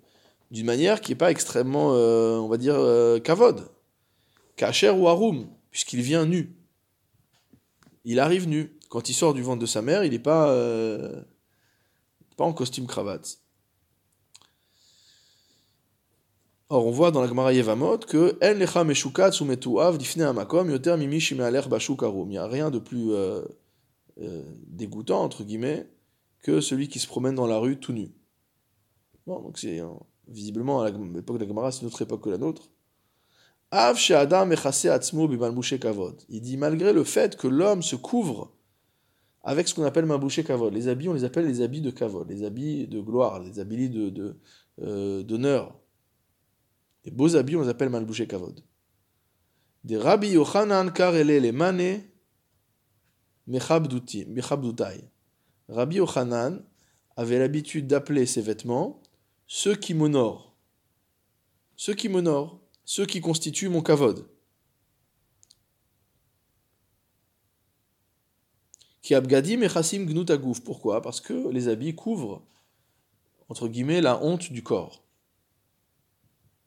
d'une 0.52 0.66
manière 0.66 1.02
qui 1.02 1.12
n'est 1.12 1.18
pas 1.18 1.32
extrêmement, 1.32 1.94
euh, 1.94 2.38
on 2.38 2.48
va 2.48 2.58
dire, 2.58 2.76
euh, 2.76 3.20
kavod. 3.20 3.70
Kacher 4.56 4.90
ou 4.92 5.08
Haroum, 5.08 5.50
puisqu'il 5.72 6.02
vient 6.02 6.26
nu. 6.26 6.56
Il 8.06 8.20
arrive 8.20 8.48
nu. 8.48 8.72
Quand 8.90 9.08
il 9.08 9.14
sort 9.14 9.36
du 9.36 9.44
ventre 9.44 9.62
de 9.62 9.68
sa 9.68 9.84
mère, 9.84 10.04
il 10.04 10.12
n'est 10.12 10.20
pas, 10.20 10.50
euh, 10.50 11.22
pas 12.36 12.44
en 12.44 12.54
costume 12.54 12.88
cravate. 12.88 13.40
Or, 16.70 16.86
on 16.86 16.92
voit 16.92 17.12
dans 17.12 17.22
la 17.22 17.28
Gemara 17.28 17.54
Yevamot 17.54 18.00
que 18.00 18.38
En 18.44 18.58
lecha 18.58 18.84
meshukatz 18.84 19.42
ou 19.42 19.46
metuav 19.46 19.98
difne 19.98 20.24
amakom 20.24 20.70
yoter 20.70 20.98
mimi 20.98 21.20
shimealer 21.20 21.68
bashuk 21.68 22.04
harum. 22.04 22.30
Il 22.30 22.34
n'y 22.34 22.38
a 22.38 22.48
rien 22.48 22.72
de 22.72 22.80
plus 22.80 23.12
euh, 23.12 23.42
euh, 24.22 24.44
dégoûtant, 24.68 25.24
entre 25.24 25.44
guillemets, 25.44 25.88
que 26.44 26.62
celui 26.62 26.88
qui 26.88 27.00
se 27.00 27.08
promène 27.08 27.36
dans 27.36 27.48
la 27.48 27.58
rue 27.58 27.80
tout 27.80 27.94
nu. 27.94 28.12
Bon, 29.26 29.42
donc 29.42 29.60
c'est 29.60 29.82
visiblement 30.28 30.82
à 30.82 30.90
l'époque 30.90 31.38
de 31.38 31.44
la 31.44 31.48
Gemara, 31.48 31.72
c'est 31.72 31.82
une 31.82 31.88
autre 31.88 32.02
époque 32.02 32.24
que 32.24 32.30
la 32.30 32.38
nôtre. 32.38 32.70
Av 33.72 33.96
bimalbouché 33.96 35.80
kavod. 35.80 36.24
Il 36.30 36.42
dit 36.42 36.58
malgré 36.58 36.92
le 36.92 37.04
fait 37.04 37.36
que 37.36 37.48
l'homme 37.48 37.84
se 37.84 37.96
couvre 37.96 38.52
avec 39.50 39.68
ce 39.68 39.74
qu'on 39.74 39.84
appelle 39.84 40.06
malbouché 40.06 40.44
kavod. 40.44 40.72
Les 40.72 40.90
habits, 40.90 41.10
on 41.10 41.14
les 41.14 41.24
appelle 41.24 41.48
les 41.48 41.62
habits 41.62 41.82
de 41.82 41.90
kavod, 41.90 42.30
les 42.30 42.44
habits 42.44 42.86
de 42.86 43.02
gloire, 43.02 43.40
les 43.40 43.60
habits 43.60 43.90
de 43.90 44.10
de, 44.10 44.40
euh, 44.84 45.24
d'honneur. 45.24 45.76
Les 47.04 47.10
beaux 47.10 47.36
habits, 47.36 47.56
on 47.56 47.64
les 47.64 47.68
appelle 47.68 47.90
malbouché 47.90 48.28
kavod. 48.28 48.62
Des 49.84 49.98
Rabbi 49.98 50.34
Yochanan 50.34 50.92
karele 50.92 51.42
les 51.42 51.52
mane 51.52 52.04
mechabdutai. 53.48 54.28
Rabbi 55.68 55.96
Yochanan 55.96 56.62
avait 57.16 57.40
l'habitude 57.40 57.88
d'appeler 57.88 58.28
ses 58.28 58.44
vêtements 58.44 59.02
ceux 59.48 59.74
qui 59.74 59.96
m'honorent. 59.96 60.56
Ceux 61.76 61.96
qui 61.96 62.08
m'honorent 62.08 62.62
ceux 62.86 63.08
qui 63.08 63.20
constituent 63.20 63.70
mon 63.70 63.82
kavod. 63.82 64.30
Qui 69.10 69.16
abgadim 69.16 69.64
et 69.64 69.70
chassim 69.70 70.06
gnut 70.06 70.30
agouf. 70.30 70.62
Pourquoi? 70.62 71.02
Parce 71.02 71.20
que 71.20 71.50
les 71.50 71.68
habits 71.68 71.96
couvrent, 71.96 72.44
entre 73.50 73.68
guillemets, 73.68 74.02
la 74.02 74.24
honte 74.24 74.52
du 74.52 74.62
corps. 74.62 75.02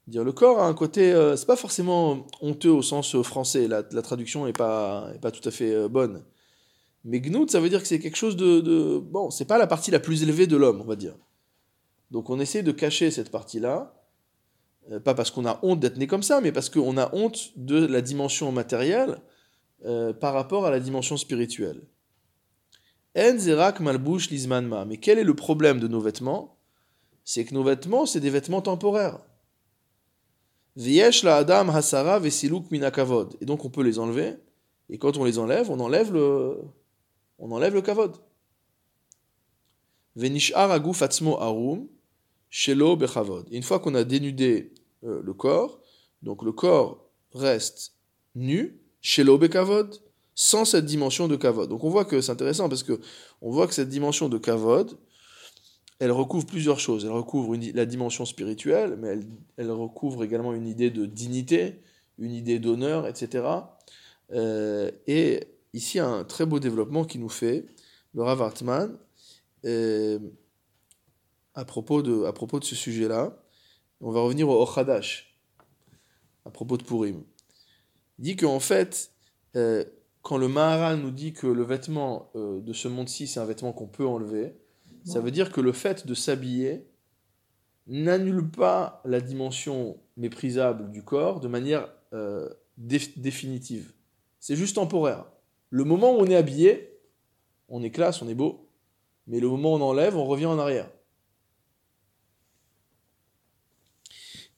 Dire 0.08 0.24
le 0.24 0.32
corps 0.32 0.58
a 0.58 0.66
un 0.66 0.74
côté, 0.74 1.12
euh, 1.12 1.36
c'est 1.36 1.46
pas 1.46 1.54
forcément 1.54 2.26
honteux 2.40 2.72
au 2.72 2.82
sens 2.82 3.14
euh, 3.14 3.22
français, 3.22 3.68
la, 3.68 3.84
traduction 4.02 4.48
est 4.48 4.58
pas, 4.58 5.12
pas 5.22 5.30
tout 5.30 5.48
à 5.48 5.52
fait 5.52 5.72
euh, 5.72 5.86
bonne. 5.86 6.24
Mais 7.04 7.20
gnut, 7.20 7.48
ça 7.48 7.60
veut 7.60 7.68
dire 7.68 7.80
que 7.80 7.86
c'est 7.86 8.00
quelque 8.00 8.16
chose 8.16 8.34
de, 8.34 8.58
de 8.58 8.98
bon, 8.98 9.30
c'est 9.30 9.44
pas 9.44 9.56
la 9.56 9.68
partie 9.68 9.92
la 9.92 10.00
plus 10.00 10.24
élevée 10.24 10.48
de 10.48 10.56
l'homme, 10.56 10.80
on 10.80 10.86
va 10.86 10.96
dire. 10.96 11.14
Donc 12.10 12.28
on 12.28 12.40
essaie 12.40 12.64
de 12.64 12.72
cacher 12.72 13.12
cette 13.12 13.30
partie-là, 13.30 13.94
euh, 14.90 14.98
pas 14.98 15.14
parce 15.14 15.30
qu'on 15.30 15.46
a 15.46 15.60
honte 15.62 15.78
d'être 15.78 15.96
né 15.96 16.08
comme 16.08 16.24
ça, 16.24 16.40
mais 16.40 16.50
parce 16.50 16.70
qu'on 16.70 16.98
a 16.98 17.14
honte 17.14 17.52
de 17.54 17.86
la 17.86 18.00
dimension 18.00 18.50
matérielle 18.50 19.18
par 20.20 20.32
rapport 20.34 20.66
à 20.66 20.72
la 20.72 20.80
dimension 20.80 21.16
spirituelle. 21.16 21.82
En 23.14 23.38
zerak 23.38 23.80
malbouche 23.80 24.30
lizmanma. 24.30 24.84
Mais 24.84 24.96
quel 24.96 25.18
est 25.18 25.24
le 25.24 25.34
problème 25.34 25.80
de 25.80 25.88
nos 25.88 26.00
vêtements? 26.00 26.56
C'est 27.24 27.44
que 27.44 27.54
nos 27.54 27.62
vêtements, 27.62 28.06
c'est 28.06 28.20
des 28.20 28.30
vêtements 28.30 28.62
temporaires. 28.62 29.20
Viesh 30.76 31.22
la 31.22 31.36
adam 31.36 31.68
hasara 31.68 32.18
vesiluk. 32.18 32.66
Et 32.72 33.44
donc 33.44 33.64
on 33.64 33.70
peut 33.70 33.82
les 33.82 33.98
enlever. 33.98 34.36
Et 34.88 34.98
quand 34.98 35.16
on 35.16 35.24
les 35.24 35.38
enlève, 35.38 35.70
on 35.70 35.78
enlève 35.80 36.12
le, 36.12 36.56
on 37.38 37.50
enlève 37.52 37.74
le 37.74 37.82
kavod. 37.82 38.16
Venishar 40.16 40.70
aguf 40.70 41.02
atzmo 41.02 41.38
arum. 41.38 41.88
Shelo 42.50 42.96
bechavod. 42.96 43.48
Une 43.50 43.62
fois 43.62 43.78
qu'on 43.78 43.94
a 43.94 44.04
dénudé 44.04 44.74
euh, 45.04 45.22
le 45.24 45.32
corps, 45.32 45.80
donc 46.20 46.42
le 46.42 46.52
corps 46.52 47.08
reste 47.32 47.94
nu, 48.34 48.78
shelo 49.00 49.38
bekavod, 49.38 50.01
sans 50.34 50.64
cette 50.64 50.86
dimension 50.86 51.28
de 51.28 51.36
kavod. 51.36 51.68
Donc 51.68 51.84
on 51.84 51.90
voit 51.90 52.04
que 52.04 52.20
c'est 52.20 52.32
intéressant 52.32 52.68
parce 52.68 52.82
que 52.82 53.00
on 53.40 53.50
voit 53.50 53.66
que 53.66 53.74
cette 53.74 53.88
dimension 53.88 54.28
de 54.28 54.38
kavod, 54.38 54.96
elle 55.98 56.10
recouvre 56.10 56.46
plusieurs 56.46 56.80
choses. 56.80 57.04
Elle 57.04 57.12
recouvre 57.12 57.56
la 57.74 57.86
dimension 57.86 58.24
spirituelle, 58.24 58.96
mais 58.98 59.08
elle, 59.08 59.24
elle 59.56 59.70
recouvre 59.70 60.24
également 60.24 60.52
une 60.52 60.66
idée 60.66 60.90
de 60.90 61.06
dignité, 61.06 61.80
une 62.18 62.32
idée 62.32 62.58
d'honneur, 62.58 63.06
etc. 63.06 63.44
Euh, 64.32 64.90
et 65.06 65.46
ici 65.74 65.98
un 65.98 66.24
très 66.24 66.46
beau 66.46 66.58
développement 66.58 67.04
qui 67.04 67.18
nous 67.18 67.28
fait 67.28 67.66
le 68.14 68.22
Rav 68.22 68.42
Hartman. 68.42 68.96
euh, 69.64 70.18
à 71.54 71.64
propos 71.64 72.02
de, 72.02 72.24
à 72.24 72.32
propos 72.32 72.58
de 72.58 72.64
ce 72.64 72.74
sujet-là. 72.74 73.36
On 74.00 74.10
va 74.10 74.20
revenir 74.20 74.48
au 74.48 74.60
Ochadash, 74.60 75.38
à 76.44 76.50
propos 76.50 76.76
de 76.76 76.82
Purim. 76.82 77.22
Il 78.18 78.24
dit 78.24 78.36
qu'en 78.36 78.60
fait, 78.60 79.12
euh, 79.56 79.84
quand 80.22 80.36
le 80.38 80.48
Maharal 80.48 80.98
nous 81.00 81.10
dit 81.10 81.32
que 81.32 81.46
le 81.46 81.62
vêtement 81.64 82.30
euh, 82.36 82.60
de 82.60 82.72
ce 82.72 82.88
monde-ci, 82.88 83.26
c'est 83.26 83.40
un 83.40 83.44
vêtement 83.44 83.72
qu'on 83.72 83.88
peut 83.88 84.06
enlever, 84.06 84.56
ça 85.04 85.18
veut 85.20 85.32
dire 85.32 85.50
que 85.50 85.60
le 85.60 85.72
fait 85.72 86.06
de 86.06 86.14
s'habiller 86.14 86.86
n'annule 87.88 88.48
pas 88.48 89.02
la 89.04 89.20
dimension 89.20 89.98
méprisable 90.16 90.92
du 90.92 91.02
corps 91.02 91.40
de 91.40 91.48
manière 91.48 91.92
euh, 92.12 92.48
déf- 92.80 93.18
définitive. 93.18 93.92
C'est 94.38 94.54
juste 94.54 94.76
temporaire. 94.76 95.24
Le 95.70 95.82
moment 95.82 96.14
où 96.14 96.18
on 96.20 96.26
est 96.26 96.36
habillé, 96.36 97.00
on 97.68 97.82
est 97.82 97.90
classe, 97.90 98.22
on 98.22 98.28
est 98.28 98.34
beau, 98.36 98.68
mais 99.26 99.40
le 99.40 99.48
moment 99.48 99.72
où 99.72 99.76
on 99.78 99.80
enlève, 99.80 100.16
on 100.16 100.24
revient 100.24 100.46
en 100.46 100.58
arrière. 100.58 100.88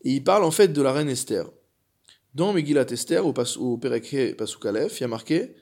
Et 0.03 0.11
il 0.11 0.25
parle 0.25 0.45
en 0.45 0.51
fait 0.51 0.69
de 0.69 0.83
la 0.83 0.93
reine 0.93 1.09
Esther. 1.09 1.47
Dans 2.35 2.53
Megillat 2.53 2.87
Esther, 2.91 3.25
au, 3.25 3.33
Aleph, 4.65 5.01
il 5.01 5.03
y 5.03 5.05
a 5.05 5.09
marqué 5.09 5.55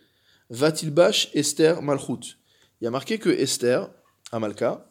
Vatilbash 0.49 1.31
Esther 1.35 1.83
Malchut. 1.83 2.39
Il 2.81 2.85
y 2.85 2.87
a 2.87 2.91
marqué 2.91 3.19
que 3.19 3.29
Esther, 3.29 3.91
à 4.31 4.39
Malka, 4.39 4.91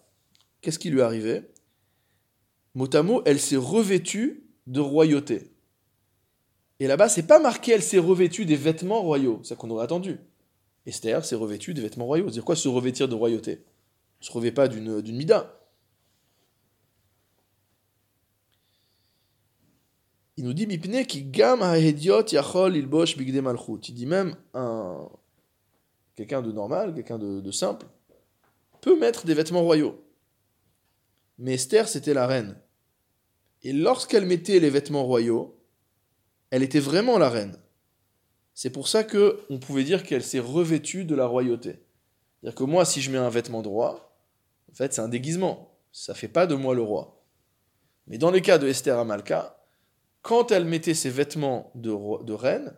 qu'est-ce 0.61 0.77
qui 0.77 0.91
lui 0.91 0.99
est 0.99 1.03
arrivé? 1.03 1.41
Mot 2.75 2.87
à 2.93 3.01
mot, 3.01 3.23
elle 3.25 3.39
s'est 3.39 3.57
revêtue 3.57 4.43
de 4.67 4.79
royauté. 4.79 5.51
Et 6.79 6.85
là-bas, 6.85 7.09
c'est 7.09 7.25
pas 7.25 7.39
marqué 7.39 7.71
elle 7.71 7.81
s'est 7.81 7.97
revêtue 7.97 8.45
des 8.45 8.55
vêtements 8.55 9.01
royaux, 9.01 9.39
c'est 9.41 9.49
ça 9.49 9.55
qu'on 9.55 9.69
aurait 9.71 9.83
attendu. 9.83 10.19
Esther 10.85 11.25
s'est 11.25 11.35
revêtue 11.35 11.73
des 11.73 11.81
vêtements 11.81 12.05
royaux. 12.05 12.25
C'est-à-dire 12.25 12.45
quoi 12.45 12.55
se 12.55 12.67
revêtir 12.67 13.07
de 13.07 13.15
royauté? 13.15 13.63
On 14.19 14.23
se 14.23 14.31
revêt 14.31 14.51
pas 14.51 14.67
d'une 14.67 15.01
mida. 15.01 15.60
Il 20.41 20.45
nous 20.45 20.53
dit 20.53 20.65
Mipne 20.65 21.05
ki 21.05 21.25
gam 21.25 21.61
ha'hediot 21.61 22.25
yachol 22.31 22.75
ilbosh 22.75 23.15
bigde 23.15 23.43
malchut. 23.43 23.89
Il 23.89 23.93
dit 23.93 24.07
même 24.07 24.35
un 24.55 25.07
quelqu'un 26.15 26.41
de 26.41 26.51
normal, 26.51 26.95
quelqu'un 26.95 27.19
de, 27.19 27.41
de 27.41 27.51
simple, 27.51 27.85
peut 28.81 28.97
mettre 28.97 29.27
des 29.27 29.35
vêtements 29.35 29.61
royaux. 29.61 30.03
Mais 31.37 31.53
Esther, 31.53 31.87
c'était 31.87 32.15
la 32.15 32.25
reine. 32.25 32.57
Et 33.61 33.71
lorsqu'elle 33.71 34.25
mettait 34.25 34.59
les 34.59 34.71
vêtements 34.71 35.03
royaux, 35.03 35.59
elle 36.49 36.63
était 36.63 36.79
vraiment 36.79 37.19
la 37.19 37.29
reine. 37.29 37.59
C'est 38.55 38.71
pour 38.71 38.87
ça 38.87 39.03
que 39.03 39.41
on 39.51 39.59
pouvait 39.59 39.83
dire 39.83 40.01
qu'elle 40.01 40.23
s'est 40.23 40.39
revêtue 40.39 41.05
de 41.05 41.13
la 41.13 41.27
royauté. 41.27 41.83
C'est-à-dire 42.41 42.55
que 42.55 42.63
moi, 42.63 42.83
si 42.83 42.99
je 42.99 43.11
mets 43.11 43.19
un 43.19 43.29
vêtement 43.29 43.61
de 43.61 43.67
roi, 43.67 44.11
en 44.71 44.73
fait, 44.73 44.91
c'est 44.91 45.01
un 45.01 45.07
déguisement. 45.07 45.77
Ça 45.91 46.15
fait 46.15 46.27
pas 46.27 46.47
de 46.47 46.55
moi 46.55 46.73
le 46.73 46.81
roi. 46.81 47.23
Mais 48.07 48.17
dans 48.17 48.31
le 48.31 48.39
cas 48.39 48.57
de 48.57 48.67
Esther 48.67 48.97
Amalka, 48.97 49.60
quand 50.21 50.51
elle 50.51 50.65
mettait 50.65 50.93
ses 50.93 51.09
vêtements 51.09 51.71
de, 51.75 52.33
reine, 52.33 52.73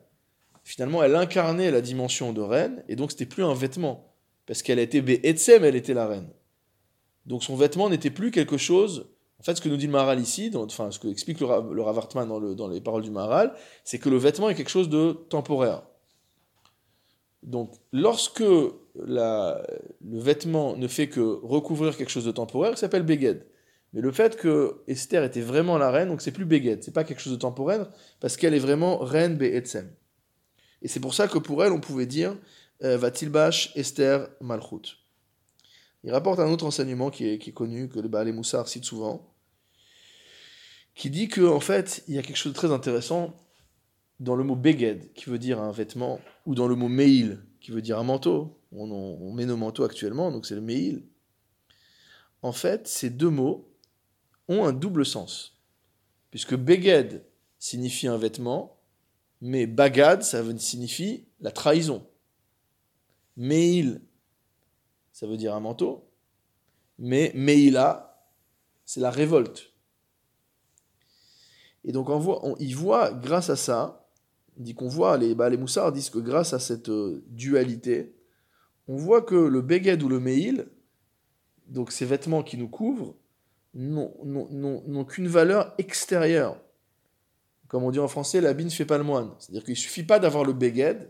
finalement, 0.64 1.04
elle 1.04 1.16
incarnait 1.16 1.72
la 1.72 1.82
dimension 1.82 2.34
de 2.34 2.42
reine, 2.42 2.84
et 2.88 2.96
donc 2.96 3.12
c'était 3.12 3.26
plus 3.26 3.44
un 3.44 3.54
vêtement. 3.54 4.14
Parce 4.46 4.62
qu'elle 4.62 4.80
était 4.80 5.02
Be'etzem, 5.02 5.64
elle 5.64 5.76
était 5.76 5.94
la 5.94 6.08
reine. 6.08 6.30
Donc 7.26 7.44
son 7.44 7.56
vêtement 7.56 7.90
n'était 7.90 8.10
plus 8.10 8.32
quelque 8.32 8.58
chose. 8.58 9.10
En 9.40 9.44
fait, 9.44 9.56
ce 9.56 9.62
que 9.62 9.70
nous 9.70 9.78
dit 9.78 9.88
le 9.88 9.92
Maharal 9.92 10.20
ici, 10.20 10.50
dans- 10.50 10.64
enfin, 10.66 10.92
ce 10.92 11.00
que 11.00 11.08
explique 11.08 11.40
le, 11.40 11.46
Ra- 11.46 11.66
le 11.70 11.82
Rav 11.82 11.98
Hartman 11.98 12.28
dans, 12.28 12.40
le- 12.40 12.56
dans 12.56 12.68
les 12.68 12.82
paroles 12.82 13.02
du 13.04 13.12
Maharal, 13.12 13.54
c'est 13.84 14.00
que 14.00 14.10
le 14.10 14.18
vêtement 14.18 14.50
est 14.50 14.56
quelque 14.56 14.70
chose 14.70 14.90
de 14.90 15.14
temporaire. 15.30 15.84
Donc, 17.42 17.72
lorsque 17.92 18.44
le 18.96 19.64
vêtement 20.02 20.78
ne 20.78 20.88
fait 20.88 21.10
que 21.10 21.40
recouvrir 21.44 21.98
quelque 21.98 22.10
chose 22.10 22.26
de 22.26 22.32
temporaire, 22.32 22.72
ça 22.72 22.82
s'appelle 22.82 23.04
Beged. 23.04 23.46
Mais 23.94 24.02
le 24.02 24.12
fait 24.12 24.36
que 24.38 24.82
Esther 24.88 25.24
était 25.24 25.42
vraiment 25.42 25.78
la 25.78 25.92
reine, 25.92 26.10
donc 26.10 26.22
c'est 26.22 26.32
plus 26.32 26.46
Beged, 26.46 26.84
c'est 26.84 26.94
pas 26.94 27.04
quelque 27.04 27.22
chose 27.22 27.34
de 27.34 27.38
temporaire, 27.38 27.90
parce 28.20 28.38
qu'elle 28.38 28.54
est 28.56 28.60
vraiment 28.60 28.98
reine 28.98 29.38
Be'etzem. 29.38 29.92
Et 30.82 30.88
c'est 30.88 31.00
pour 31.00 31.14
ça 31.14 31.28
que 31.28 31.38
pour 31.38 31.64
elle, 31.64 31.72
on 31.72 31.80
pouvait 31.80 32.08
dire 32.08 32.36
euh, 32.84 32.98
Vatilbash 32.98 33.72
Esther 33.76 34.28
Malchut. 34.42 34.98
Il 36.04 36.12
rapporte 36.12 36.40
un 36.40 36.50
autre 36.50 36.66
enseignement 36.66 37.10
qui 37.12 37.28
est, 37.28 37.54
connu, 37.54 37.88
que 37.88 38.00
le 38.00 38.10
Baal 38.10 38.28
et 38.28 38.34
Moussar 38.34 38.68
cite 38.68 38.84
souvent, 38.84 39.34
qui 40.96 41.10
dit 41.10 41.28
que 41.30 41.42
en 41.42 41.60
fait, 41.62 42.04
il 42.08 42.16
y 42.16 42.18
a 42.18 42.22
quelque 42.22 42.36
chose 42.36 42.52
de 42.52 42.58
très 42.58 42.72
intéressant 42.72 43.34
dans 44.20 44.36
le 44.36 44.44
mot 44.44 44.56
Beged, 44.56 45.14
qui 45.14 45.30
veut 45.30 45.40
dire 45.40 45.62
un 45.62 45.72
vêtement, 45.72 46.20
ou 46.46 46.56
dans 46.56 46.68
le 46.68 46.76
mot 46.76 46.90
Meil, 46.90 47.40
qui 47.62 47.72
veut 47.72 47.82
dire 47.82 48.00
un 48.00 48.04
manteau. 48.04 48.60
On- 48.72 48.90
on 48.92 49.32
met 49.34 49.46
nos 49.46 49.56
manteaux 49.56 49.84
actuellement, 49.84 50.32
donc 50.32 50.46
c'est 50.46 50.56
le 50.56 50.62
Meil. 50.62 51.04
En 52.42 52.52
fait, 52.52 52.88
ces 52.88 53.10
deux 53.10 53.30
mots 53.30 53.73
ont 54.48 54.66
un 54.66 54.74
double 54.74 55.06
sens. 55.06 55.60
Puisque 56.32 56.56
Beged 56.56 57.26
signifie 57.60 58.08
un 58.08 58.18
vêtement, 58.18 58.80
mais 59.42 59.68
Bagad, 59.68 60.24
ça 60.24 60.42
signifie 60.58 61.26
la 61.42 61.52
trahison. 61.52 62.08
Meil, 63.36 64.02
ça 65.12 65.28
veut 65.28 65.38
dire 65.38 65.54
un 65.54 65.60
manteau, 65.60 66.10
mais 66.98 67.32
Meila, 67.36 68.30
c'est 68.86 69.00
la 69.00 69.12
révolte. 69.12 69.74
Et 71.84 71.92
donc 71.92 72.10
on 72.10 72.20
voit, 72.20 73.12
grâce 73.14 73.50
à 73.50 73.56
ça, 73.56 74.08
on 74.58 74.64
dit 74.64 74.76
qu'on 74.76 74.88
voit, 74.88 75.18
les, 75.18 75.36
bah, 75.36 75.50
Moussards 75.50 75.92
disent 75.92 76.10
que 76.10 76.20
grâce 76.20 76.54
à 76.54 76.60
cette 76.60 76.90
euh, 76.90 77.24
dualité, 77.28 78.16
on 78.88 78.96
voit 78.96 79.22
que 79.22 79.36
le 79.36 79.62
Beged 79.62 80.04
ou 80.04 80.10
le 80.10 80.20
Meil, 80.20 80.68
donc 81.68 81.92
ces 81.92 82.06
vêtements 82.06 82.44
qui 82.44 82.58
nous 82.58 82.70
couvrent, 82.70 83.16
n'ont- 83.74 85.06
qu'une 85.06 85.28
valeur 85.28 85.74
extérieure. 85.78 86.60
Comme 87.68 87.84
on 87.84 87.92
dit 87.92 88.00
en 88.00 88.08
français, 88.08 88.40
l'habit 88.40 88.66
ne 88.66 88.70
fait 88.70 88.86
pas 88.86 88.98
le 88.98 89.04
moine. 89.04 89.32
C'est-à-dire 89.40 89.64
qu'il 89.64 89.76
suffit 89.76 90.04
pas 90.04 90.20
d'avoir 90.20 90.44
le 90.44 90.54
Beged 90.54 91.10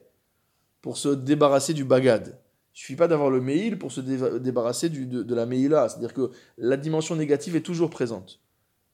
pour 0.81 0.97
se 0.97 1.09
débarrasser 1.09 1.73
du 1.73 1.83
Bagad. 1.83 2.39
Il 2.75 2.79
suffit 2.79 2.95
pas 2.95 3.07
d'avoir 3.07 3.29
le 3.29 3.41
Meil 3.41 3.77
pour 3.77 3.91
se 3.91 4.01
dé- 4.01 4.39
débarrasser 4.39 4.89
de, 4.89 5.35
la 5.35 5.45
Meila. 5.45 5.89
C'est-à-dire 5.89 6.13
que 6.13 6.31
la 6.57 6.77
dimension 6.77 7.15
négative 7.15 7.55
est 7.55 7.61
toujours 7.61 7.89
présente. 7.89 8.39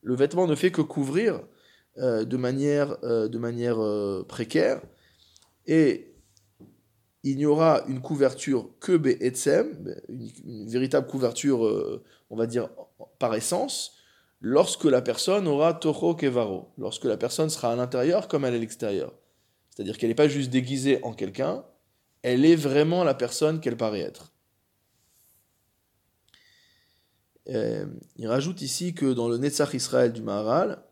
Le 0.02 0.16
vêtement 0.16 0.48
ne 0.48 0.56
fait 0.56 0.72
que 0.72 0.82
couvrir 0.82 1.42
euh, 1.98 2.26
de 2.26 2.38
manière, 2.38 2.98
euh, 3.04 3.30
euh, 3.32 4.24
précaire. 4.24 4.82
Et 5.66 6.14
il 7.24 7.38
n'y 7.38 7.46
aura 7.46 7.84
une 7.88 8.02
couverture 8.02 8.70
que 8.80 8.96
Be'etzem, 8.98 9.96
une, 10.10 10.70
véritable 10.70 11.08
couverture, 11.08 12.02
on 12.30 12.36
va 12.36 12.48
dire, 12.48 12.70
par 13.18 13.36
essence, 13.36 13.96
lorsque 14.42 14.86
la 14.86 15.02
personne 15.02 15.48
aura 15.48 15.74
Toho 15.74 16.16
Kevaro, 16.16 16.72
lorsque 16.78 17.06
la 17.06 17.18
personne 17.18 17.50
sera 17.50 17.74
à 17.74 17.76
l'intérieur 17.76 18.28
comme 18.28 18.46
elle 18.46 18.54
est 18.54 18.58
à 18.58 18.62
l'extérieur. 18.62 19.14
C'est-à-dire 19.70 19.98
qu'elle 19.98 20.10
n'est 20.10 20.16
pas 20.16 20.28
juste 20.28 20.50
déguisée 20.50 21.04
en 21.04 21.14
quelqu'un, 21.14 21.66
elle 22.22 22.46
est 22.46 22.56
vraiment 22.56 23.04
la 23.04 23.14
personne 23.14 23.62
qu'elle 23.62 23.78
paraît 23.78 24.02
être. 24.02 24.34
Euh, 27.50 27.86
il 28.18 28.28
rajoute 28.28 28.62
ici 28.62 28.94
que 28.94 29.14
dans 29.14 29.28
le 29.28 29.38
Netzach 29.38 29.74
Israël 29.74 30.14
du 30.14 30.22
Maharal, 30.22 30.84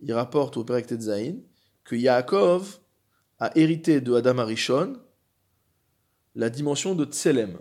il 0.00 0.12
rapporte 0.12 0.56
au 0.56 0.64
Perek 0.64 0.86
Tetzaïn 0.86 1.40
que 1.84 1.94
Yaakov 1.94 2.80
a 3.38 3.56
hérité 3.56 4.00
de 4.00 4.14
Adam 4.14 4.38
Arishon 4.38 4.98
la 6.34 6.50
dimension 6.50 6.94
de 6.94 7.04
Tselem. 7.04 7.58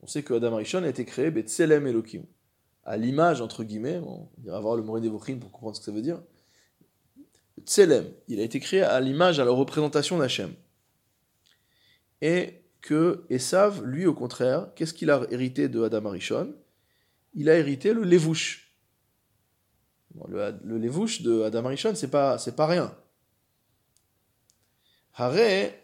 On 0.00 0.06
sait 0.06 0.22
que 0.22 0.32
Adam 0.32 0.54
Arishon 0.54 0.82
a 0.82 0.88
été 0.88 1.04
créé 1.04 1.30
Tselem 1.42 1.86
Elohim, 1.86 2.24
à 2.84 2.96
l'image, 2.96 3.40
entre 3.40 3.64
guillemets, 3.64 3.98
on 3.98 4.28
ira 4.44 4.60
voir 4.60 4.76
le 4.76 4.82
Moré 4.82 5.00
Devochim 5.00 5.38
pour 5.38 5.50
comprendre 5.50 5.76
ce 5.76 5.80
que 5.80 5.86
ça 5.86 5.92
veut 5.92 6.02
dire. 6.02 6.20
Tselem, 7.64 8.06
il 8.28 8.40
a 8.40 8.42
été 8.42 8.60
créé 8.60 8.82
à 8.82 9.00
l'image, 9.00 9.40
à 9.40 9.44
la 9.44 9.50
représentation 9.50 10.18
d'Hachem. 10.18 10.52
Et 12.20 12.62
que 12.82 13.24
Esav, 13.30 13.82
lui, 13.84 14.04
au 14.06 14.14
contraire, 14.14 14.68
qu'est-ce 14.76 14.92
qu'il 14.92 15.10
a 15.10 15.26
hérité 15.30 15.68
de 15.68 15.82
Adam 15.82 16.04
Arishon? 16.06 16.54
Il 17.32 17.48
a 17.48 17.56
hérité 17.56 17.94
le 17.94 18.04
Levouche. 18.04 18.72
Bon, 20.14 20.26
le, 20.28 20.54
le 20.62 20.78
de 20.78 21.42
Adam 21.42 21.64
Arishon, 21.64 21.94
c'est 21.94 22.10
pas, 22.10 22.38
c'est 22.38 22.54
pas 22.54 22.66
rien. 22.66 22.94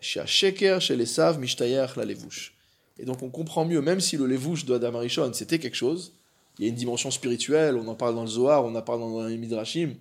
Sheker 0.01 0.81
chez 0.81 0.95
Esav, 1.01 1.41
la. 1.97 2.07
Et 2.99 3.05
donc 3.05 3.23
on 3.23 3.31
comprend 3.31 3.65
mieux, 3.65 3.81
même 3.81 4.01
si 4.01 4.17
le 4.17 4.27
Levouche 4.27 4.67
de 4.67 4.75
Adam 4.75 4.97
Arishon, 4.97 5.33
c'était 5.33 5.59
quelque 5.59 5.77
chose, 5.77 6.20
il 6.61 6.65
y 6.65 6.67
a 6.67 6.69
une 6.69 6.77
dimension 6.77 7.11
spirituelle, 7.11 7.77
on 7.77 7.89
en 7.89 7.95
parle 7.95 8.15
dans 8.15 8.21
le 8.21 8.29
Zohar, 8.29 8.67
on 8.67 8.75
en 8.75 8.83
parle 8.83 9.01
dans 9.01 9.27
les 9.27 9.39
Midrashim, 9.39 9.95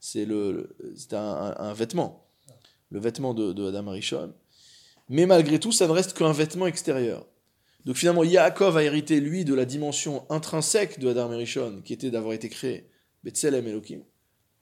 c'est 0.00 0.24
le, 0.24 0.76
un 1.12 1.72
vêtement, 1.72 2.26
le 2.90 2.98
vêtement 2.98 3.32
de, 3.32 3.52
de 3.52 3.68
Adam 3.68 3.86
Arishon. 3.86 4.34
Mais 5.08 5.24
malgré 5.24 5.60
tout, 5.60 5.70
ça 5.70 5.86
ne 5.86 5.92
reste 5.92 6.18
qu'un 6.18 6.32
vêtement 6.32 6.66
extérieur. 6.66 7.28
Donc 7.84 7.94
finalement, 7.94 8.24
Yaakov 8.24 8.76
a 8.76 8.82
hérité, 8.82 9.20
lui, 9.20 9.44
de 9.44 9.54
la 9.54 9.64
dimension 9.64 10.26
intrinsèque 10.30 10.98
de 10.98 11.08
Adam 11.08 11.30
Arishon, 11.30 11.80
qui 11.84 11.92
était 11.92 12.10
d'avoir 12.10 12.32
été 12.32 12.48
créé 12.48 12.90
Betselem 13.22 13.68
Elohim, 13.68 14.00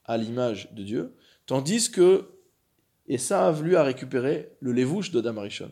à 0.04 0.18
l'image 0.18 0.70
de 0.74 0.82
Dieu, 0.82 1.16
tandis 1.46 1.90
que 1.90 2.28
Esav, 3.08 3.62
lui, 3.62 3.74
a 3.74 3.84
récupéré 3.84 4.50
le 4.60 4.72
lévouche 4.72 5.12
d'Adam 5.12 5.38
Arishon, 5.38 5.70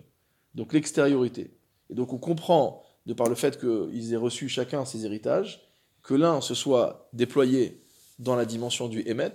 donc 0.55 0.73
l'extériorité. 0.73 1.51
Et 1.91 1.95
donc 1.95 2.15
on 2.15 2.19
comprend, 2.19 2.83
de 3.05 3.13
par 3.13 3.29
le 3.29 3.35
fait 3.35 3.61
qu'ils 3.61 4.15
aient 4.15 4.17
reçu 4.17 4.49
chacun 4.49 4.87
ses 4.87 5.05
héritages, 5.05 5.66
que 6.07 6.15
l'un 6.15 6.41
se 6.41 6.55
soit 6.55 7.09
déployé 7.13 7.83
dans 8.21 8.37
la 8.37 8.45
dimension 8.45 8.87
du 8.89 9.03
Emet, 9.11 9.35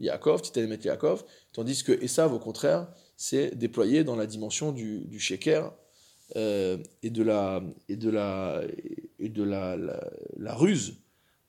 Yaakov, 0.00 0.42
Titan 0.42 0.62
Emet 0.62 0.80
Yaakov, 0.82 1.24
tandis 1.52 1.84
que 1.84 1.92
Esav, 1.92 2.34
au 2.34 2.40
contraire, 2.40 2.88
s'est 3.16 3.52
déployé 3.54 4.02
dans 4.02 4.16
la 4.16 4.26
dimension 4.26 4.72
du, 4.72 5.04
du 5.06 5.20
euh, 6.36 6.78
et 7.04 7.10
de 7.10 7.22
la, 7.22 7.62
et 7.88 7.96
de 7.96 8.10
la, 8.10 8.62
et 9.20 9.28
de 9.28 9.42
la, 9.44 9.76
la, 10.36 10.54
ruse 10.54 10.94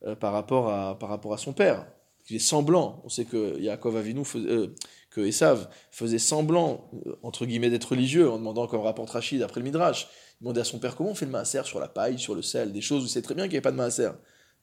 euh, 0.06 0.16
par, 0.16 0.32
rapport 0.32 0.70
à, 0.70 0.98
par 1.00 1.10
rapport 1.10 1.34
à 1.34 1.38
son 1.40 1.54
père. 1.54 1.88
Il 2.30 2.36
est 2.36 2.40
semblant. 2.40 3.02
On 3.04 3.10
sait 3.10 3.26
que 3.26 3.60
Yaakov 3.60 3.98
Avinu, 3.98 4.24
fais- 4.24 4.38
euh, 4.38 4.76
que 5.10 5.22
Esav 5.22 5.70
faisait 5.90 6.20
semblant, 6.20 6.92
entre 7.24 7.48
guillemets, 7.48 7.72
d'être 7.72 7.86
religieux 7.92 8.30
en 8.30 8.38
demandant, 8.38 8.68
comme 8.68 8.82
rapporte 8.82 9.10
Rachid 9.10 9.42
après 9.42 9.60
le 9.60 9.66
Midrash, 9.66 10.08
il 10.40 10.44
demandait 10.44 10.62
à 10.62 10.66
son 10.66 10.78
père 10.78 10.96
comment 10.96 11.10
on 11.12 11.16
fait 11.16 11.26
le 11.26 11.32
maaser 11.32 11.64
sur 11.64 11.80
la 11.80 11.88
paille, 11.88 12.20
sur 12.20 12.36
le 12.36 12.44
sel, 12.44 12.72
des 12.72 12.82
choses 12.82 13.04
où 13.04 13.08
c'est 13.08 13.24
très 13.24 13.34
bien 13.34 13.46
qu'il 13.46 13.54
n'y 13.54 13.58
ait 13.58 13.62
pas 13.62 13.72
de 13.72 13.78
maaser. 13.78 14.12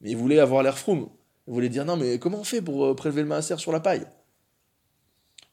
Mais 0.01 0.11
il 0.11 0.17
voulait 0.17 0.39
avoir 0.39 0.63
l'air 0.63 0.79
froum. 0.79 1.09
Il 1.49 1.55
voulait 1.55 1.71
dire 1.71 1.85
non, 1.85 1.97
mais 1.97 2.19
comment 2.19 2.41
on 2.41 2.45
fait 2.45 2.61
pour 2.61 2.85
euh, 2.85 2.95
prélever 2.95 3.23
le 3.23 3.29
maaser 3.29 3.57
sur 3.57 3.73
la 3.73 3.81
paille? 3.81 4.07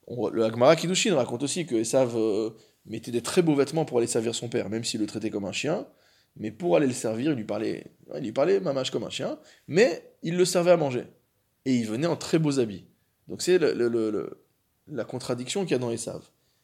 Le 0.08 0.44
Agmara 0.44 0.76
Kiddushin 0.76 1.16
raconte 1.16 1.42
aussi 1.42 1.66
que 1.66 1.76
Esav 1.76 2.16
euh, 2.16 2.52
mettait 2.86 3.12
des 3.12 3.22
très 3.22 3.42
beaux 3.42 3.56
vêtements 3.56 3.86
pour 3.86 3.98
aller 3.98 4.08
servir 4.08 4.36
son 4.36 4.50
père, 4.50 4.70
même 4.70 4.84
s'il 4.84 5.00
le 5.00 5.08
traitait 5.08 5.30
comme 5.30 5.46
un 5.46 5.52
chien. 5.52 5.88
Mais 6.36 6.52
pour 6.52 6.76
aller 6.76 6.86
le 6.86 6.94
servir, 6.94 7.32
il 7.32 7.38
lui 7.38 7.46
parlait, 7.46 7.94
il 8.14 8.22
lui 8.22 8.34
parlait 8.34 8.60
mamache 8.60 8.92
comme 8.92 9.06
un 9.06 9.10
chien, 9.10 9.40
mais 9.68 10.14
il 10.22 10.36
le 10.36 10.44
servait 10.44 10.72
à 10.72 10.78
manger. 10.78 11.06
Et 11.64 11.74
il 11.76 11.88
venait 11.88 12.08
en 12.08 12.18
très 12.18 12.40
beaux 12.40 12.60
habits. 12.60 12.86
Donc 13.30 13.42
c'est 13.42 13.58
la 13.58 15.06
contradiction 15.06 15.64
qu'il 15.64 15.72
y 15.72 15.76
a 15.76 15.80
dans 15.80 15.92
Esav. 15.92 16.22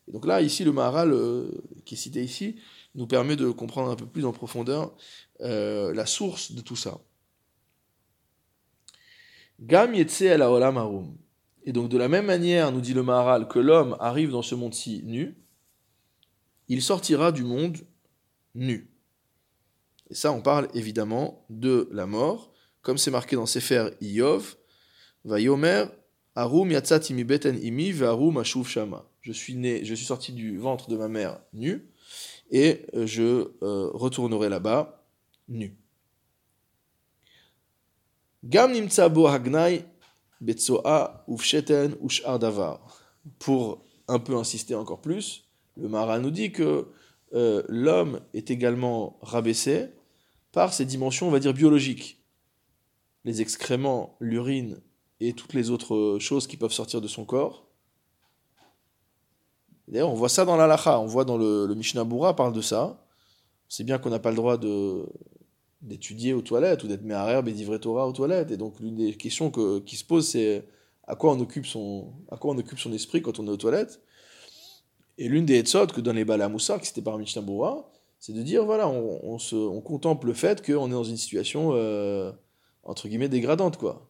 Et 0.10 0.12
donc 0.12 0.28
là, 0.28 0.42
ici, 0.42 0.66
le 0.66 0.74
Maharal 0.74 1.14
euh, 1.14 1.50
qui 1.86 1.96
est 1.96 1.98
cité 1.98 2.22
ici 2.22 2.58
nous 2.96 3.08
permet 3.08 3.38
de 3.38 3.50
comprendre 3.50 3.90
un 3.90 3.96
peu 3.96 4.06
plus 4.06 4.26
en 4.26 4.34
profondeur 4.34 4.94
la 5.40 6.06
source 6.06 6.52
de 6.52 6.62
tout 6.62 6.76
ça. 6.76 7.00
Gam 9.62 9.94
el 9.94 10.42
haolam 10.42 10.78
harum. 10.78 11.18
Et 11.64 11.72
donc 11.72 11.90
de 11.90 11.98
la 11.98 12.08
même 12.08 12.26
manière, 12.26 12.72
nous 12.72 12.82
dit 12.82 12.96
le 12.96 13.04
Maharal, 13.04 13.48
que 13.48 13.60
l'homme 13.60 13.96
arrive 14.00 14.32
dans 14.32 14.42
ce 14.42 14.56
monde-ci 14.56 15.04
nu, 15.06 15.38
il 16.68 16.82
sortira 16.82 17.32
du 17.32 17.44
monde 17.44 17.78
nu. 18.56 18.90
Et 20.10 20.16
ça, 20.16 20.32
on 20.32 20.42
parle 20.42 20.68
évidemment 20.74 21.46
de 21.50 21.88
la 21.92 22.08
mort, 22.08 22.52
comme 22.82 22.98
c'est 22.98 23.12
marqué 23.12 23.36
dans 23.36 23.46
Sefer 23.46 23.92
Iyov, 24.02 24.56
Vayomer 25.24 25.86
Harum 26.34 26.72
yatzat 26.72 27.10
imi 27.10 27.24
beten 27.24 27.60
imi 27.62 27.92
ve'harum 27.92 28.38
ashuv 28.38 28.66
shama. 28.66 29.06
Je 29.22 29.32
suis 29.32 29.56
né, 29.56 29.86
je 29.86 29.94
suis 29.94 30.06
sorti 30.06 30.32
du 30.32 30.58
ventre 30.58 30.90
de 30.90 30.98
ma 30.98 31.08
mère 31.08 31.40
nu, 31.54 31.88
et 32.50 32.86
euh, 32.96 33.06
je 33.06 33.52
euh, 33.62 33.90
retournerai 33.94 34.50
là-bas 34.50 35.06
nu. 35.50 35.78
Pour 43.38 43.86
un 44.08 44.20
peu 44.20 44.36
insister 44.36 44.74
encore 44.74 45.02
plus, 45.02 45.48
le 45.78 45.88
Mara 45.88 46.18
nous 46.18 46.32
dit 46.32 46.52
que 46.52 46.88
euh, 47.34 47.62
l'homme 47.70 48.20
est 48.34 48.50
également 48.50 49.20
rabaissé 49.22 49.90
par 50.52 50.74
ses 50.74 50.86
dimensions, 50.86 51.28
on 51.28 51.32
va 51.32 51.40
dire, 51.40 51.54
biologiques. 51.54 52.18
Les 53.26 53.42
excréments, 53.42 54.18
l'urine 54.20 54.82
et 55.20 55.34
toutes 55.34 55.54
les 55.54 55.70
autres 55.70 56.18
choses 56.20 56.48
qui 56.48 56.58
peuvent 56.58 56.74
sortir 56.74 57.00
de 57.00 57.08
son 57.08 57.26
corps. 57.26 57.68
D'ailleurs, 59.88 60.10
on 60.10 60.16
voit 60.16 60.30
ça 60.30 60.46
dans 60.46 60.58
l'alacha, 60.58 61.00
on 61.00 61.06
voit 61.06 61.26
dans 61.26 61.38
le, 61.38 61.68
le 61.68 61.76
Mishnah 61.76 62.06
Bura 62.06 62.36
parle 62.36 62.54
de 62.54 62.62
ça. 62.62 63.06
C'est 63.70 63.84
bien 63.84 64.00
qu'on 64.00 64.10
n'a 64.10 64.20
pas 64.20 64.32
le 64.32 64.36
droit 64.36 64.58
de 64.58 65.06
d'étudier 65.82 66.34
aux 66.34 66.42
toilettes 66.42 66.84
ou 66.84 66.88
d'être 66.88 67.04
méharère 67.04 67.44
et 67.48 67.80
Torah 67.80 68.08
aux 68.08 68.12
toilettes. 68.14 68.52
Et 68.52 68.58
donc 68.58 68.80
l'une 68.80 68.96
des 68.96 69.16
questions 69.16 69.50
que- 69.52 69.80
qui 69.80 69.96
se 69.96 70.06
pose, 70.06 70.28
c'est 70.28 70.66
à 71.08 71.16
quoi 71.16 71.34
on 71.34 71.40
occupe 71.40 71.66
son 71.66 72.14
à 72.30 72.38
quoi 72.38 72.54
on 72.54 72.58
occupe 72.58 72.80
son 72.80 72.94
esprit 72.94 73.22
quand 73.22 73.40
on 73.40 73.48
est 73.48 73.50
aux 73.50 73.58
toilettes? 73.58 74.02
Et 75.18 75.28
l'une 75.28 75.46
des 75.46 75.60
etzot 75.60 75.88
que 75.88 76.02
donne 76.02 76.16
les 76.16 76.26
Bala 76.26 76.50
Moussa, 76.50 76.80
qui 76.80 76.88
c'était 76.88 77.02
par 77.02 77.18
Mishnah 77.18 77.44
c'est 78.20 78.34
de 78.34 78.42
dire 78.44 78.66
voilà, 78.66 78.88
on, 78.88 79.20
on 79.24 79.40
se, 79.40 79.56
on 79.56 79.82
contemple 79.82 80.28
le 80.28 80.34
fait 80.34 80.64
qu'on 80.66 80.88
est 80.88 80.92
dans 80.92 81.04
une 81.04 81.18
situation 81.18 81.72
euh, 81.74 82.32
entre 82.84 83.08
guillemets 83.08 83.30
dégradante 83.30 83.78
quoi. 83.78 84.08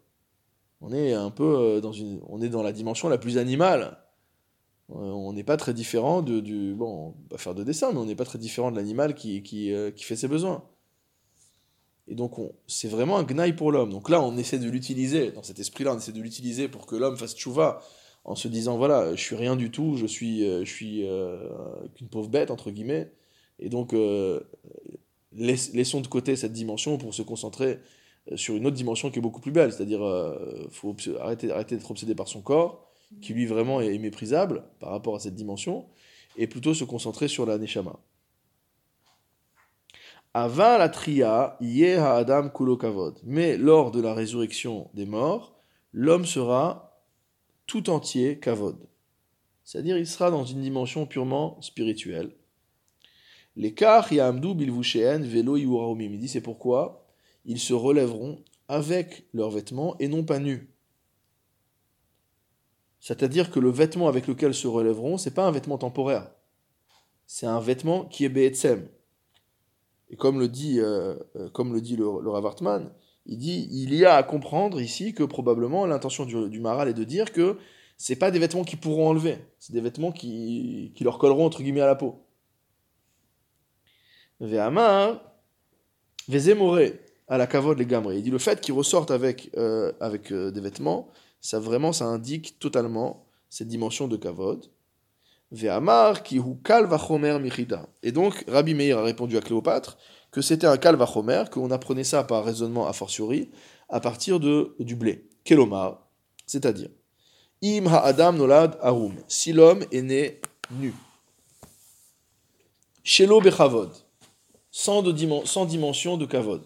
On 0.81 0.91
est 0.93 1.13
un 1.13 1.29
peu 1.31 1.43
euh, 1.43 1.81
dans 1.81 1.93
une, 1.93 2.19
on 2.27 2.41
est 2.41 2.49
dans 2.49 2.63
la 2.63 2.71
dimension 2.73 3.07
la 3.07 3.17
plus 3.17 3.37
animale. 3.37 3.97
Euh, 4.91 4.95
on 4.95 5.31
n'est 5.33 5.43
pas 5.45 5.57
très 5.57 5.73
différent 5.73 6.21
de, 6.21 6.41
du 6.41 6.73
bon, 6.73 7.15
on 7.29 7.31
va 7.31 7.37
faire 7.37 7.55
de 7.55 7.63
dessin, 7.63 7.91
mais 7.93 7.99
on 7.99 8.05
n'est 8.05 8.15
pas 8.15 8.25
très 8.25 8.39
différent 8.39 8.71
de 8.71 8.75
l'animal 8.75 9.15
qui 9.15 9.43
qui, 9.43 9.73
qui 9.95 10.03
fait 10.03 10.17
ses 10.17 10.27
besoins. 10.27 10.63
Et 12.11 12.15
donc, 12.15 12.37
on- 12.39 12.51
c'est 12.67 12.89
vraiment 12.89 13.17
un 13.17 13.23
gnaille 13.23 13.53
pour 13.55 13.71
l'homme. 13.71 13.89
Donc 13.89 14.09
là, 14.09 14.21
on 14.21 14.37
essaie 14.37 14.59
de 14.59 14.69
l'utiliser, 14.69 15.31
dans 15.31 15.43
cet 15.43 15.59
esprit-là, 15.59 15.93
on 15.93 15.97
essaie 15.97 16.11
de 16.11 16.19
l'utiliser 16.21 16.67
pour 16.67 16.85
que 16.85 16.97
l'homme 16.97 17.15
fasse 17.15 17.33
tchouva 17.35 17.81
en 18.25 18.35
se 18.35 18.49
disant 18.49 18.77
voilà, 18.77 19.15
je 19.15 19.21
suis 19.21 19.37
rien 19.37 19.55
du 19.55 19.71
tout, 19.71 19.95
je 19.95 20.05
suis, 20.05 20.43
euh, 20.45 20.65
je 20.65 20.69
suis 20.71 21.07
euh, 21.07 21.39
qu'une 21.95 22.09
pauvre 22.09 22.27
bête, 22.27 22.51
entre 22.51 22.69
guillemets. 22.69 23.09
Et 23.59 23.69
donc, 23.69 23.93
euh, 23.93 24.41
laiss- 25.33 25.71
laissons 25.73 26.01
de 26.01 26.07
côté 26.07 26.35
cette 26.35 26.51
dimension 26.51 26.97
pour 26.97 27.13
se 27.13 27.21
concentrer 27.21 27.79
sur 28.35 28.55
une 28.57 28.65
autre 28.67 28.75
dimension 28.75 29.09
qui 29.09 29.19
est 29.19 29.21
beaucoup 29.21 29.39
plus 29.41 29.53
belle. 29.53 29.71
C'est-à-dire, 29.71 30.03
euh, 30.03 30.67
faut 30.69 30.93
arrêter, 31.17 31.49
arrêter 31.49 31.77
d'être 31.77 31.89
obsédé 31.91 32.13
par 32.13 32.27
son 32.27 32.41
corps, 32.41 32.91
qui 33.21 33.33
lui 33.33 33.45
vraiment 33.45 33.79
est 33.79 33.97
méprisable 33.97 34.63
par 34.81 34.89
rapport 34.89 35.15
à 35.15 35.19
cette 35.19 35.35
dimension, 35.35 35.85
et 36.37 36.47
plutôt 36.47 36.73
se 36.73 36.83
concentrer 36.83 37.29
sur 37.29 37.45
la 37.45 37.57
neshama. 37.57 37.97
Avant 40.33 40.77
la 40.77 40.87
tria, 40.87 41.57
adam 41.59 42.49
kulo 42.49 42.77
kavod. 42.77 43.19
Mais 43.23 43.57
lors 43.57 43.91
de 43.91 44.01
la 44.01 44.13
résurrection 44.13 44.89
des 44.93 45.05
morts, 45.05 45.61
l'homme 45.91 46.25
sera 46.25 47.03
tout 47.67 47.89
entier 47.89 48.39
kavod. 48.39 48.77
C'est-à-dire, 49.65 49.97
il 49.97 50.07
sera 50.07 50.31
dans 50.31 50.45
une 50.45 50.61
dimension 50.61 51.05
purement 51.05 51.61
spirituelle. 51.61 52.31
Les 53.57 53.73
kach 53.73 54.11
yamdu 54.11 54.55
bilvushéen 54.55 55.19
velo 55.19 55.57
yuraumim. 55.57 56.13
Il 56.13 56.19
dit 56.19 56.29
c'est 56.29 56.41
pourquoi 56.41 57.05
ils 57.43 57.59
se 57.59 57.73
relèveront 57.73 58.43
avec 58.69 59.27
leurs 59.33 59.51
vêtements 59.51 59.97
et 59.99 60.07
non 60.07 60.23
pas 60.23 60.39
nus. 60.39 60.69
C'est-à-dire 63.01 63.51
que 63.51 63.59
le 63.59 63.69
vêtement 63.69 64.07
avec 64.07 64.27
lequel 64.27 64.53
se 64.53 64.67
relèveront, 64.67 65.17
c'est 65.17 65.33
pas 65.33 65.45
un 65.45 65.51
vêtement 65.51 65.77
temporaire. 65.77 66.31
C'est 67.25 67.47
un 67.47 67.59
vêtement 67.59 68.05
qui 68.05 68.23
est 68.23 68.29
be'etzem. 68.29 68.87
Et 70.11 70.17
comme 70.17 70.39
le 70.39 70.49
dit, 70.49 70.79
euh, 70.79 71.15
euh, 71.37 71.49
comme 71.49 71.73
le, 71.73 71.81
dit 71.81 71.97
Hartman, 72.43 72.91
il 73.25 73.37
dit 73.37 73.67
il 73.71 73.95
y 73.95 74.05
a 74.05 74.15
à 74.15 74.23
comprendre 74.23 74.81
ici 74.81 75.13
que 75.13 75.23
probablement 75.23 75.85
l'intention 75.85 76.25
du, 76.25 76.49
du 76.49 76.59
Maral 76.59 76.89
est 76.89 76.93
de 76.93 77.05
dire 77.05 77.31
que 77.31 77.57
c'est 77.97 78.17
pas 78.17 78.29
des 78.29 78.39
vêtements 78.39 78.63
qui 78.63 78.75
pourront 78.75 79.09
enlever, 79.09 79.37
c'est 79.57 79.73
des 79.73 79.79
vêtements 79.79 80.11
qui, 80.11 80.91
qui 80.95 81.03
leur 81.03 81.17
colleront 81.17 81.45
entre 81.45 81.61
guillemets 81.63 81.81
à 81.81 81.87
la 81.87 81.95
peau. 81.95 82.25
Ve'amar, 84.41 85.21
vezemore, 86.27 86.79
à 87.27 87.37
la 87.37 87.47
kavod 87.47 87.77
les 87.77 87.85
gamres. 87.85 88.11
Il 88.11 88.23
dit 88.23 88.31
le 88.31 88.39
fait 88.39 88.59
qu'ils 88.59 88.73
ressortent 88.73 89.11
avec, 89.11 89.51
euh, 89.55 89.93
avec 90.01 90.33
des 90.33 90.61
vêtements, 90.61 91.09
ça 91.39 91.59
vraiment 91.59 91.93
ça 91.93 92.05
indique 92.05 92.59
totalement 92.59 93.25
cette 93.49 93.69
dimension 93.69 94.09
de 94.09 94.17
kavod. 94.17 94.65
Ki 95.53 96.39
hu. 96.39 96.57
Et 98.03 98.11
donc, 98.11 98.45
Rabbi 98.47 98.73
Meir 98.73 98.97
a 98.99 99.03
répondu 99.03 99.37
à 99.37 99.41
Cléopâtre 99.41 99.97
que 100.31 100.41
c'était 100.41 100.67
un 100.67 100.77
kal 100.77 100.95
vachomer, 100.95 101.43
qu'on 101.51 101.71
apprenait 101.71 102.05
ça 102.05 102.23
par 102.23 102.45
raisonnement 102.45 102.87
a 102.87 102.93
fortiori, 102.93 103.49
à 103.89 103.99
partir 103.99 104.39
de, 104.39 104.75
du 104.79 104.95
blé. 104.95 105.27
Kelomar, 105.43 106.07
c'est-à-dire, 106.45 106.89
im 107.61 107.87
ha'adam 107.87 108.37
nolad 108.37 108.77
arum, 108.81 109.15
si 109.27 109.51
l'homme 109.51 109.83
est 109.91 110.01
né 110.01 110.39
nu. 110.71 110.93
Shelo 113.03 113.41
bechavod, 113.41 113.89
sans, 114.71 115.01
de 115.01 115.11
dimen- 115.11 115.45
sans 115.45 115.65
dimension 115.65 116.15
de 116.15 116.25
kavod. 116.25 116.61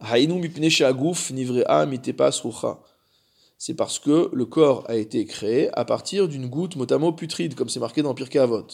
Hainu 0.00 0.34
mipne 0.34 0.70
she'aguf 0.70 1.30
nivrea 1.30 1.84
mitepas 1.86 2.40
rucha 2.42 2.78
c'est 3.64 3.74
parce 3.74 4.00
que 4.00 4.28
le 4.32 4.44
corps 4.44 4.82
a 4.90 4.96
été 4.96 5.24
créé 5.24 5.70
à 5.78 5.84
partir 5.84 6.26
d'une 6.26 6.48
goutte 6.48 6.74
motamo 6.74 7.12
putride, 7.12 7.54
comme 7.54 7.68
c'est 7.68 7.78
marqué 7.78 8.02
dans 8.02 8.12
Pirkei 8.12 8.40
Avot. 8.40 8.66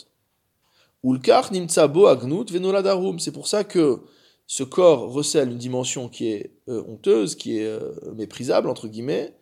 Ulkar 1.04 1.52
nimtsa 1.52 1.86
bo 1.88 2.06
agnut 2.06 2.50
venoladarum. 2.50 3.18
C'est 3.18 3.32
pour 3.32 3.48
ça 3.48 3.64
que 3.64 4.00
ce 4.46 4.62
corps 4.62 5.12
recèle 5.12 5.50
une 5.50 5.58
dimension 5.58 6.08
qui 6.08 6.28
est 6.28 6.54
euh, 6.70 6.82
honteuse, 6.88 7.34
qui 7.34 7.58
est 7.58 7.66
euh, 7.66 7.92
méprisable, 8.16 8.70
entre 8.70 8.88
guillemets, 8.88 9.36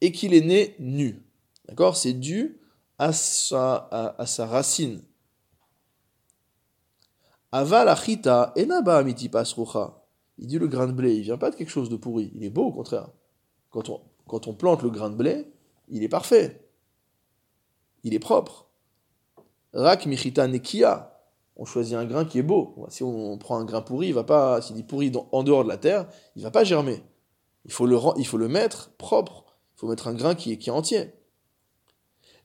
et 0.00 0.12
qu'il 0.12 0.32
est 0.32 0.46
né 0.46 0.76
nu. 0.78 1.26
D'accord? 1.68 1.96
C'est 1.96 2.12
dû 2.12 2.60
à 2.96 3.12
sa, 3.12 3.88
à, 4.16 4.26
sa 4.26 4.46
racine. 4.46 5.02
Aval 7.50 7.88
achita 7.88 8.52
enaba 8.56 8.98
amiti. 8.98 9.28
Il 10.38 10.46
dit 10.46 10.58
le 10.60 10.68
grain 10.68 10.86
de 10.86 10.92
blé, 10.92 11.16
il 11.16 11.22
vient 11.22 11.36
pas 11.36 11.50
de 11.50 11.56
quelque 11.56 11.70
chose 11.70 11.88
de 11.88 11.96
pourri, 11.96 12.30
il 12.36 12.44
est 12.44 12.50
beau 12.50 12.66
au 12.66 12.72
contraire. 12.72 13.08
Quand 13.70 13.88
on, 13.88 14.00
quand 14.26 14.48
on 14.48 14.54
plante 14.54 14.82
le 14.82 14.90
grain 14.90 15.10
de 15.10 15.16
blé, 15.16 15.46
il 15.88 16.02
est 16.02 16.08
parfait. 16.08 16.68
Il 18.02 18.14
est 18.14 18.18
propre. 18.18 18.68
Rak 19.72 20.06
michita 20.06 20.46
nekia. 20.46 21.10
On 21.56 21.64
choisit 21.64 21.94
un 21.94 22.04
grain 22.04 22.24
qui 22.24 22.38
est 22.38 22.42
beau. 22.42 22.74
Si 22.88 23.02
on 23.02 23.38
prend 23.38 23.58
un 23.58 23.64
grain 23.64 23.80
pourri, 23.80 24.08
il 24.08 24.14
va 24.14 24.24
pas. 24.24 24.60
S'il 24.60 24.78
est 24.78 24.82
pourri 24.82 25.12
en 25.30 25.42
dehors 25.42 25.62
de 25.62 25.68
la 25.68 25.76
terre, 25.76 26.08
il 26.36 26.42
va 26.42 26.50
pas 26.50 26.64
germer. 26.64 27.02
Il 27.64 27.72
faut 27.72 27.86
le, 27.86 27.98
il 28.16 28.26
faut 28.26 28.38
le 28.38 28.48
mettre 28.48 28.90
propre. 28.96 29.44
Il 29.76 29.80
faut 29.80 29.88
mettre 29.88 30.08
un 30.08 30.14
grain 30.14 30.34
qui 30.34 30.52
est, 30.52 30.58
qui 30.58 30.68
est 30.70 30.72
entier. 30.72 31.12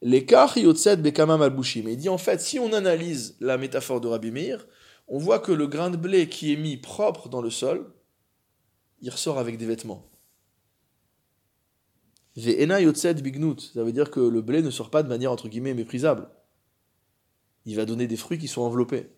Les 0.01 0.25
yotzed 0.55 1.01
bekama 1.01 1.37
malbushim. 1.37 1.87
Et 1.87 1.93
il 1.93 1.97
dit 1.97 2.09
en 2.09 2.17
fait, 2.17 2.39
si 2.39 2.59
on 2.59 2.71
analyse 2.71 3.35
la 3.39 3.57
métaphore 3.57 3.99
de 3.99 4.07
Rabbi 4.07 4.31
Meir, 4.31 4.65
on 5.07 5.17
voit 5.17 5.39
que 5.39 5.51
le 5.51 5.67
grain 5.67 5.89
de 5.89 5.97
blé 5.97 6.29
qui 6.29 6.53
est 6.53 6.55
mis 6.55 6.77
propre 6.77 7.29
dans 7.29 7.41
le 7.41 7.49
sol, 7.49 7.91
il 9.01 9.09
ressort 9.09 9.39
avec 9.39 9.57
des 9.57 9.65
vêtements. 9.65 10.05
Ça 12.39 13.83
veut 13.83 13.91
dire 13.91 14.11
que 14.11 14.19
le 14.19 14.41
blé 14.41 14.61
ne 14.61 14.69
sort 14.69 14.89
pas 14.89 15.03
de 15.03 15.07
manière 15.07 15.31
entre 15.31 15.49
guillemets 15.49 15.73
méprisable. 15.73 16.29
Il 17.65 17.75
va 17.75 17.85
donner 17.85 18.07
des 18.07 18.17
fruits 18.17 18.37
qui 18.39 18.47
sont 18.47 18.61
enveloppés. 18.61 19.09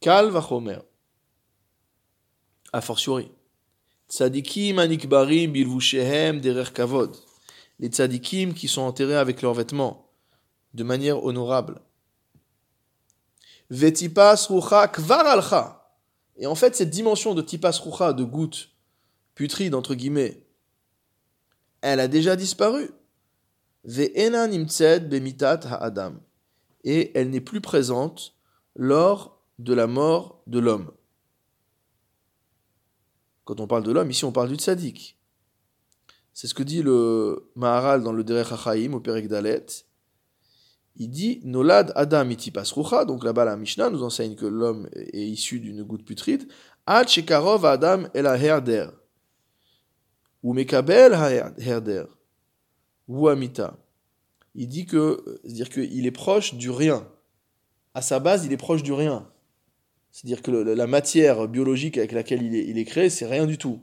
Kal 0.00 0.30
vachomer. 0.30 0.78
A 2.72 2.80
fortiori. 2.80 3.30
Tzadikim 4.08 4.78
anikbarim 4.78 5.52
bilvushehem 5.52 6.40
derer 6.40 6.72
kavod. 6.72 7.16
les 7.78 7.88
tzadikim 7.88 8.54
qui 8.54 8.68
sont 8.68 8.82
enterrés 8.82 9.16
avec 9.16 9.42
leurs 9.42 9.54
vêtements, 9.54 10.10
de 10.74 10.84
manière 10.84 11.24
honorable. 11.24 11.80
Vetipas 13.70 14.46
rucha 14.48 14.88
kvar 14.88 15.26
alcha. 15.26 15.96
Et 16.36 16.46
en 16.46 16.54
fait, 16.54 16.76
cette 16.76 16.90
dimension 16.90 17.34
de 17.34 17.42
tipas 17.42 17.80
rucha, 17.82 18.12
de 18.12 18.24
goutte 18.24 18.70
putride, 19.34 19.74
entre 19.74 19.94
guillemets, 19.94 20.46
elle 21.82 22.00
a 22.00 22.08
déjà 22.08 22.34
disparu. 22.36 22.90
Et 26.84 27.12
elle 27.14 27.30
n'est 27.30 27.40
plus 27.40 27.60
présente 27.60 28.34
lors 28.74 29.42
de 29.58 29.74
la 29.74 29.86
mort 29.86 30.42
de 30.46 30.58
l'homme. 30.58 30.90
Quand 33.44 33.60
on 33.60 33.66
parle 33.66 33.82
de 33.82 33.92
l'homme, 33.92 34.10
ici 34.10 34.24
on 34.24 34.32
parle 34.32 34.48
du 34.48 34.54
tzaddik. 34.54 35.18
C'est 36.32 36.46
ce 36.46 36.54
que 36.54 36.62
dit 36.62 36.82
le 36.82 37.50
Maharal 37.56 38.02
dans 38.02 38.12
le 38.12 38.24
Derech 38.24 38.52
HaChaim 38.52 38.94
au 38.94 39.00
Perek 39.00 39.28
Dalet. 39.28 39.66
Il 40.96 41.10
dit 41.10 41.40
Nolad 41.44 41.92
Adam 41.96 42.28
iti 42.30 42.50
pasrucha, 42.50 43.04
donc 43.04 43.24
là-bas 43.24 43.44
la 43.44 43.56
Mishnah 43.56 43.90
nous 43.90 44.02
enseigne 44.02 44.34
que 44.36 44.46
l'homme 44.46 44.88
est 44.94 45.26
issu 45.26 45.58
d'une 45.58 45.82
goutte 45.82 46.04
putride. 46.04 46.46
Ad 46.86 47.08
Adam 47.64 48.04
herder. 48.14 48.88
Ou 50.42 50.52
mekabel 50.54 51.12
herder. 51.58 52.04
Ou 53.08 53.28
amita. 53.28 53.78
Il 54.54 54.68
dit 54.68 54.86
que, 54.86 55.40
c'est-à-dire 55.44 55.70
qu'il 55.70 56.06
est 56.06 56.10
proche 56.10 56.54
du 56.54 56.70
rien. 56.70 57.08
À 57.94 58.02
sa 58.02 58.20
base, 58.20 58.44
il 58.44 58.52
est 58.52 58.58
proche 58.58 58.82
du 58.82 58.92
rien. 58.92 59.28
C'est-à-dire 60.10 60.42
que 60.42 60.50
la 60.50 60.86
matière 60.86 61.48
biologique 61.48 61.96
avec 61.96 62.12
laquelle 62.12 62.42
il 62.42 62.54
est, 62.54 62.66
il 62.66 62.84
créé, 62.84 63.08
c'est 63.08 63.26
rien 63.26 63.46
du 63.46 63.56
tout. 63.56 63.80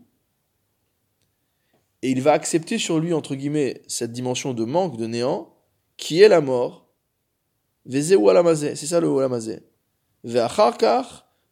Et 2.02 2.12
il 2.12 2.22
va 2.22 2.34
accepter 2.34 2.78
sur 2.78 3.00
lui, 3.00 3.14
entre 3.14 3.36
guillemets, 3.36 3.82
cette 3.88 4.12
dimension 4.12 4.54
de 4.54 4.64
manque, 4.64 4.96
de 4.96 5.08
néant, 5.08 5.54
qui 5.98 6.22
est 6.22 6.30
la 6.30 6.40
mort. 6.40 6.88
Ou 7.86 7.92
c'est 7.92 8.76
ça 8.76 9.00
le 9.00 9.10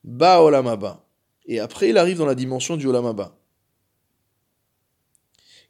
ba. 0.03 1.05
Et 1.45 1.59
après, 1.59 1.89
il 1.89 1.97
arrive 1.97 2.17
dans 2.17 2.25
la 2.25 2.35
dimension 2.35 2.77
du 2.77 2.87
olamaba. 2.87 3.37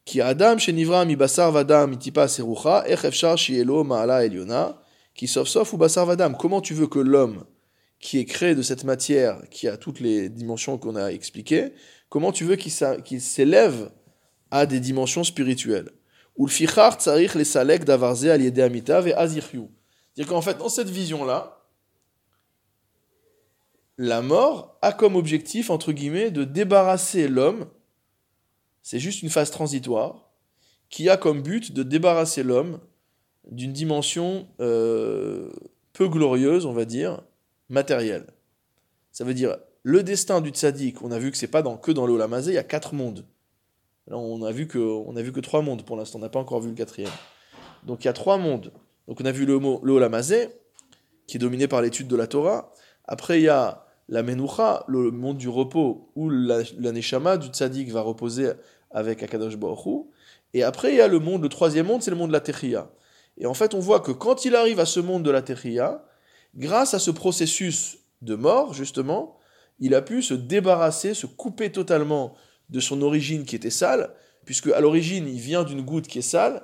Ki 0.08 0.22
adam 0.22 0.58
shenivra 0.58 1.04
mi 1.04 1.18
basar 1.18 1.52
vadam 1.52 1.92
itipa 1.92 2.30
serucha, 2.30 2.86
ech 2.88 3.04
efshar 3.04 3.36
shielo 3.38 3.84
ma'ala 3.84 4.24
eliona, 4.26 4.80
qui 5.14 5.28
sauf 5.28 5.50
sauf 5.50 5.74
ou 5.74 5.78
basar 5.78 6.06
vadam. 6.06 6.38
Comment 6.38 6.62
tu 6.62 6.74
veux 6.74 6.88
que 6.88 7.00
l'homme 7.00 7.44
qui 8.00 8.18
est 8.18 8.24
créé 8.24 8.56
de 8.56 8.62
cette 8.62 8.86
matière, 8.86 9.42
qui 9.52 9.68
a 9.68 9.76
toutes 9.76 10.00
les 10.00 10.30
dimensions 10.30 10.78
qu'on 10.78 10.96
a 10.96 11.12
expliquées, 11.12 11.74
comment 12.08 12.32
tu 12.32 12.46
veux 12.46 12.56
qu'il 12.56 13.22
s'élève 13.22 13.92
à 14.50 14.66
des 14.66 14.80
dimensions 14.80 15.26
spirituelles? 15.26 15.92
Les 16.38 17.44
salek 17.44 17.84
d'avarze 17.84 18.28
amitav 18.28 19.10
et 19.10 19.12
C'est-à-dire 19.12 20.28
qu'en 20.28 20.42
fait, 20.42 20.58
dans 20.58 20.70
cette 20.70 20.90
vision-là, 20.90 21.66
la 23.98 24.22
mort 24.22 24.78
a 24.82 24.94
comme 24.94 25.18
objectif, 25.18 25.70
entre 25.70 25.92
guillemets, 25.92 26.32
de 26.32 26.46
débarrasser 26.46 27.28
l'homme, 27.28 27.66
c'est 28.88 29.00
juste 29.00 29.22
une 29.22 29.30
phase 29.30 29.52
transitoire, 29.52 30.32
qui 30.90 31.10
a 31.10 31.18
comme 31.18 31.42
but 31.42 31.74
de 31.74 31.84
débarrasser 31.84 32.42
l'homme 32.42 32.80
d'une 33.52 33.74
dimension 33.74 34.48
euh, 34.62 35.50
peu 35.92 36.08
glorieuse, 36.08 36.66
on 36.66 36.72
va 36.72 36.86
dire, 36.86 37.22
matériel. 37.68 38.28
Ça 39.12 39.26
veut 39.26 39.34
dire, 39.34 39.58
le 39.84 40.04
destin 40.04 40.40
du 40.40 40.52
tzaddik, 40.52 41.02
on 41.02 41.12
a 41.12 41.20
vu 41.20 41.32
que 41.32 41.38
c'est 41.38 41.50
pas 41.50 41.62
dans, 41.62 41.76
que 41.76 41.92
dans 41.92 42.08
le 42.08 42.18
il 42.48 42.54
y 42.54 42.58
a 42.58 42.64
quatre 42.64 42.94
mondes. 42.94 43.26
Là, 44.08 44.18
on 44.18 44.42
a 44.44 44.54
vu 44.54 44.70
que, 44.70 44.78
on 44.78 45.18
a 45.18 45.22
vu 45.22 45.34
que 45.34 45.42
trois 45.42 45.62
mondes 45.62 45.84
pour 45.84 45.98
l'instant, 45.98 46.20
on 46.20 46.22
n'a 46.22 46.30
pas 46.30 46.40
encore 46.40 46.62
vu 46.62 46.70
le 46.70 46.76
quatrième. 46.76 47.12
Donc 47.84 48.06
il 48.06 48.08
y 48.08 48.10
a 48.10 48.14
trois 48.14 48.38
mondes. 48.38 48.72
Donc 49.10 49.20
on 49.20 49.26
a 49.26 49.34
vu 49.34 49.46
le 49.46 49.60
qui 51.28 51.36
est 51.36 51.40
dominé 51.42 51.68
par 51.68 51.82
l'étude 51.82 52.08
de 52.08 52.16
la 52.16 52.28
Torah. 52.28 52.72
Après, 53.04 53.42
il 53.42 53.44
y 53.44 53.50
a 53.50 53.88
la 54.10 54.24
Menucha, 54.24 54.86
le 54.88 55.12
monde 55.12 55.38
du 55.38 55.50
repos, 55.50 56.10
où 56.16 56.30
la, 56.30 56.64
Neshama 56.92 57.38
du 57.38 57.48
tzaddik 57.48 57.92
va 57.92 58.02
reposer 58.02 58.52
avec 58.92 59.24
Akadosh 59.24 59.58
Baruch 59.58 60.06
Et 60.54 60.64
après, 60.64 60.92
il 60.92 60.98
y 60.98 61.02
a 61.02 61.08
le 61.08 61.20
monde, 61.20 61.44
le 61.44 61.50
troisième 61.50 61.88
monde, 61.88 62.02
c'est 62.02 62.12
le 62.12 62.18
monde 62.18 62.30
de 62.30 62.34
la 62.34 62.42
Techia. 62.42 62.90
Et 63.38 63.46
en 63.46 63.54
fait, 63.54 63.74
on 63.74 63.80
voit 63.80 64.00
que 64.00 64.12
quand 64.12 64.46
il 64.46 64.56
arrive 64.56 64.80
à 64.80 64.86
ce 64.86 65.00
monde 65.00 65.24
de 65.24 65.32
la 65.32 65.42
Techia, 65.42 66.06
grâce 66.56 66.94
à 66.94 67.00
ce 67.00 67.12
processus 67.12 68.00
de 68.22 68.36
mort, 68.36 68.74
justement, 68.74 69.38
il 69.80 69.94
a 69.94 70.02
pu 70.02 70.22
se 70.22 70.34
débarrasser, 70.34 71.14
se 71.14 71.28
couper 71.28 71.72
totalement 71.72 72.34
de 72.70 72.80
son 72.80 73.02
origine 73.02 73.46
qui 73.46 73.56
était 73.56 73.70
sale, 73.70 74.14
puisque 74.46 74.68
à 74.68 74.80
l'origine, 74.80 75.28
il 75.28 75.40
vient 75.40 75.64
d'une 75.64 75.82
goutte 75.82 76.08
qui 76.08 76.20
est 76.20 76.24
sale, 76.24 76.64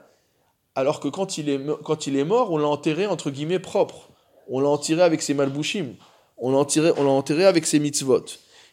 alors 0.76 1.00
que 1.00 1.08
quand 1.08 1.38
il 1.38 1.50
est, 1.50 1.62
quand 1.84 2.08
il 2.08 2.18
est 2.18 2.24
mort, 2.24 2.52
on 2.52 2.58
l'a 2.58 2.68
enterré 2.68 3.06
entre 3.06 3.30
guillemets 3.30 3.60
propre. 3.60 4.10
On 4.48 4.60
l'a 4.60 4.70
enterré 4.70 5.02
avec 5.04 5.22
ses 5.22 5.34
malbouchim. 5.34 5.96
On 6.38 6.52
l'a 6.52 6.58
enterré, 6.58 6.92
on 6.98 7.06
enterré 7.08 7.46
avec 7.46 7.66
ses 7.66 7.80
mitzvot. 7.80 8.26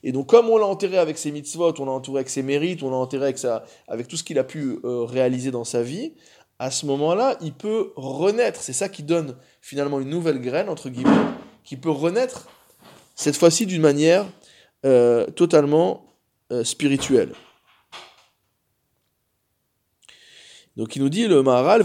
Et 0.02 0.12
donc, 0.12 0.28
comme 0.28 0.48
on 0.48 0.56
l'a 0.56 0.66
enterré 0.66 0.98
avec 0.98 1.18
ses 1.18 1.30
mitzvot, 1.30 1.74
on 1.78 1.84
l'a 1.84 1.92
entouré 1.92 2.20
avec 2.20 2.30
ses 2.30 2.42
mérites, 2.42 2.82
on 2.82 2.90
l'a 2.90 2.96
enterré 2.96 3.24
avec, 3.24 3.38
sa, 3.38 3.64
avec 3.86 4.08
tout 4.08 4.16
ce 4.16 4.24
qu'il 4.24 4.38
a 4.38 4.44
pu 4.44 4.78
euh, 4.84 5.04
réaliser 5.04 5.50
dans 5.50 5.64
sa 5.64 5.82
vie, 5.82 6.14
à 6.58 6.70
ce 6.70 6.86
moment-là, 6.86 7.36
il 7.40 7.52
peut 7.52 7.92
renaître. 7.96 8.60
C'est 8.60 8.72
ça 8.72 8.88
qui 8.88 9.02
donne 9.02 9.36
finalement 9.60 10.00
une 10.00 10.10
nouvelle 10.10 10.40
graine, 10.40 10.68
entre 10.68 10.88
guillemets, 10.88 11.10
qui 11.64 11.76
peut 11.76 11.90
renaître, 11.90 12.48
cette 13.14 13.36
fois-ci 13.36 13.66
d'une 13.66 13.82
manière 13.82 14.26
euh, 14.86 15.26
totalement 15.26 16.06
euh, 16.52 16.64
spirituelle. 16.64 17.32
Donc 20.76 20.96
il 20.96 21.02
nous 21.02 21.08
dit 21.10 21.26
le 21.26 21.42
Maharal, 21.42 21.82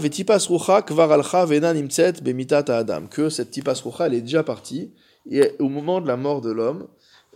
adam, 2.68 3.06
que 3.06 3.28
cette 3.28 3.50
tipas 3.50 3.82
rucha, 3.84 4.08
est 4.08 4.20
déjà 4.20 4.42
partie, 4.42 4.94
et 5.30 5.52
au 5.58 5.68
moment 5.68 6.00
de 6.00 6.06
la 6.06 6.16
mort 6.16 6.40
de 6.40 6.50
l'homme, 6.50 6.86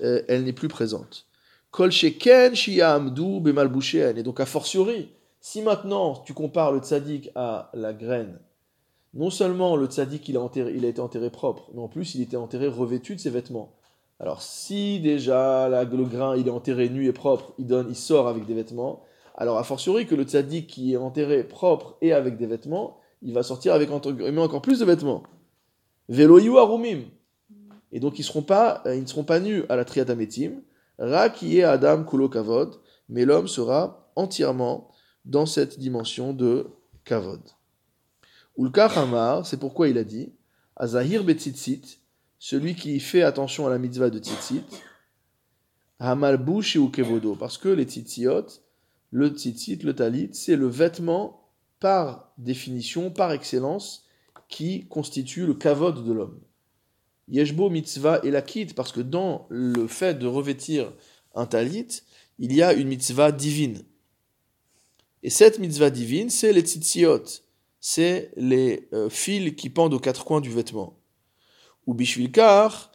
elle 0.00 0.44
n'est 0.44 0.52
plus 0.52 0.68
présente. 0.68 1.26
Kol 1.70 1.92
sheken 1.92 2.54
Et 2.54 4.22
donc 4.22 4.40
a 4.40 4.46
fortiori, 4.46 5.10
si 5.40 5.62
maintenant 5.62 6.14
tu 6.24 6.34
compares 6.34 6.72
le 6.72 6.80
tzaddik 6.80 7.30
à 7.34 7.70
la 7.74 7.92
graine, 7.92 8.40
non 9.14 9.30
seulement 9.30 9.76
le 9.76 9.86
tzaddik 9.86 10.28
il 10.28 10.36
a, 10.36 10.40
enterré, 10.40 10.76
été 10.76 11.00
enterré 11.00 11.30
propre, 11.30 11.70
mais 11.74 11.80
en 11.80 11.88
plus 11.88 12.14
il 12.14 12.22
était 12.22 12.36
enterré 12.36 12.66
revêtu 12.68 13.14
de 13.14 13.20
ses 13.20 13.30
vêtements. 13.30 13.72
Alors 14.18 14.42
si 14.42 15.00
déjà 15.00 15.68
le 15.68 16.04
grain 16.04 16.36
il 16.36 16.48
est 16.48 16.50
enterré 16.50 16.88
nu 16.88 17.06
et 17.06 17.12
propre, 17.12 17.54
il 17.58 17.66
il 17.88 17.96
sort 17.96 18.28
avec 18.28 18.46
des 18.46 18.54
vêtements, 18.54 19.02
alors 19.36 19.58
a 19.58 19.64
fortiori 19.64 20.06
que 20.06 20.14
le 20.14 20.24
tzaddik 20.24 20.66
qui 20.66 20.92
est 20.92 20.96
enterré 20.96 21.44
propre 21.44 21.96
et 22.02 22.12
avec 22.12 22.36
des 22.36 22.46
vêtements, 22.46 22.98
il 23.22 23.32
va 23.32 23.42
sortir 23.42 23.74
avec 23.74 23.90
encore 23.90 24.62
plus 24.62 24.80
de 24.80 24.84
vêtements. 24.84 25.22
Veloyu 26.08 26.58
arumim. 26.58 27.02
Et 27.92 28.00
donc 28.00 28.14
euh, 28.14 28.16
ils 28.94 29.02
ne 29.02 29.06
seront 29.06 29.24
pas 29.24 29.40
nus 29.40 29.64
à 29.68 29.76
la 29.76 29.84
triatametim. 29.84 30.62
Ra 30.98 31.30
qui 31.30 31.58
est 31.58 31.62
Adam 31.62 32.04
kulo 32.04 32.28
kavod, 32.28 32.76
mais 33.08 33.24
l'homme 33.24 33.48
sera 33.48 34.12
entièrement 34.16 34.90
dans 35.24 35.46
cette 35.46 35.78
dimension 35.78 36.32
de 36.32 36.66
kavod. 37.04 37.40
Ulka 38.58 38.86
Hamar, 38.86 39.46
c'est 39.46 39.56
pourquoi 39.56 39.88
il 39.88 39.96
a 39.96 40.04
dit 40.04 40.32
Azahir 40.76 41.24
betzitzit, 41.24 42.00
celui 42.38 42.74
qui 42.74 43.00
fait 43.00 43.22
attention 43.22 43.66
à 43.66 43.70
la 43.70 43.78
mitzvah 43.78 44.10
de 44.10 44.18
tzitzit, 44.18 44.64
Hamal 45.98 46.38
bouche 46.38 46.76
ou 46.76 46.88
kevodo, 46.88 47.34
parce 47.34 47.58
que 47.58 47.68
les 47.68 47.84
tzitziot, 47.84 48.46
le 49.10 49.28
tzitzit, 49.28 49.78
le 49.82 49.94
talit, 49.94 50.30
c'est 50.32 50.56
le 50.56 50.66
vêtement 50.66 51.48
par 51.78 52.32
définition, 52.38 53.10
par 53.10 53.32
excellence, 53.32 54.06
qui 54.48 54.86
constitue 54.88 55.46
le 55.46 55.54
kavod 55.54 56.04
de 56.04 56.12
l'homme. 56.12 56.40
Yeshbo 57.30 57.70
mitzvah 57.70 58.20
et 58.24 58.30
la 58.30 58.42
parce 58.74 58.92
que 58.92 59.00
dans 59.00 59.46
le 59.50 59.86
fait 59.86 60.18
de 60.18 60.26
revêtir 60.26 60.92
un 61.34 61.46
talit, 61.46 62.02
il 62.38 62.52
y 62.52 62.62
a 62.62 62.72
une 62.72 62.88
mitzvah 62.88 63.30
divine. 63.30 63.82
Et 65.22 65.30
cette 65.30 65.58
mitzvah 65.58 65.90
divine, 65.90 66.30
c'est 66.30 66.52
les 66.52 66.62
tzitziot, 66.62 67.24
c'est 67.78 68.32
les 68.36 68.88
euh, 68.92 69.08
fils 69.08 69.54
qui 69.54 69.70
pendent 69.70 69.94
aux 69.94 70.00
quatre 70.00 70.24
coins 70.24 70.40
du 70.40 70.50
vêtement. 70.50 70.98
Ou 71.86 71.94
bishvilkar, 71.94 72.90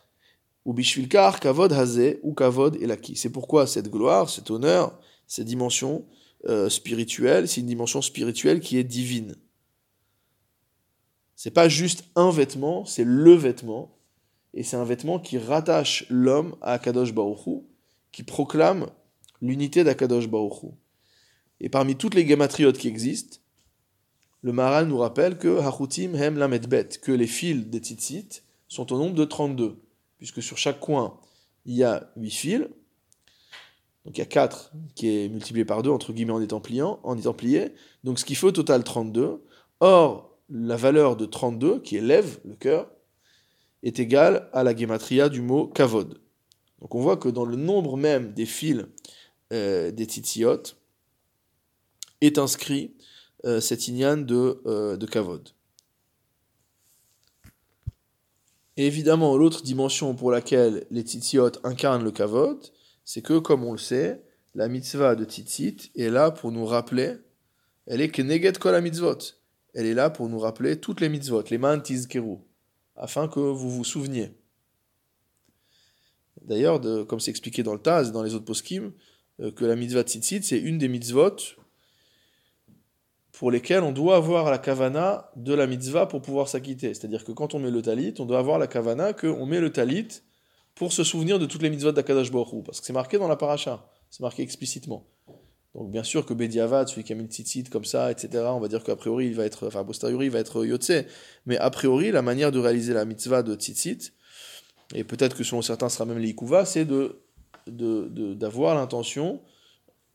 ou 0.65 0.73
bishvilkar, 0.73 1.39
kavod 1.39 1.71
hazé, 1.71 2.19
ou 2.23 2.33
kavod 2.33 2.75
elaki. 2.81 3.15
C'est 3.15 3.29
pourquoi 3.29 3.67
cette 3.67 3.89
gloire, 3.89 4.29
cet 4.29 4.51
honneur, 4.51 4.99
cette 5.27 5.45
dimension 5.45 6.05
euh, 6.47 6.69
spirituelle, 6.69 7.47
c'est 7.47 7.61
une 7.61 7.67
dimension 7.67 8.01
spirituelle 8.01 8.59
qui 8.59 8.77
est 8.77 8.83
divine. 8.83 9.35
C'est 11.35 11.51
pas 11.51 11.69
juste 11.69 12.05
un 12.15 12.31
vêtement, 12.31 12.85
c'est 12.85 13.03
le 13.03 13.33
vêtement, 13.33 13.94
et 14.55 14.63
c'est 14.63 14.77
un 14.77 14.85
vêtement 14.85 15.19
qui 15.19 15.37
rattache 15.37 16.05
l'homme 16.09 16.55
à 16.61 16.73
Akadosh 16.73 17.13
Baruch 17.13 17.63
qui 18.11 18.23
proclame 18.23 18.87
l'unité 19.41 19.83
d'Akadosh 19.83 20.27
Baruch 20.27 20.71
et 21.59 21.69
parmi 21.69 21.95
toutes 21.95 22.15
les 22.15 22.27
gematriotes 22.27 22.77
qui 22.77 22.87
existent, 22.87 23.37
le 24.41 24.51
Maral 24.51 24.87
nous 24.87 24.97
rappelle 24.97 25.37
que 25.37 25.59
Hachutim 25.59 26.15
hem 26.15 26.37
que 27.01 27.11
les 27.11 27.27
fils 27.27 27.67
des 27.67 27.79
tzitzit 27.79 28.43
sont 28.67 28.91
au 28.93 28.97
nombre 28.97 29.15
de 29.15 29.25
32, 29.25 29.77
puisque 30.17 30.43
sur 30.43 30.57
chaque 30.57 30.79
coin, 30.79 31.19
il 31.65 31.75
y 31.75 31.83
a 31.83 32.11
8 32.17 32.29
fils. 32.29 32.59
Donc 34.05 34.17
il 34.17 34.19
y 34.19 34.21
a 34.21 34.27
4 34.27 34.71
qui 34.93 35.07
est 35.07 35.29
multiplié 35.29 35.65
par 35.65 35.81
2, 35.81 35.89
entre 35.89 36.13
guillemets, 36.13 36.33
en 36.33 36.41
étant, 36.41 36.59
pliant, 36.59 36.99
en 37.03 37.17
étant. 37.17 37.35
Donc 38.03 38.19
ce 38.19 38.25
qui 38.25 38.35
fait 38.35 38.45
au 38.45 38.51
total 38.51 38.83
32. 38.83 39.43
Or, 39.79 40.37
la 40.49 40.75
valeur 40.75 41.15
de 41.15 41.25
32, 41.25 41.79
qui 41.79 41.97
est 41.97 42.01
lève, 42.01 42.39
le 42.45 42.55
cœur, 42.55 42.87
est 43.85 43.99
égale 43.99 44.49
à 44.51 44.63
la 44.63 44.75
gematria 44.75 45.29
du 45.29 45.41
mot 45.41 45.67
kavod. 45.67 46.19
Donc 46.81 46.95
on 46.95 46.99
voit 46.99 47.17
que 47.17 47.29
dans 47.29 47.45
le 47.45 47.55
nombre 47.55 47.95
même 47.95 48.33
des 48.33 48.45
fils 48.45 48.85
euh, 49.53 49.91
des 49.91 50.07
titiot 50.07 50.63
est 52.19 52.37
inscrit 52.37 52.95
euh, 53.45 53.61
cet 53.61 53.87
inyan 53.87 54.17
de, 54.17 54.61
euh, 54.65 54.97
de 54.97 55.05
kavod. 55.05 55.49
Évidemment, 58.75 59.37
l'autre 59.37 59.61
dimension 59.61 60.15
pour 60.15 60.31
laquelle 60.31 60.85
les 60.89 61.03
titiot 61.03 61.51
incarnent 61.63 62.03
le 62.03 62.11
kavod, 62.11 62.59
c'est 63.05 63.21
que, 63.21 63.39
comme 63.39 63.63
on 63.63 63.71
le 63.71 63.77
sait, 63.77 64.21
la 64.55 64.67
mitzvah 64.67 65.15
de 65.15 65.23
tzitzit 65.23 65.91
est 65.95 66.09
là 66.09 66.31
pour 66.31 66.51
nous 66.51 66.65
rappeler, 66.65 67.15
elle 67.85 68.01
est 68.01 68.09
keneget 68.09 68.53
kol 68.53 68.81
mitzvot. 68.81 69.19
Elle 69.73 69.85
est 69.85 69.93
là 69.93 70.09
pour 70.09 70.27
nous 70.27 70.39
rappeler 70.39 70.79
toutes 70.79 71.01
les 71.01 71.09
mitzvot, 71.09 71.43
les 71.51 71.57
man 71.57 71.83
tizkeru, 71.83 72.39
afin 72.95 73.27
que 73.27 73.39
vous 73.39 73.69
vous 73.69 73.83
souveniez. 73.83 74.31
D'ailleurs, 76.41 76.79
comme 77.07 77.19
c'est 77.19 77.31
expliqué 77.31 77.63
dans 77.63 77.73
le 77.73 77.79
Taz 77.79 78.09
et 78.09 78.11
dans 78.11 78.23
les 78.23 78.35
autres 78.35 78.45
poskim, 78.45 78.91
euh, 79.41 79.51
que 79.51 79.65
la 79.65 79.75
mitzvah 79.75 80.03
tzitzit, 80.03 80.43
c'est 80.43 80.59
une 80.59 80.77
des 80.77 80.87
mitzvot 80.87 81.35
pour 83.31 83.51
lesquelles 83.51 83.83
on 83.83 83.91
doit 83.91 84.15
avoir 84.15 84.49
la 84.49 84.57
kavana 84.57 85.29
de 85.35 85.53
la 85.53 85.67
mitzvah 85.67 86.05
pour 86.05 86.21
pouvoir 86.21 86.47
s'acquitter. 86.47 86.93
C'est-à-dire 86.93 87.25
que 87.25 87.33
quand 87.33 87.53
on 87.53 87.59
met 87.59 87.71
le 87.71 87.81
talit, 87.81 88.13
on 88.19 88.25
doit 88.25 88.39
avoir 88.39 88.59
la 88.59 88.67
kavana 88.67 89.11
qu'on 89.13 89.45
met 89.45 89.59
le 89.59 89.71
talit 89.71 90.07
pour 90.73 90.93
se 90.93 91.03
souvenir 91.03 91.37
de 91.39 91.45
toutes 91.45 91.61
les 91.61 91.69
mitzvot 91.69 91.91
d'Akadash 91.91 92.31
Baruch 92.31 92.63
parce 92.63 92.79
que 92.79 92.87
c'est 92.87 92.93
marqué 92.93 93.17
dans 93.17 93.27
la 93.27 93.35
paracha, 93.35 93.89
c'est 94.09 94.21
marqué 94.21 94.41
explicitement. 94.41 95.05
Donc 95.75 95.91
bien 95.91 96.03
sûr 96.03 96.25
que 96.25 96.33
Bediavad, 96.33 96.87
celui 96.87 97.03
qui 97.03 97.11
a 97.11 97.15
mis 97.15 97.23
le 97.23 97.29
tzitzit 97.29 97.65
comme 97.65 97.83
ça, 97.83 98.09
etc., 98.09 98.45
on 98.47 98.59
va 98.59 98.69
dire 98.69 98.81
qu'a 98.81 98.95
priori 98.95 99.27
il 99.27 99.35
va 99.35 99.43
être, 99.43 99.67
enfin 99.67 99.81
a 99.81 99.83
posteriori 99.83 100.27
il 100.27 100.31
va 100.31 100.39
être 100.39 100.65
yotze, 100.65 101.03
mais 101.45 101.57
a 101.57 101.69
priori 101.69 102.11
la 102.11 102.21
manière 102.21 102.53
de 102.53 102.59
réaliser 102.59 102.93
la 102.93 103.03
mitzvah 103.03 103.43
de 103.43 103.55
tzitzit, 103.55 104.13
et 104.93 105.03
peut-être 105.03 105.35
que 105.35 105.43
selon 105.43 105.61
certains 105.61 105.89
sera 105.89 106.05
même 106.05 106.19
l'ikuva, 106.19 106.65
c'est 106.65 106.85
de, 106.85 107.19
d'avoir 107.67 108.75
l'intention, 108.75 109.41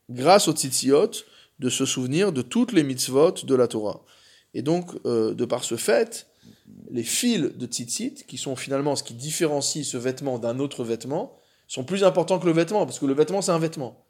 grâce 0.09 0.47
au 0.47 0.53
tzitziot, 0.53 1.11
de 1.59 1.69
se 1.69 1.85
souvenir 1.85 2.31
de 2.31 2.41
toutes 2.41 2.71
les 2.71 2.83
mitzvot 2.83 3.33
de 3.43 3.55
la 3.55 3.67
Torah. 3.67 4.03
Et 4.55 4.63
donc, 4.63 4.91
euh, 5.05 5.35
de 5.35 5.45
par 5.45 5.63
ce 5.63 5.75
fait, 5.75 6.27
les 6.89 7.03
fils 7.03 7.55
de 7.55 7.67
tzitzit, 7.67 8.25
qui 8.27 8.37
sont 8.37 8.55
finalement 8.55 8.95
ce 8.95 9.03
qui 9.03 9.13
différencie 9.13 9.85
ce 9.85 9.97
vêtement 9.97 10.39
d'un 10.39 10.57
autre 10.57 10.83
vêtement, 10.83 11.37
sont 11.67 11.83
plus 11.83 12.03
importants 12.03 12.39
que 12.39 12.47
le 12.47 12.51
vêtement, 12.51 12.85
parce 12.85 12.97
que 12.97 13.05
le 13.05 13.13
vêtement, 13.13 13.43
c'est 13.43 13.51
un 13.51 13.59
vêtement. 13.59 14.07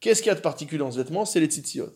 Qu'est-ce 0.00 0.22
qu'il 0.22 0.28
y 0.28 0.32
a 0.32 0.36
de 0.36 0.40
particulier 0.40 0.78
dans 0.78 0.90
ce 0.90 0.98
vêtement? 0.98 1.24
C'est 1.24 1.40
les 1.40 1.46
tzitziot. 1.46 1.94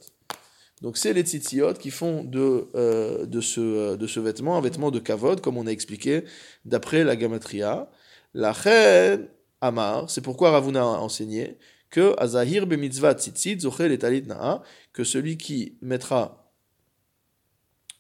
Donc 0.81 0.97
c'est 0.97 1.13
les 1.13 1.23
tzitziot 1.23 1.75
qui 1.75 1.91
font 1.91 2.25
de, 2.25 2.69
euh, 2.75 3.27
de, 3.27 3.41
ce, 3.41 3.61
euh, 3.61 3.97
de 3.97 4.07
ce 4.07 4.19
vêtement 4.21 4.57
un 4.57 4.61
vêtement 4.61 4.91
de 4.91 4.99
kavod, 4.99 5.41
comme 5.41 5.59
on 5.59 5.67
a 5.67 5.71
expliqué 5.71 6.25
d'après 6.65 7.05
la 7.05 7.17
gamatria. 7.17 7.91
La 8.33 8.53
reine 8.53 9.29
Amar, 9.61 10.09
c'est 10.09 10.23
pourquoi 10.23 10.53
Ravuna 10.53 10.83
a 10.83 10.85
enseigné 10.85 11.59
que 11.91 12.15
Azahir 12.19 12.67
be 12.67 12.75
mitzvah 12.75 13.15
tzitzit 13.15 13.61
zochel 13.61 13.93
et 13.93 14.23
na'a, 14.23 14.63
que 14.93 15.05
celui 15.05 15.37
qui 15.37 15.77
mettra, 15.83 16.53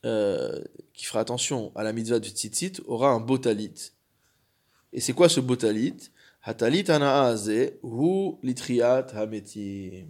euh, 0.06 0.64
qui 0.94 1.04
fera 1.04 1.20
attention 1.20 1.72
à 1.74 1.82
la 1.82 1.92
mitzvah 1.92 2.20
du 2.20 2.30
tzitzit 2.30 2.80
aura 2.86 3.10
un 3.10 3.20
beau 3.20 3.36
talit. 3.36 3.92
Et 4.92 5.00
c'est 5.00 5.12
quoi 5.12 5.28
ce 5.28 5.40
beau 5.40 5.56
talit? 5.56 6.10
Hatalit 6.42 6.86
hu 7.82 8.32
litriat 8.42 9.06
hametim. 9.14 10.08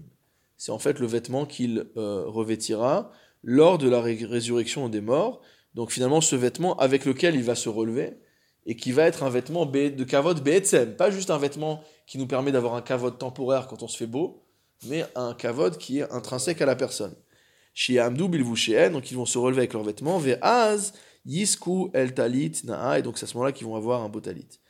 C'est 0.57 0.73
en 0.73 0.79
fait 0.79 0.99
le 0.99 1.07
vêtement 1.07 1.47
qu'il 1.47 1.87
euh, 1.97 2.25
revêtira 2.27 3.11
lors 3.43 3.79
de 3.79 3.89
la 3.89 4.01
résurrection 4.01 4.89
des 4.89 5.01
morts. 5.01 5.41
Donc 5.75 5.91
finalement, 5.91 6.21
ce 6.21 6.37
vêtement 6.37 6.77
avec 6.77 7.05
lequel 7.05 7.35
il 7.35 7.43
va 7.43 7.55
se 7.55 7.69
relever 7.69 8.19
et 8.67 8.77
qui 8.77 8.93
va 8.93 9.05
être 9.05 9.23
un 9.23 9.31
vêtement 9.31 9.67
de 9.67 10.05
kavod 10.05 10.43
be'etzem, 10.43 10.95
pas 10.97 11.11
juste 11.11 11.31
un 11.31 11.39
vêtement 11.39 11.83
qui 12.07 12.19
nous 12.19 12.27
permet 12.27 12.53
d'avoir 12.53 12.75
un 12.75 12.83
kavod 12.83 13.19
temporaire 13.19 13.67
quand 13.67 13.83
on 13.83 13.89
se 13.89 13.97
fait 13.97 14.07
beau, 14.07 14.45
mais 14.87 15.05
un 15.15 15.35
kavod 15.35 15.79
qui 15.79 16.01
est 16.01 16.13
intrinsèque 16.13 16.61
à 16.61 16.67
la 16.67 16.77
personne. 16.77 17.15
Chez 17.73 17.99
Amdou 18.01 18.29
Bilvouchéen, 18.29 18.91
donc 18.91 19.11
ils 19.11 19.17
vont 19.17 19.27
se 19.27 19.39
relever 19.39 19.61
avec 19.61 19.73
leurs 19.73 19.85
vêtements, 19.85 20.19
ve'az 20.19 20.93
yisku 21.25 21.91
el 21.95 22.13
et 22.19 23.03
donc 23.03 23.19
c'est 23.19 23.25
à 23.25 23.27
ce 23.27 23.35
moment-là 23.35 23.53
qu'ils 23.53 23.67
vont 23.67 23.77
avoir 23.77 24.03
un 24.03 24.09
beau 24.09 24.21
talit. 24.21 24.61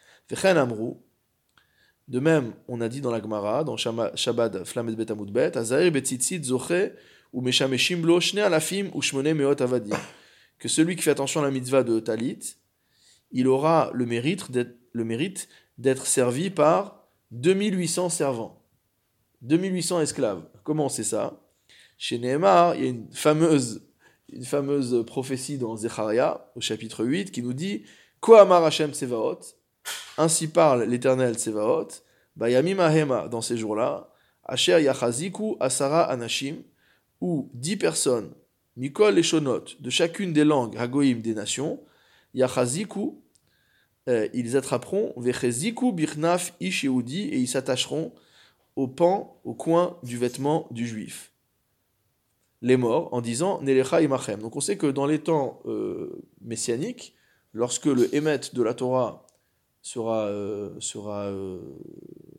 De 2.10 2.18
même, 2.18 2.54
on 2.66 2.80
a 2.80 2.88
dit 2.88 3.00
dans 3.00 3.12
la 3.12 3.22
Gemara, 3.22 3.62
dans 3.62 3.76
Shabbat 3.76 4.64
Flamet 4.64 4.96
Bet 4.96 5.14
Bet, 5.14 5.56
Azair 5.56 5.92
Betzitzit 5.92 6.42
Zoche 6.42 6.90
ou 7.32 7.40
Meshameshim 7.40 8.04
Lo 8.04 8.18
Shne 8.18 8.40
Alafim 8.40 8.90
ou 8.94 9.00
Shmone 9.00 9.32
Meot 9.32 9.62
Avadim, 9.62 9.96
que 10.58 10.66
celui 10.66 10.96
qui 10.96 11.02
fait 11.02 11.12
attention 11.12 11.40
à 11.40 11.44
la 11.44 11.52
mitzvah 11.52 11.84
de 11.84 12.00
Talit, 12.00 12.56
il 13.30 13.46
aura 13.46 13.92
le 13.94 14.06
mérite 14.06 14.50
d'être, 14.50 14.76
le 14.92 15.04
mérite 15.04 15.48
d'être 15.78 16.04
servi 16.04 16.50
par 16.50 17.06
2800 17.30 18.08
servants, 18.08 18.60
2800 19.42 20.00
esclaves. 20.00 20.42
Comment 20.64 20.88
c'est 20.88 21.04
ça? 21.04 21.40
Chez 21.96 22.18
Nehemar, 22.18 22.74
il 22.74 22.82
y 22.82 22.86
a 22.88 22.90
une 22.90 23.06
fameuse, 23.12 23.86
une 24.32 24.44
fameuse 24.44 25.06
prophétie 25.06 25.58
dans 25.58 25.76
Zecharia, 25.76 26.50
au 26.56 26.60
chapitre 26.60 27.04
8, 27.04 27.30
qui 27.30 27.44
nous 27.44 27.52
dit 27.52 27.84
Quoi 28.20 28.40
Amar 28.40 28.64
Hashem 28.64 28.94
Sevaot 28.94 29.38
ainsi 30.18 30.48
parle 30.48 30.84
l'Éternel 30.84 31.34
Tsevaot, 31.34 31.88
Bayamim 32.36 32.78
Ahema, 32.78 33.28
dans 33.28 33.40
ces 33.40 33.56
jours-là, 33.56 34.12
Asher 34.44 34.82
Yachaziku 34.82 35.56
Asara 35.60 36.04
Anashim, 36.10 36.56
où 37.20 37.50
dix 37.54 37.76
personnes, 37.76 38.32
Mikol 38.76 39.18
et 39.18 39.22
Shonot, 39.22 39.64
de 39.78 39.90
chacune 39.90 40.32
des 40.32 40.44
langues 40.44 40.76
Hagoïm 40.76 41.20
des 41.20 41.34
nations, 41.34 41.80
Yachaziku, 42.34 43.20
euh, 44.08 44.28
ils 44.32 44.56
attraperont 44.56 45.12
Vecheziku 45.16 45.92
Birnaf 45.92 46.54
Ish 46.60 46.84
et 46.84 46.88
ils 46.88 47.48
s'attacheront 47.48 48.12
au 48.76 48.88
pan, 48.88 49.40
au 49.44 49.54
coin 49.54 49.98
du 50.02 50.16
vêtement 50.16 50.66
du 50.70 50.86
juif. 50.86 51.32
Les 52.62 52.76
morts, 52.76 53.12
en 53.12 53.20
disant 53.20 53.60
Nelecha 53.62 54.02
Imachem. 54.02 54.40
Donc 54.40 54.56
on 54.56 54.60
sait 54.60 54.76
que 54.76 54.86
dans 54.86 55.06
les 55.06 55.18
temps 55.18 55.60
euh, 55.66 56.22
messianiques, 56.40 57.14
lorsque 57.52 57.86
le 57.86 58.14
Emet 58.14 58.40
de 58.52 58.62
la 58.62 58.74
Torah 58.74 59.26
sera, 59.82 60.26
euh, 60.26 60.70
sera 60.80 61.26
euh, 61.26 61.58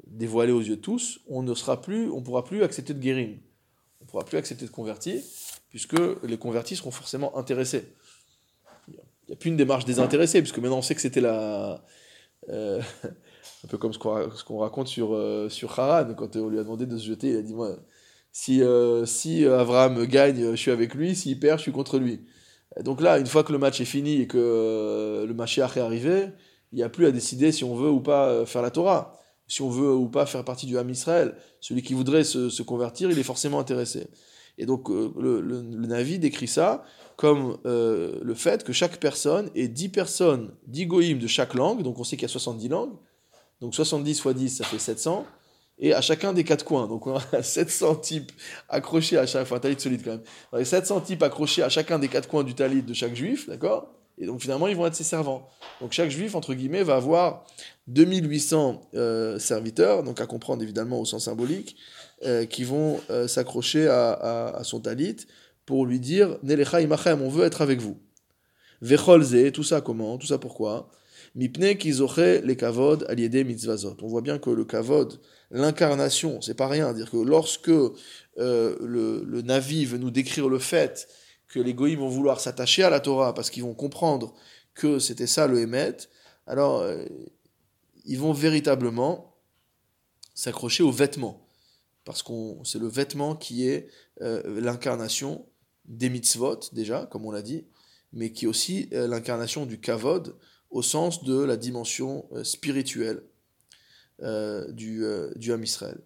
dévoilé 0.08 0.52
aux 0.52 0.62
yeux 0.62 0.76
de 0.76 0.82
tous, 0.82 1.20
on 1.28 1.44
ne 1.44 1.54
sera 1.54 1.82
plus, 1.82 2.10
on 2.10 2.22
pourra 2.22 2.44
plus 2.44 2.64
accepter 2.64 2.94
de 2.94 3.00
guérir. 3.00 3.38
On 4.00 4.06
ne 4.06 4.10
pourra 4.10 4.26
plus 4.26 4.38
accepter 4.38 4.66
de 4.66 4.72
convertir, 4.72 5.22
puisque 5.70 6.00
les 6.24 6.38
convertis 6.38 6.76
seront 6.76 6.92
forcément 6.92 7.38
intéressés. 7.38 7.94
Il 8.88 8.96
n'y 9.30 9.34
a 9.34 9.36
plus 9.36 9.50
une 9.50 9.58
démarche 9.58 9.86
désintéressée, 9.86 10.42
puisque 10.42 10.60
maintenant 10.60 10.80
on 10.80 10.82
sait 10.82 10.96
que 10.96 11.02
c'était 11.02 11.22
la... 11.22 11.84
Euh, 12.50 12.82
un 13.64 13.68
peu 13.68 13.78
comme 13.78 13.94
ce 13.94 14.00
qu'on 14.00 14.58
raconte 14.58 14.88
sur, 14.88 15.16
sur 15.50 15.80
Haran, 15.80 16.14
quand 16.16 16.36
on 16.36 16.50
lui 16.50 16.60
a 16.60 16.64
demandé 16.64 16.88
de 16.88 16.98
se 16.98 17.06
jeter, 17.06 17.30
il 17.30 17.38
a 17.38 17.42
dit, 17.44 17.54
moi, 17.54 17.78
si, 18.32 18.64
si 19.06 19.46
Abraham 19.46 20.04
gagne, 20.06 20.52
je 20.52 20.56
suis 20.56 20.72
avec 20.72 20.96
lui, 20.96 21.16
s'il 21.16 21.40
perd, 21.40 21.60
je 21.60 21.64
suis 21.64 21.72
contre 21.72 22.00
lui. 22.00 22.22
donc 22.80 23.02
là, 23.02 23.20
une 23.20 23.28
fois 23.28 23.44
que 23.44 23.52
le 23.52 23.60
match 23.60 23.80
est 23.80 23.86
fini 23.86 24.22
et 24.22 24.28
que 24.28 25.26
le 25.28 25.34
Mashiach 25.36 25.78
est 25.78 25.82
arrivé, 25.82 26.30
il 26.72 26.78
n'y 26.78 26.84
a 26.84 26.90
plus 26.90 27.06
à 27.06 27.12
décider 27.12 27.52
si 27.52 27.64
on 27.64 27.76
veut 27.76 27.90
ou 27.90 28.00
pas 28.00 28.30
euh, 28.30 28.46
faire 28.46 28.62
la 28.62 28.72
Torah, 28.72 29.20
si 29.48 29.62
on 29.62 29.70
veut 29.70 29.94
ou 29.94 30.08
pas 30.08 30.26
faire 30.26 30.44
partie 30.46 30.66
du 30.66 30.78
Ham 30.78 30.90
Israël. 30.90 31.36
Celui 31.60 31.82
qui 31.82 31.94
voudrait 31.94 32.24
se, 32.24 32.62
convertir, 32.62 33.12
il 33.12 33.20
est 33.20 33.24
forcément 33.24 33.60
intéressé. 33.60 34.08
Et 34.58 34.66
donc 34.66 34.90
euh, 34.90 35.12
le, 35.18 35.62
Navi 35.62 36.20
décrit 36.20 36.48
ça 36.48 36.84
comme 37.18 37.58
euh, 37.66 38.20
le 38.24 38.34
fait 38.34 38.64
que 38.64 38.74
chaque 38.74 38.98
personne 38.98 39.50
ait 39.54 39.68
10 39.68 39.90
personnes, 39.90 40.52
10 40.68 40.86
goïms 40.88 41.20
de 41.20 41.28
chaque 41.28 41.54
langue, 41.54 41.84
donc 41.84 42.00
on 42.00 42.04
sait 42.04 42.16
qu'il 42.16 42.24
y 42.24 42.26
a 42.26 42.30
70 42.30 42.68
langues, 42.70 42.94
donc 43.60 43.76
70 43.76 44.20
fois 44.20 44.34
10, 44.34 44.58
ça 44.58 44.64
fait 44.64 44.80
700, 44.80 45.26
et 45.78 45.94
à 45.94 46.02
chacun 46.02 46.34
des 46.34 46.44
quatre 46.44 46.66
coins. 46.66 46.88
Donc 46.88 47.06
on 47.06 47.18
a 47.18 47.44
700 47.44 47.96
types 47.98 48.32
accrochés 48.70 49.18
à 49.18 49.26
chaque... 49.26 49.44
Enfin, 49.44 49.60
talit 49.60 49.80
solide 49.80 50.02
quand 50.04 50.12
même. 50.12 50.24
On 50.52 50.58
a 50.58 50.66
700 50.66 51.02
types 51.02 51.22
accrochés 51.22 51.62
à 51.62 51.70
chacun 51.70 52.00
des 52.00 52.08
quatre 52.08 52.28
coins 52.28 52.44
du 52.44 52.56
talit 52.56 52.82
de 52.82 52.94
chaque 52.94 53.16
juif, 53.16 53.48
d'accord? 53.48 53.90
Et 54.18 54.26
donc 54.26 54.42
finalement, 54.42 54.68
ils 54.68 54.76
vont 54.76 54.86
être 54.86 54.96
ses 54.96 55.04
servants. 55.04 55.48
Donc 55.80 55.94
chaque 55.94 56.10
juif, 56.10 56.36
entre 56.36 56.54
guillemets, 56.54 56.84
va 56.84 56.96
avoir 56.96 57.46
2800 57.88 58.90
euh, 58.94 59.40
serviteurs, 59.40 60.04
donc 60.04 60.22
à 60.22 60.28
comprendre 60.28 60.62
évidemment 60.62 61.00
au 61.00 61.06
sens 61.06 61.26
symbolique, 61.26 61.76
euh, 62.24 62.46
qui 62.46 62.64
vont 62.64 63.00
euh, 63.10 63.28
s'accrocher 63.28 63.88
à, 63.88 64.60
son 64.64 64.80
talit 64.80 65.18
pour 65.66 65.86
lui 65.86 66.00
dire 66.00 66.38
Nelecha 66.44 66.82
imachem, 66.82 67.22
on 67.22 67.30
veut 67.30 67.46
être 67.46 67.62
avec 67.62 67.82
vous. 67.82 67.98
Vecholze, 68.82 69.52
tout 69.54 69.64
ça 69.64 69.82
comment 69.82 70.18
Tout 70.18 70.28
ça 70.28 70.38
pourquoi? 70.38 70.90
Mipne 71.36 71.76
kizoche 71.78 72.42
les 72.44 72.58
kavod 72.58 73.06
aliede. 73.08 73.46
On 74.02 74.08
voit 74.08 74.22
bien 74.22 74.38
que 74.38 74.50
le 74.50 74.66
kavod, 74.66 75.20
l'incarnation, 75.50 76.42
c'est 76.42 76.56
pas 76.56 76.68
rien. 76.68 76.92
Dire 76.94 77.10
que 77.10 77.18
lorsque 77.18 77.68
le, 77.68 77.96
le 78.78 79.42
Navi 79.44 79.86
veut 79.86 80.00
nous 80.00 80.12
décrire 80.12 80.50
le 80.50 80.60
fait 80.60 81.08
que 81.52 81.60
les 81.60 81.74
goïms 81.74 82.00
vont 82.00 82.08
vouloir 82.08 82.40
s'attacher 82.40 82.84
à 82.84 82.90
la 82.90 83.02
Torah 83.02 83.34
parce 83.34 83.50
qu'ils 83.50 83.64
vont 83.64 83.74
comprendre 83.74 84.34
que 84.74 85.00
c'était 85.00 85.28
ça 85.28 85.48
le 85.48 85.60
Hémet, 85.60 85.98
alors 86.48 86.80
euh, 86.80 87.06
ils 88.06 88.18
vont 88.18 88.32
véritablement 88.32 89.36
s'accrocher 90.34 90.82
aux 90.82 90.92
vêtements. 90.92 91.46
parce 92.06 92.24
que 92.24 92.32
c'est 92.64 92.80
le 92.80 92.88
vêtement 92.88 93.36
qui 93.36 93.68
est 93.68 93.90
euh, 94.22 94.62
l'incarnation 94.62 95.46
des 95.86 96.10
mitzvot, 96.10 96.60
déjà, 96.72 97.06
comme 97.12 97.26
on 97.26 97.32
l'a 97.32 97.42
dit, 97.42 97.68
mais 98.14 98.32
qui 98.32 98.46
est 98.46 98.48
aussi 98.48 98.88
euh, 98.94 99.08
l'incarnation 99.08 99.66
du 99.66 99.80
kavod, 99.80 100.38
au 100.70 100.82
sens 100.82 101.24
de 101.26 101.38
la 101.44 101.58
dimension 101.58 102.30
spirituelle 102.44 103.24
du, 104.70 105.04
du 105.36 105.64
Israël. 105.64 106.00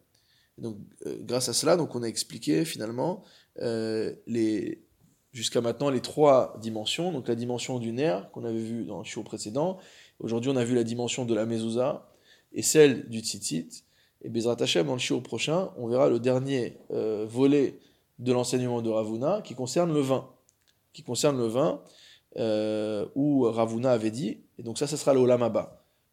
donc, 0.57 0.77
grâce 1.05 1.49
à 1.49 1.53
cela, 1.53 1.75
donc, 1.77 1.93
on 1.93 2.01
a 2.01 2.07
expliqué 2.07 2.65
finalement 2.65 3.23
les, 3.57 4.84
jusqu'à 5.35 5.59
maintenant 5.59 5.89
les 5.89 5.99
trois 5.99 6.57
dimensions. 6.61 7.11
Donc 7.11 7.27
la 7.27 7.35
dimension 7.35 7.77
du 7.77 7.91
nerf 7.91 8.31
qu'on 8.31 8.45
avait 8.45 8.57
vu 8.57 8.85
dans 8.85 8.99
le 8.99 9.03
show 9.03 9.21
précédent. 9.21 9.77
Aujourd'hui, 10.19 10.49
on 10.49 10.55
a 10.55 10.63
vu 10.63 10.73
la 10.75 10.85
dimension 10.85 11.25
de 11.25 11.35
la 11.35 11.45
mezouza 11.45 12.09
et 12.53 12.61
celle 12.61 13.09
du 13.09 13.19
tzitzit. 13.19 13.83
Et 14.21 14.29
Bezrat 14.29 14.55
Hashem, 14.59 14.87
dans 14.87 14.93
le 14.93 14.99
show 14.99 15.19
prochain, 15.19 15.71
on 15.77 15.87
verra 15.87 16.09
le 16.09 16.19
dernier 16.19 16.77
euh, 16.91 17.25
volet 17.27 17.79
de 18.17 18.31
l'enseignement 18.31 18.81
de 18.81 18.89
Ravuna 18.89 19.41
qui 19.43 19.55
concerne 19.55 19.93
le 19.93 19.99
vin. 19.99 20.29
Qui 20.93 21.03
concerne 21.03 21.37
le 21.37 21.47
vin, 21.47 21.81
euh, 22.37 23.05
où 23.15 23.41
Ravuna 23.43 23.91
avait 23.91 24.11
dit, 24.11 24.39
et 24.57 24.63
donc 24.63 24.77
ça, 24.77 24.87
ça 24.87 24.95
sera 24.95 25.13
le 25.13 25.21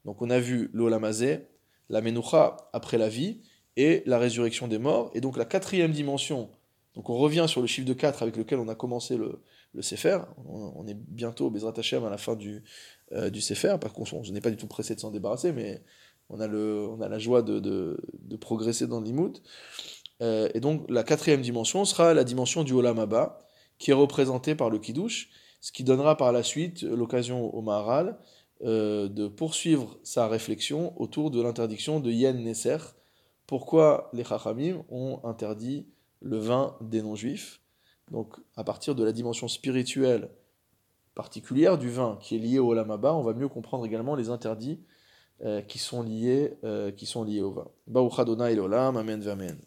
Donc 0.05 0.21
on 0.21 0.31
a 0.31 0.41
vu 0.41 0.69
l'Olamazé, 0.73 1.47
la 1.89 2.01
Menoucha 2.01 2.57
après 2.73 2.99
la 2.99 3.09
vie, 3.09 3.41
et 3.77 4.03
la 4.05 4.19
résurrection 4.19 4.67
des 4.67 4.79
morts. 4.79 5.13
Et 5.15 5.21
donc 5.21 5.37
la 5.37 5.45
quatrième 5.45 5.93
dimension, 5.93 6.51
donc 6.95 7.09
on 7.09 7.17
revient 7.17 7.47
sur 7.49 7.61
le 7.61 7.67
chiffre 7.67 7.87
de 7.87 7.95
4 7.95 8.23
avec 8.23 8.37
lequel 8.37 8.59
on 8.59 8.69
a 8.69 8.75
commencé 8.75 9.17
le, 9.17 9.41
Sefer. 9.81 10.19
On, 10.47 10.87
est 10.87 10.95
bientôt, 10.95 11.49
Bezrat 11.49 11.73
Hashem, 11.79 12.05
à 12.05 12.11
la 12.11 12.19
fin 12.19 12.37
du, 12.37 12.63
euh, 13.13 13.31
du 13.31 13.41
Sefer. 13.41 13.77
Par 13.81 13.95
contre, 13.95 14.23
je 14.23 14.31
n'ai 14.31 14.43
pas 14.43 14.51
du 14.51 14.59
tout 14.59 14.67
pressé 14.67 14.95
de 14.95 15.01
s'en 15.01 15.11
débarrasser, 15.11 15.51
mais 15.53 15.83
on 16.29 16.41
a, 16.41 16.49
on 16.49 16.99
la 16.99 17.19
joie 17.19 17.41
de, 17.41 17.59
de, 17.59 18.37
progresser 18.37 18.87
dans 18.87 19.01
l'imout. 19.01 19.43
Euh, 20.21 20.51
et 20.53 20.61
donc 20.61 20.85
la 20.91 21.05
quatrième 21.05 21.41
dimension 21.41 21.87
sera 21.87 22.13
la 22.13 22.25
dimension 22.25 22.65
du 22.65 22.75
Olam 22.75 22.99
Abba, 22.99 23.47
qui 23.79 23.93
est 23.93 23.95
représentée 23.95 24.55
par 24.55 24.69
le 24.69 24.79
Kiddush, 24.79 25.31
ce 25.63 25.73
qui 25.73 25.85
donnera 25.85 26.19
par 26.19 26.33
la 26.33 26.43
suite 26.43 26.83
l'occasion 26.83 27.55
au 27.55 27.63
Maharal 27.63 28.19
euh, 28.63 29.09
de 29.09 29.27
poursuivre 29.27 29.99
sa 30.03 30.29
réflexion 30.29 30.93
autour 31.01 31.31
de 31.31 31.41
l'interdiction 31.41 31.99
de 31.99 32.11
Yen 32.11 32.45
Nesser. 32.45 32.77
Pourquoi 33.47 34.11
les 34.13 34.23
Chachamim 34.25 34.85
ont 34.91 35.21
interdit 35.25 35.87
le 36.23 36.39
vin 36.39 36.77
des 36.81 37.03
non-juifs 37.03 37.61
Donc 38.11 38.37
à 38.57 38.65
partir 38.65 38.95
de 38.95 39.05
la 39.05 39.13
dimension 39.13 39.49
spirituelle 39.49 40.31
particulière 41.15 41.79
du 41.79 41.91
vin 41.91 42.19
qui 42.21 42.37
est 42.37 42.39
lié 42.39 42.59
au 42.59 42.71
Olam 42.71 42.91
Abba, 42.91 43.13
on 43.15 43.23
va 43.23 43.35
mieux 43.35 43.49
comprendre 43.49 43.85
également 43.85 44.15
les 44.15 44.31
interdits 44.31 44.81
euh, 45.45 45.61
qui, 45.61 45.79
sont 45.79 46.03
liés, 46.03 46.57
euh, 46.65 46.91
qui 46.93 47.07
sont 47.07 47.25
liés 47.25 47.43
au 47.43 47.53
vin. 47.53 47.69
Baruch 47.87 48.19
Adonai 48.19 48.57
Amen, 48.59 49.29
Amen. 49.29 49.59